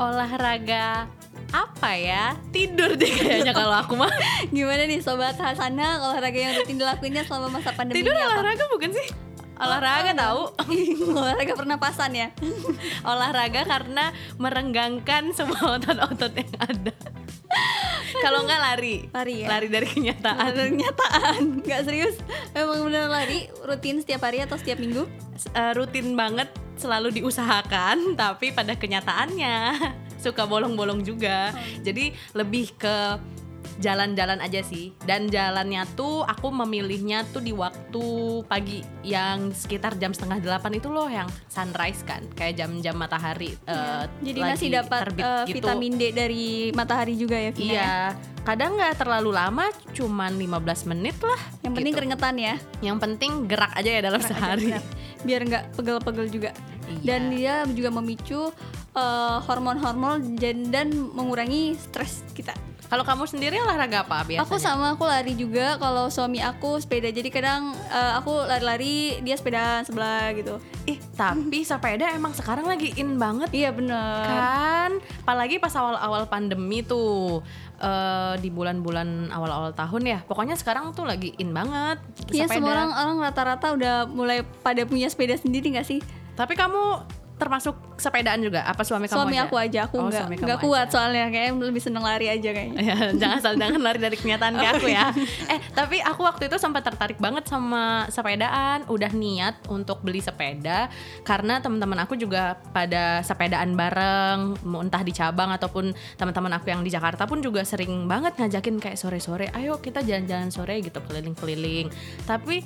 olahraga 0.00 1.06
apa 1.52 1.90
ya 2.00 2.32
tidur 2.48 2.96
deh 2.96 3.12
kayaknya 3.12 3.52
kalau 3.60 3.76
aku 3.84 3.92
mah 3.92 4.08
Gimana 4.48 4.88
nih 4.88 5.04
sobat 5.04 5.36
Hasana 5.36 6.00
olahraga 6.00 6.38
yang 6.40 6.56
rutin 6.56 6.80
dilakuinnya 6.80 7.28
selama 7.28 7.60
masa 7.60 7.76
pandemi 7.76 8.00
tidur 8.00 8.16
ini 8.16 8.24
apa? 8.24 8.40
olahraga 8.40 8.64
bukan 8.72 8.90
sih 8.96 9.08
olahraga 9.62 10.12
tahu 10.12 10.42
olahraga 11.18 11.54
pernapasan 11.54 12.12
ya. 12.12 12.28
olahraga 13.10 13.62
karena 13.64 14.10
merenggangkan 14.36 15.30
semua 15.32 15.62
otot-otot 15.78 16.32
yang 16.34 16.54
ada 16.58 16.94
kalau 18.20 18.44
nggak 18.44 18.60
lari 18.60 18.96
Lari 19.12 19.34
ya? 19.44 19.48
lari 19.48 19.68
dari 19.72 19.88
kenyataan 19.88 20.52
Ada 20.52 20.62
kenyataan, 20.68 21.40
nggak 21.64 21.80
serius. 21.84 22.16
Emang 22.52 22.84
bener 22.86 23.08
lari 23.08 23.48
rutin 23.64 23.98
setiap 24.04 24.28
hari 24.28 24.44
atau 24.44 24.56
setiap 24.60 24.78
minggu? 24.78 25.08
Eh, 25.52 25.72
rutin 25.74 26.12
banget 26.12 26.48
selalu 26.76 27.20
diusahakan 27.20 28.16
tapi 28.16 28.52
pada 28.52 28.76
kenyataannya 28.76 29.78
suka 30.22 30.46
bolong-bolong 30.46 31.02
juga 31.02 31.50
jadi 31.82 32.14
lebih 32.34 32.74
ke 32.78 33.18
jalan-jalan 33.82 34.38
aja 34.38 34.62
sih 34.62 34.94
dan 35.02 35.26
jalannya 35.26 35.82
tuh 35.92 36.22
aku 36.22 36.54
memilihnya 36.54 37.26
tuh 37.28 37.42
di 37.42 37.50
waktu 37.50 38.04
pagi 38.46 38.80
yang 39.02 39.50
sekitar 39.50 39.98
jam 39.98 40.14
setengah 40.14 40.38
delapan 40.38 40.78
itu 40.78 40.88
loh 40.88 41.10
yang 41.10 41.26
sunrise 41.50 42.06
kan 42.06 42.22
kayak 42.32 42.56
jam-jam 42.56 42.94
matahari 42.94 43.58
eh, 43.66 43.74
Iya. 43.74 44.06
Jadi 44.22 44.38
lagi 44.38 44.50
masih 44.54 44.68
dapat 44.70 45.02
eh, 45.12 45.42
gitu. 45.50 45.54
vitamin 45.58 45.92
D 45.98 46.02
dari 46.14 46.44
matahari 46.70 47.14
juga 47.18 47.34
ya 47.34 47.50
Vina. 47.50 47.66
ya? 47.66 47.72
Iya, 47.74 47.94
kadang 48.42 48.78
nggak 48.78 48.94
terlalu 48.96 49.30
lama, 49.32 49.66
cuman 49.90 50.38
15 50.38 50.86
menit 50.86 51.18
lah. 51.18 51.40
Yang 51.60 51.72
penting 51.74 51.92
gitu. 51.92 51.98
keringetan 51.98 52.34
ya. 52.38 52.54
Yang 52.78 52.98
penting 53.00 53.30
gerak 53.44 53.72
aja 53.74 53.90
ya 53.90 54.00
dalam 54.00 54.20
Gerak 54.20 54.30
aja, 54.30 54.38
sehari. 54.38 54.68
benar. 54.70 54.84
Biar 55.22 55.40
nggak 55.42 55.64
pegel-pegel 55.74 56.26
juga. 56.30 56.50
Iya. 56.86 57.00
Dan 57.02 57.20
dia 57.34 57.54
juga 57.68 57.90
memicu 57.90 58.40
eh, 58.92 59.36
hormon-hormon 59.42 60.36
dan, 60.36 60.70
dan 60.70 60.86
mengurangi 60.92 61.74
stres 61.74 62.22
kita. 62.32 62.54
Kalau 62.92 63.08
kamu 63.08 63.24
sendiri 63.24 63.56
olahraga 63.56 64.04
apa 64.04 64.20
biasanya? 64.20 64.44
Aku 64.44 64.60
sama 64.60 64.92
aku 64.92 65.08
lari 65.08 65.32
juga. 65.32 65.80
Kalau 65.80 66.12
suami 66.12 66.44
aku 66.44 66.76
sepeda. 66.76 67.08
Jadi 67.08 67.32
kadang 67.32 67.72
eh, 67.88 68.12
aku 68.20 68.36
lari-lari, 68.44 69.16
dia 69.24 69.32
sepeda 69.32 69.80
sebelah 69.80 70.28
gitu. 70.36 70.60
Ih, 70.84 71.00
tapi 71.16 71.64
sepeda 71.64 72.12
emang 72.12 72.36
sekarang 72.36 72.68
lagi 72.68 72.92
in 73.00 73.16
banget 73.16 73.48
Iya 73.56 73.72
bener. 73.72 74.28
kan? 74.28 74.90
Apalagi 75.24 75.56
pas 75.56 75.72
awal-awal 75.72 76.28
pandemi 76.28 76.84
tuh 76.84 77.40
eh, 77.80 78.36
di 78.44 78.52
bulan-bulan 78.52 79.32
awal-awal 79.32 79.72
tahun 79.72 80.02
ya. 80.04 80.18
Pokoknya 80.28 80.60
sekarang 80.60 80.92
tuh 80.92 81.08
lagi 81.08 81.32
in 81.40 81.56
banget 81.56 81.96
Iya 82.28 82.44
semua 82.44 82.76
orang 82.76 82.92
orang 82.92 83.16
rata-rata 83.24 83.72
udah 83.72 84.04
mulai 84.04 84.44
pada 84.60 84.84
punya 84.84 85.08
sepeda 85.08 85.32
sendiri 85.40 85.72
nggak 85.72 85.88
sih? 85.88 86.04
Tapi 86.36 86.60
kamu 86.60 87.08
termasuk 87.42 87.74
sepedaan 87.98 88.38
juga? 88.38 88.62
Apa 88.62 88.86
suami 88.86 89.10
kamu 89.10 89.18
Suami 89.18 89.36
aku 89.36 89.54
aja, 89.58 89.90
aku 89.90 89.96
Oh, 89.98 90.06
nggak 90.06 90.22
suami 90.22 90.34
nggak 90.38 90.60
kuat 90.62 90.86
aja. 90.86 90.92
soalnya 90.94 91.26
kayak 91.28 91.50
lebih 91.58 91.82
seneng 91.82 92.04
lari 92.06 92.26
aja 92.30 92.50
kayaknya. 92.50 92.78
Ya, 92.78 92.96
jangan 93.20 93.36
asal 93.42 93.52
jangan 93.58 93.80
lari 93.82 93.98
dari 93.98 94.14
kenyataan 94.14 94.54
kayak 94.54 94.72
aku 94.78 94.86
ya. 94.86 95.06
Eh, 95.50 95.58
tapi 95.74 95.98
aku 95.98 96.22
waktu 96.22 96.46
itu 96.46 96.56
sempat 96.56 96.86
tertarik 96.86 97.18
banget 97.18 97.44
sama 97.44 98.06
sepedaan, 98.06 98.86
udah 98.86 99.10
niat 99.10 99.58
untuk 99.66 99.98
beli 100.00 100.22
sepeda 100.22 100.86
karena 101.22 101.58
teman-teman 101.58 101.98
aku 102.00 102.14
juga 102.14 102.54
pada 102.70 103.20
sepedaan 103.20 103.74
bareng, 103.74 104.38
entah 104.62 105.02
di 105.02 105.10
cabang 105.10 105.50
ataupun 105.50 105.90
teman-teman 106.14 106.52
aku 106.54 106.70
yang 106.70 106.80
di 106.80 106.90
Jakarta 106.90 107.26
pun 107.26 107.40
juga 107.40 107.62
sering 107.62 108.06
banget 108.06 108.38
ngajakin 108.38 108.78
kayak 108.78 108.94
sore-sore, 108.94 109.50
ayo 109.50 109.78
kita 109.78 110.00
jalan-jalan 110.00 110.48
sore 110.48 110.78
gitu 110.78 111.02
keliling-keliling. 111.02 111.88
Tapi 112.22 112.62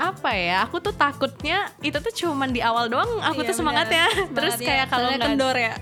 apa 0.00 0.32
ya 0.32 0.64
aku 0.64 0.80
tuh 0.80 0.90
takutnya 0.90 1.68
itu 1.78 1.94
tuh 1.94 2.08
cuman 2.10 2.48
di 2.48 2.58
awal 2.58 2.88
doang 2.88 3.20
aku 3.20 3.44
Iya, 3.44 3.48
tuh 3.48 3.54
semangatnya 3.54 4.04
bener. 4.10 4.32
terus 4.32 4.54
Semangatnya. 4.54 4.68
kayak 4.72 4.86
kalau 4.88 5.06
nggak 5.06 5.28
kendor 5.28 5.56
ya. 5.56 5.74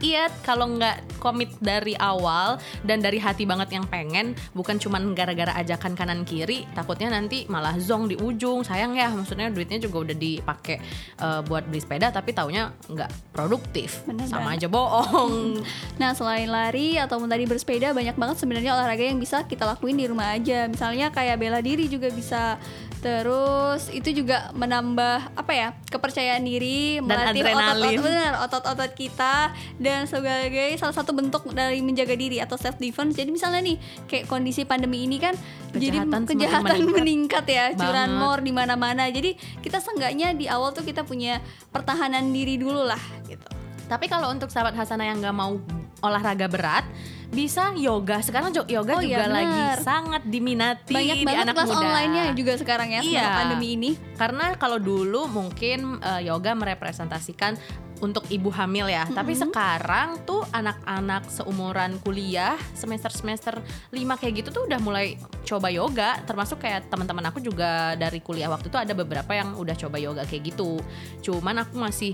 Iya, 0.00 0.24
kalau 0.42 0.66
nggak 0.72 0.96
komit 1.20 1.52
dari 1.60 1.92
awal 2.00 2.56
dan 2.82 3.04
dari 3.04 3.20
hati 3.20 3.44
banget 3.44 3.76
yang 3.76 3.84
pengen, 3.86 4.32
bukan 4.56 4.80
cuman 4.80 5.12
gara-gara 5.12 5.52
ajakan 5.60 5.92
kanan 5.92 6.24
kiri, 6.24 6.64
takutnya 6.72 7.12
nanti 7.12 7.44
malah 7.46 7.76
zong 7.76 8.08
di 8.08 8.16
ujung. 8.16 8.64
Sayang 8.64 8.96
ya, 8.96 9.12
maksudnya 9.12 9.52
duitnya 9.52 9.76
juga 9.76 10.08
udah 10.08 10.16
dipakai 10.16 10.76
eh, 11.20 11.40
buat 11.44 11.68
beli 11.68 11.80
sepeda, 11.84 12.08
tapi 12.08 12.32
taunya 12.32 12.72
nggak 12.88 13.36
produktif, 13.36 14.02
Bener 14.08 14.24
sama 14.26 14.56
banget. 14.56 14.64
aja 14.64 14.68
bohong. 14.72 15.34
Nah 16.00 16.16
selain 16.16 16.48
lari 16.48 16.96
ataupun 16.96 17.28
tadi 17.28 17.44
bersepeda 17.44 17.92
banyak 17.92 18.16
banget 18.16 18.40
sebenarnya 18.40 18.72
olahraga 18.72 19.04
yang 19.04 19.20
bisa 19.20 19.44
kita 19.44 19.68
lakuin 19.68 20.00
di 20.00 20.08
rumah 20.08 20.32
aja. 20.32 20.64
Misalnya 20.64 21.12
kayak 21.12 21.36
bela 21.36 21.60
diri 21.60 21.90
juga 21.92 22.08
bisa. 22.08 22.56
Terus 23.00 23.88
itu 23.92 24.12
juga 24.12 24.52
menambah 24.52 25.32
apa 25.32 25.52
ya 25.56 25.68
kepercayaan 25.88 26.44
diri, 26.44 27.00
melatih 27.00 27.40
otot-otot 27.48 27.96
benar 28.04 28.32
otot-otot 28.44 28.92
kita 28.92 29.56
dan 29.80 30.04
sebagai 30.04 30.76
salah 30.76 30.92
satu 30.92 31.09
bentuk 31.12 31.42
dari 31.48 31.80
menjaga 31.80 32.12
diri 32.12 32.38
atau 32.38 32.54
self 32.54 32.76
defense. 32.76 33.12
Jadi 33.12 33.30
misalnya 33.30 33.60
nih 33.60 33.76
kayak 34.04 34.24
kondisi 34.24 34.62
pandemi 34.62 35.02
ini 35.02 35.16
kan 35.16 35.34
jadi 35.70 36.02
Kejahatan 36.02 36.22
semakin 36.22 36.30
kejahatan 36.36 36.76
meningkat. 36.76 36.96
meningkat 36.96 37.44
ya, 37.46 37.64
curanmor 37.74 38.38
di 38.40 38.50
mana-mana. 38.50 39.04
Jadi 39.06 39.30
kita 39.58 39.78
seenggaknya 39.78 40.32
di 40.32 40.46
awal 40.46 40.70
tuh 40.70 40.82
kita 40.82 41.02
punya 41.02 41.38
pertahanan 41.68 42.28
diri 42.28 42.54
dulu 42.54 42.82
lah 42.82 43.00
gitu. 43.24 43.46
tapi 43.86 44.06
kalau 44.06 44.30
untuk 44.30 44.46
sahabat 44.48 44.70
Hasanah 44.72 45.02
yang 45.04 45.18
nggak 45.18 45.34
mau 45.34 45.58
olahraga 46.00 46.46
berat, 46.46 46.86
bisa 47.28 47.74
yoga. 47.74 48.22
Sekarang 48.22 48.54
yoga 48.64 48.70
Oh, 48.92 49.02
iya, 49.02 49.18
juga 49.18 49.26
lagi 49.28 49.50
benar. 49.52 49.78
sangat 49.80 50.22
diminati 50.24 50.94
Banyak 50.94 51.16
di 51.16 51.26
banget 51.26 51.42
anak 51.42 51.54
kelas 51.54 51.68
muda. 51.68 51.80
online-nya 51.80 52.24
juga 52.32 52.52
sekarang 52.54 52.88
ya 52.88 53.02
Iya. 53.02 53.26
pandemi 53.34 53.74
ini. 53.74 53.90
Karena 54.14 54.54
kalau 54.54 54.78
dulu 54.78 55.26
mungkin 55.26 55.98
eh, 55.98 56.22
yoga 56.22 56.54
merepresentasikan 56.54 57.58
untuk 58.00 58.24
ibu 58.32 58.48
hamil 58.48 58.88
ya, 58.88 59.04
tapi 59.12 59.36
sekarang 59.36 60.24
tuh 60.24 60.44
anak-anak 60.50 61.28
seumuran 61.28 62.00
kuliah 62.00 62.56
semester-semester 62.72 63.60
5 63.92 64.20
kayak 64.20 64.34
gitu 64.44 64.48
tuh 64.50 64.62
udah 64.66 64.80
mulai 64.80 65.20
coba 65.44 65.68
yoga, 65.68 66.20
termasuk 66.24 66.64
kayak 66.64 66.88
teman-teman 66.88 67.28
aku 67.28 67.44
juga 67.44 67.94
dari 68.00 68.24
kuliah 68.24 68.48
waktu 68.48 68.72
itu 68.72 68.78
ada 68.80 68.92
beberapa 68.96 69.32
yang 69.36 69.52
udah 69.54 69.76
coba 69.76 70.00
yoga 70.00 70.24
kayak 70.24 70.52
gitu. 70.56 70.80
Cuman 71.20 71.62
aku 71.64 71.76
masih 71.76 72.12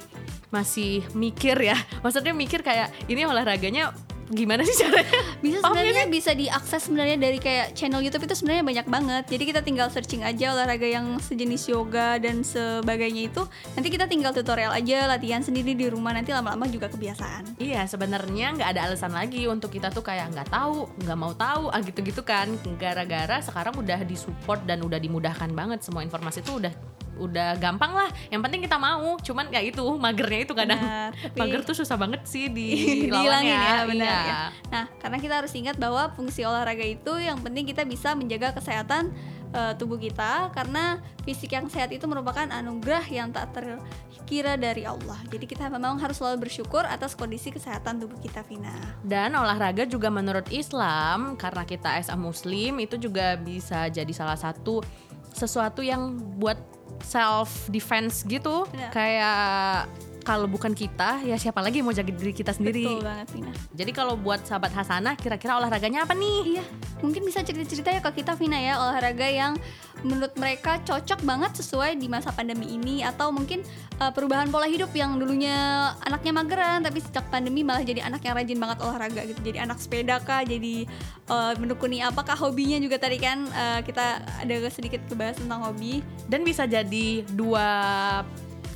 masih 0.50 1.06
mikir 1.14 1.54
ya, 1.58 1.78
maksudnya 2.04 2.34
mikir 2.34 2.66
kayak 2.66 2.90
ini 3.06 3.22
olahraganya 3.22 3.94
gimana 4.30 4.62
sih 4.66 4.74
caranya? 4.74 5.20
Bisa 5.38 5.62
Paham 5.62 5.74
sebenarnya 5.76 6.04
bisa 6.10 6.30
diakses 6.34 6.80
sebenarnya 6.88 7.16
dari 7.20 7.38
kayak 7.38 7.78
channel 7.78 8.02
YouTube 8.02 8.26
itu 8.26 8.34
sebenarnya 8.34 8.64
banyak 8.66 8.86
banget. 8.90 9.24
Jadi 9.30 9.44
kita 9.46 9.60
tinggal 9.62 9.88
searching 9.92 10.26
aja 10.26 10.54
olahraga 10.54 10.88
yang 10.88 11.18
sejenis 11.22 11.70
yoga 11.70 12.18
dan 12.18 12.42
sebagainya 12.42 13.30
itu. 13.30 13.42
Nanti 13.78 13.88
kita 13.92 14.10
tinggal 14.10 14.34
tutorial 14.34 14.74
aja, 14.74 15.06
latihan 15.06 15.44
sendiri 15.44 15.76
di 15.76 15.86
rumah 15.86 16.10
nanti 16.16 16.34
lama-lama 16.34 16.66
juga 16.66 16.90
kebiasaan. 16.90 17.60
Iya 17.60 17.86
sebenarnya 17.86 18.56
nggak 18.56 18.68
ada 18.74 18.80
alasan 18.90 19.12
lagi 19.14 19.46
untuk 19.46 19.70
kita 19.70 19.92
tuh 19.94 20.02
kayak 20.02 20.34
nggak 20.34 20.48
tahu, 20.50 20.90
nggak 21.06 21.18
mau 21.18 21.32
tahu, 21.36 21.70
ah 21.70 21.80
gitu-gitu 21.84 22.22
kan. 22.26 22.50
Gara-gara 22.80 23.38
sekarang 23.44 23.78
udah 23.78 24.02
disupport 24.02 24.62
dan 24.64 24.82
udah 24.82 24.98
dimudahkan 24.98 25.52
banget 25.54 25.84
semua 25.84 26.02
informasi 26.02 26.42
itu 26.42 26.58
udah 26.58 26.95
udah 27.16 27.56
gampang 27.56 27.90
lah. 27.90 28.08
Yang 28.28 28.40
penting 28.42 28.60
kita 28.62 28.76
mau. 28.76 29.16
Cuman 29.18 29.48
kayak 29.48 29.72
itu 29.72 29.84
magernya 29.96 30.40
itu 30.42 30.52
kadang 30.52 30.78
Benar, 30.78 31.10
tapi- 31.32 31.40
mager 31.40 31.60
tuh 31.62 31.74
susah 31.74 31.96
banget 31.96 32.22
sih 32.24 32.46
di 32.46 32.68
Dihilangin 33.10 33.52
ya, 33.52 33.76
benar 33.84 34.06
Iya. 34.06 34.16
ya. 34.22 34.40
Nah, 34.68 34.84
karena 34.96 35.16
kita 35.16 35.34
harus 35.40 35.52
ingat 35.52 35.76
bahwa 35.76 36.08
fungsi 36.12 36.42
olahraga 36.42 36.82
itu 36.82 37.12
yang 37.16 37.40
penting 37.40 37.64
kita 37.64 37.82
bisa 37.82 38.12
menjaga 38.12 38.52
kesehatan 38.52 39.10
eh, 39.48 39.72
tubuh 39.74 39.96
kita 39.96 40.50
karena 40.50 40.98
fisik 41.22 41.50
yang 41.50 41.66
sehat 41.66 41.88
itu 41.88 42.04
merupakan 42.04 42.44
anugerah 42.44 43.02
yang 43.06 43.30
tak 43.30 43.54
terkira 43.54 44.54
dari 44.54 44.82
Allah. 44.82 45.16
Jadi 45.26 45.46
kita 45.46 45.66
memang 45.66 45.96
harus 45.96 46.18
selalu 46.18 46.44
bersyukur 46.44 46.82
atas 46.82 47.14
kondisi 47.14 47.48
kesehatan 47.48 47.96
tubuh 47.96 48.18
kita, 48.18 48.42
Vina. 48.42 48.74
Dan 49.00 49.32
olahraga 49.32 49.86
juga 49.86 50.10
menurut 50.10 50.50
Islam 50.50 51.34
karena 51.34 51.62
kita 51.62 51.94
as 51.94 52.08
a 52.08 52.18
muslim 52.18 52.78
itu 52.78 52.98
juga 52.98 53.34
bisa 53.34 53.86
jadi 53.86 54.10
salah 54.10 54.36
satu 54.36 54.82
sesuatu 55.30 55.80
yang 55.80 56.16
buat 56.36 56.56
self 57.04 57.68
defense 57.68 58.22
gitu 58.24 58.64
Benar. 58.70 58.90
kayak 58.92 59.90
kalau 60.26 60.50
bukan 60.50 60.74
kita 60.74 61.22
ya 61.22 61.38
siapa 61.38 61.62
lagi 61.62 61.78
yang 61.78 61.86
mau 61.86 61.94
jaga 61.94 62.10
diri 62.10 62.34
kita 62.34 62.50
sendiri. 62.50 62.82
Betul 62.82 63.06
banget 63.06 63.28
Vina. 63.30 63.52
Jadi 63.78 63.90
kalau 63.94 64.18
buat 64.18 64.42
sahabat 64.42 64.74
Hasanah 64.74 65.14
kira-kira 65.14 65.54
olahraganya 65.54 66.02
apa 66.02 66.18
nih? 66.18 66.58
Iya, 66.58 66.64
mungkin 66.98 67.22
bisa 67.22 67.46
cerita-cerita 67.46 67.94
ya 67.94 68.02
ke 68.02 68.10
kita 68.18 68.34
Vina 68.34 68.58
ya 68.58 68.82
olahraga 68.82 69.30
yang 69.30 69.54
menurut 70.02 70.34
mereka 70.36 70.82
cocok 70.82 71.22
banget 71.22 71.56
sesuai 71.62 71.96
di 71.96 72.10
masa 72.10 72.34
pandemi 72.34 72.74
ini 72.74 73.00
atau 73.06 73.32
mungkin 73.32 73.62
uh, 74.02 74.10
perubahan 74.12 74.50
pola 74.50 74.68
hidup 74.68 74.92
yang 74.92 75.16
dulunya 75.16 75.88
anaknya 76.04 76.32
mageran 76.36 76.78
tapi 76.84 77.00
sejak 77.00 77.24
pandemi 77.32 77.64
malah 77.64 77.80
jadi 77.86 78.04
anak 78.04 78.20
yang 78.26 78.34
rajin 78.34 78.58
banget 78.58 78.78
olahraga 78.82 79.22
gitu. 79.30 79.40
Jadi 79.46 79.62
anak 79.62 79.78
sepeda 79.78 80.18
kah, 80.26 80.42
jadi 80.42 80.90
uh, 81.30 81.54
menekuni 81.56 82.02
apakah 82.02 82.34
hobinya 82.34 82.82
juga 82.82 82.98
tadi 82.98 83.22
kan 83.22 83.46
uh, 83.54 83.80
kita 83.86 84.26
ada 84.42 84.54
sedikit 84.74 85.00
kebahas 85.06 85.38
tentang 85.38 85.62
hobi. 85.62 86.02
Dan 86.26 86.42
bisa 86.42 86.66
jadi 86.66 87.22
dua 87.30 87.70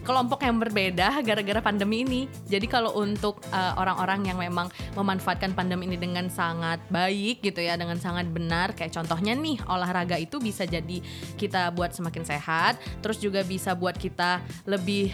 kelompok 0.03 0.43
yang 0.45 0.59
berbeda 0.59 1.21
gara-gara 1.23 1.61
pandemi 1.61 2.03
ini. 2.03 2.23
Jadi 2.49 2.67
kalau 2.67 2.97
untuk 2.99 3.41
uh, 3.53 3.77
orang-orang 3.79 4.33
yang 4.33 4.39
memang 4.41 4.73
memanfaatkan 4.97 5.53
pandemi 5.53 5.89
ini 5.91 5.99
dengan 6.01 6.29
sangat 6.29 6.81
baik 6.89 7.45
gitu 7.45 7.61
ya, 7.61 7.77
dengan 7.77 7.97
sangat 8.01 8.29
benar, 8.29 8.73
kayak 8.77 8.93
contohnya 8.95 9.37
nih 9.37 9.61
olahraga 9.69 10.17
itu 10.17 10.41
bisa 10.43 10.65
jadi 10.67 11.01
kita 11.37 11.71
buat 11.73 11.93
semakin 11.95 12.25
sehat, 12.27 12.81
terus 13.01 13.21
juga 13.21 13.45
bisa 13.45 13.73
buat 13.77 13.97
kita 13.97 14.43
lebih 14.67 15.13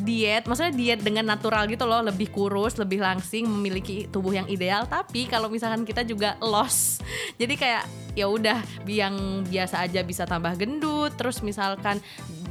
diet, 0.00 0.48
maksudnya 0.48 0.72
diet 0.72 1.00
dengan 1.04 1.28
natural 1.28 1.68
gitu 1.68 1.84
loh, 1.84 2.00
lebih 2.00 2.32
kurus, 2.32 2.80
lebih 2.80 3.04
langsing, 3.04 3.44
memiliki 3.44 4.08
tubuh 4.08 4.32
yang 4.32 4.48
ideal. 4.48 4.88
Tapi 4.88 5.28
kalau 5.28 5.52
misalkan 5.52 5.84
kita 5.84 6.00
juga 6.00 6.40
loss, 6.40 7.04
jadi 7.36 7.54
kayak 7.54 7.84
ya 8.16 8.28
udah 8.28 8.60
yang 8.88 9.44
biasa 9.44 9.84
aja 9.84 10.00
bisa 10.00 10.24
tambah 10.24 10.56
gendut. 10.56 11.12
Terus 11.20 11.44
misalkan 11.44 12.00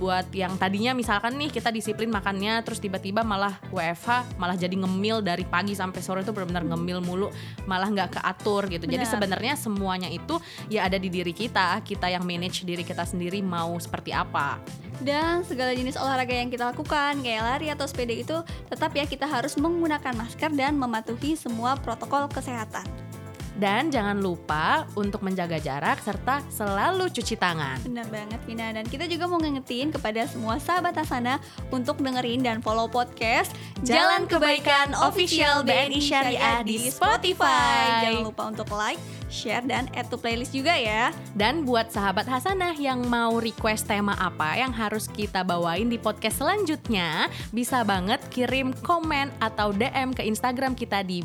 buat 0.01 0.33
yang 0.33 0.57
tadinya 0.57 0.97
misalkan 0.97 1.37
nih 1.37 1.53
kita 1.53 1.69
disiplin 1.69 2.09
makannya, 2.09 2.65
terus 2.65 2.81
tiba-tiba 2.81 3.21
malah 3.21 3.61
WFH, 3.69 4.33
malah 4.41 4.57
jadi 4.57 4.73
ngemil 4.73 5.21
dari 5.21 5.45
pagi 5.45 5.77
sampai 5.77 6.01
sore 6.01 6.25
itu 6.25 6.33
benar-benar 6.33 6.65
ngemil 6.65 7.05
mulu, 7.05 7.29
malah 7.69 7.85
nggak 7.85 8.17
keatur 8.17 8.65
gitu. 8.65 8.89
Jadi 8.89 9.05
Benar. 9.05 9.13
sebenarnya 9.13 9.53
semuanya 9.53 10.09
itu 10.09 10.41
ya 10.73 10.89
ada 10.89 10.97
di 10.97 11.13
diri 11.13 11.37
kita, 11.37 11.85
kita 11.85 12.09
yang 12.09 12.25
manage 12.25 12.65
diri 12.65 12.81
kita 12.81 13.05
sendiri 13.05 13.45
mau 13.45 13.77
seperti 13.77 14.09
apa. 14.09 14.57
Dan 14.97 15.45
segala 15.45 15.77
jenis 15.77 15.97
olahraga 15.97 16.33
yang 16.33 16.49
kita 16.49 16.73
lakukan 16.73 17.21
kayak 17.21 17.41
lari 17.45 17.67
atau 17.69 17.85
sepeda 17.85 18.13
itu 18.13 18.37
tetap 18.73 18.89
ya 18.97 19.05
kita 19.05 19.29
harus 19.29 19.53
menggunakan 19.57 20.17
masker 20.17 20.49
dan 20.57 20.77
mematuhi 20.81 21.37
semua 21.37 21.77
protokol 21.77 22.25
kesehatan. 22.25 23.10
Dan 23.59 23.91
jangan 23.91 24.19
lupa 24.23 24.87
untuk 24.95 25.21
menjaga 25.27 25.59
jarak 25.59 25.99
serta 25.99 26.39
selalu 26.47 27.11
cuci 27.11 27.35
tangan. 27.35 27.83
Benar 27.83 28.07
banget 28.07 28.39
Vina 28.47 28.71
dan 28.71 28.87
kita 28.87 29.05
juga 29.11 29.27
mau 29.27 29.37
ngingetin 29.43 29.91
kepada 29.91 30.23
semua 30.25 30.55
sahabat 30.57 30.95
Hasana 30.95 31.37
untuk 31.69 31.99
dengerin 31.99 32.41
dan 32.41 32.63
follow 32.63 32.87
podcast 32.87 33.51
Jalan 33.83 34.25
Kebaikan 34.29 34.95
Official 34.95 35.67
BNI 35.67 35.99
Syariah 35.99 36.63
di 36.63 36.87
Spotify. 36.87 38.07
Jangan 38.07 38.23
lupa 38.23 38.43
untuk 38.47 38.69
like, 38.71 39.01
share 39.31 39.63
dan 39.65 39.87
add 39.95 40.11
to 40.11 40.19
playlist 40.19 40.51
juga 40.51 40.75
ya. 40.75 41.15
Dan 41.33 41.63
buat 41.63 41.89
sahabat 41.89 42.27
Hasanah 42.27 42.75
yang 42.75 43.07
mau 43.07 43.39
request 43.39 43.87
tema 43.87 44.13
apa 44.19 44.59
yang 44.59 44.75
harus 44.75 45.07
kita 45.07 45.41
bawain 45.41 45.87
di 45.87 45.97
podcast 45.97 46.43
selanjutnya, 46.43 47.31
bisa 47.55 47.81
banget 47.87 48.19
kirim 48.29 48.75
komen 48.83 49.31
atau 49.39 49.71
DM 49.71 50.11
ke 50.11 50.27
Instagram 50.27 50.75
kita 50.75 51.01
di 51.01 51.23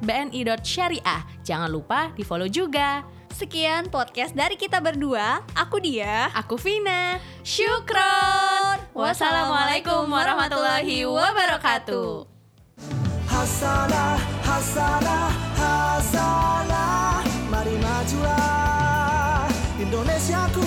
@bni.syariah. 0.00 1.26
Jangan 1.42 1.68
lupa 1.68 2.14
di 2.14 2.22
follow 2.22 2.48
juga. 2.48 3.02
Sekian 3.34 3.86
podcast 3.92 4.34
dari 4.34 4.58
kita 4.58 4.82
berdua. 4.82 5.44
Aku 5.54 5.78
dia. 5.78 6.26
Aku 6.34 6.58
Vina. 6.58 7.22
Syukron. 7.46 8.82
Wassalamualaikum 8.96 10.10
warahmatullahi 10.10 11.06
wabarakatuh. 11.06 12.26
Hasanah, 13.28 14.18
hasanah, 14.42 15.30
Mari 17.58 17.74
majulah 17.74 19.50
Indonesiaku 19.82 20.62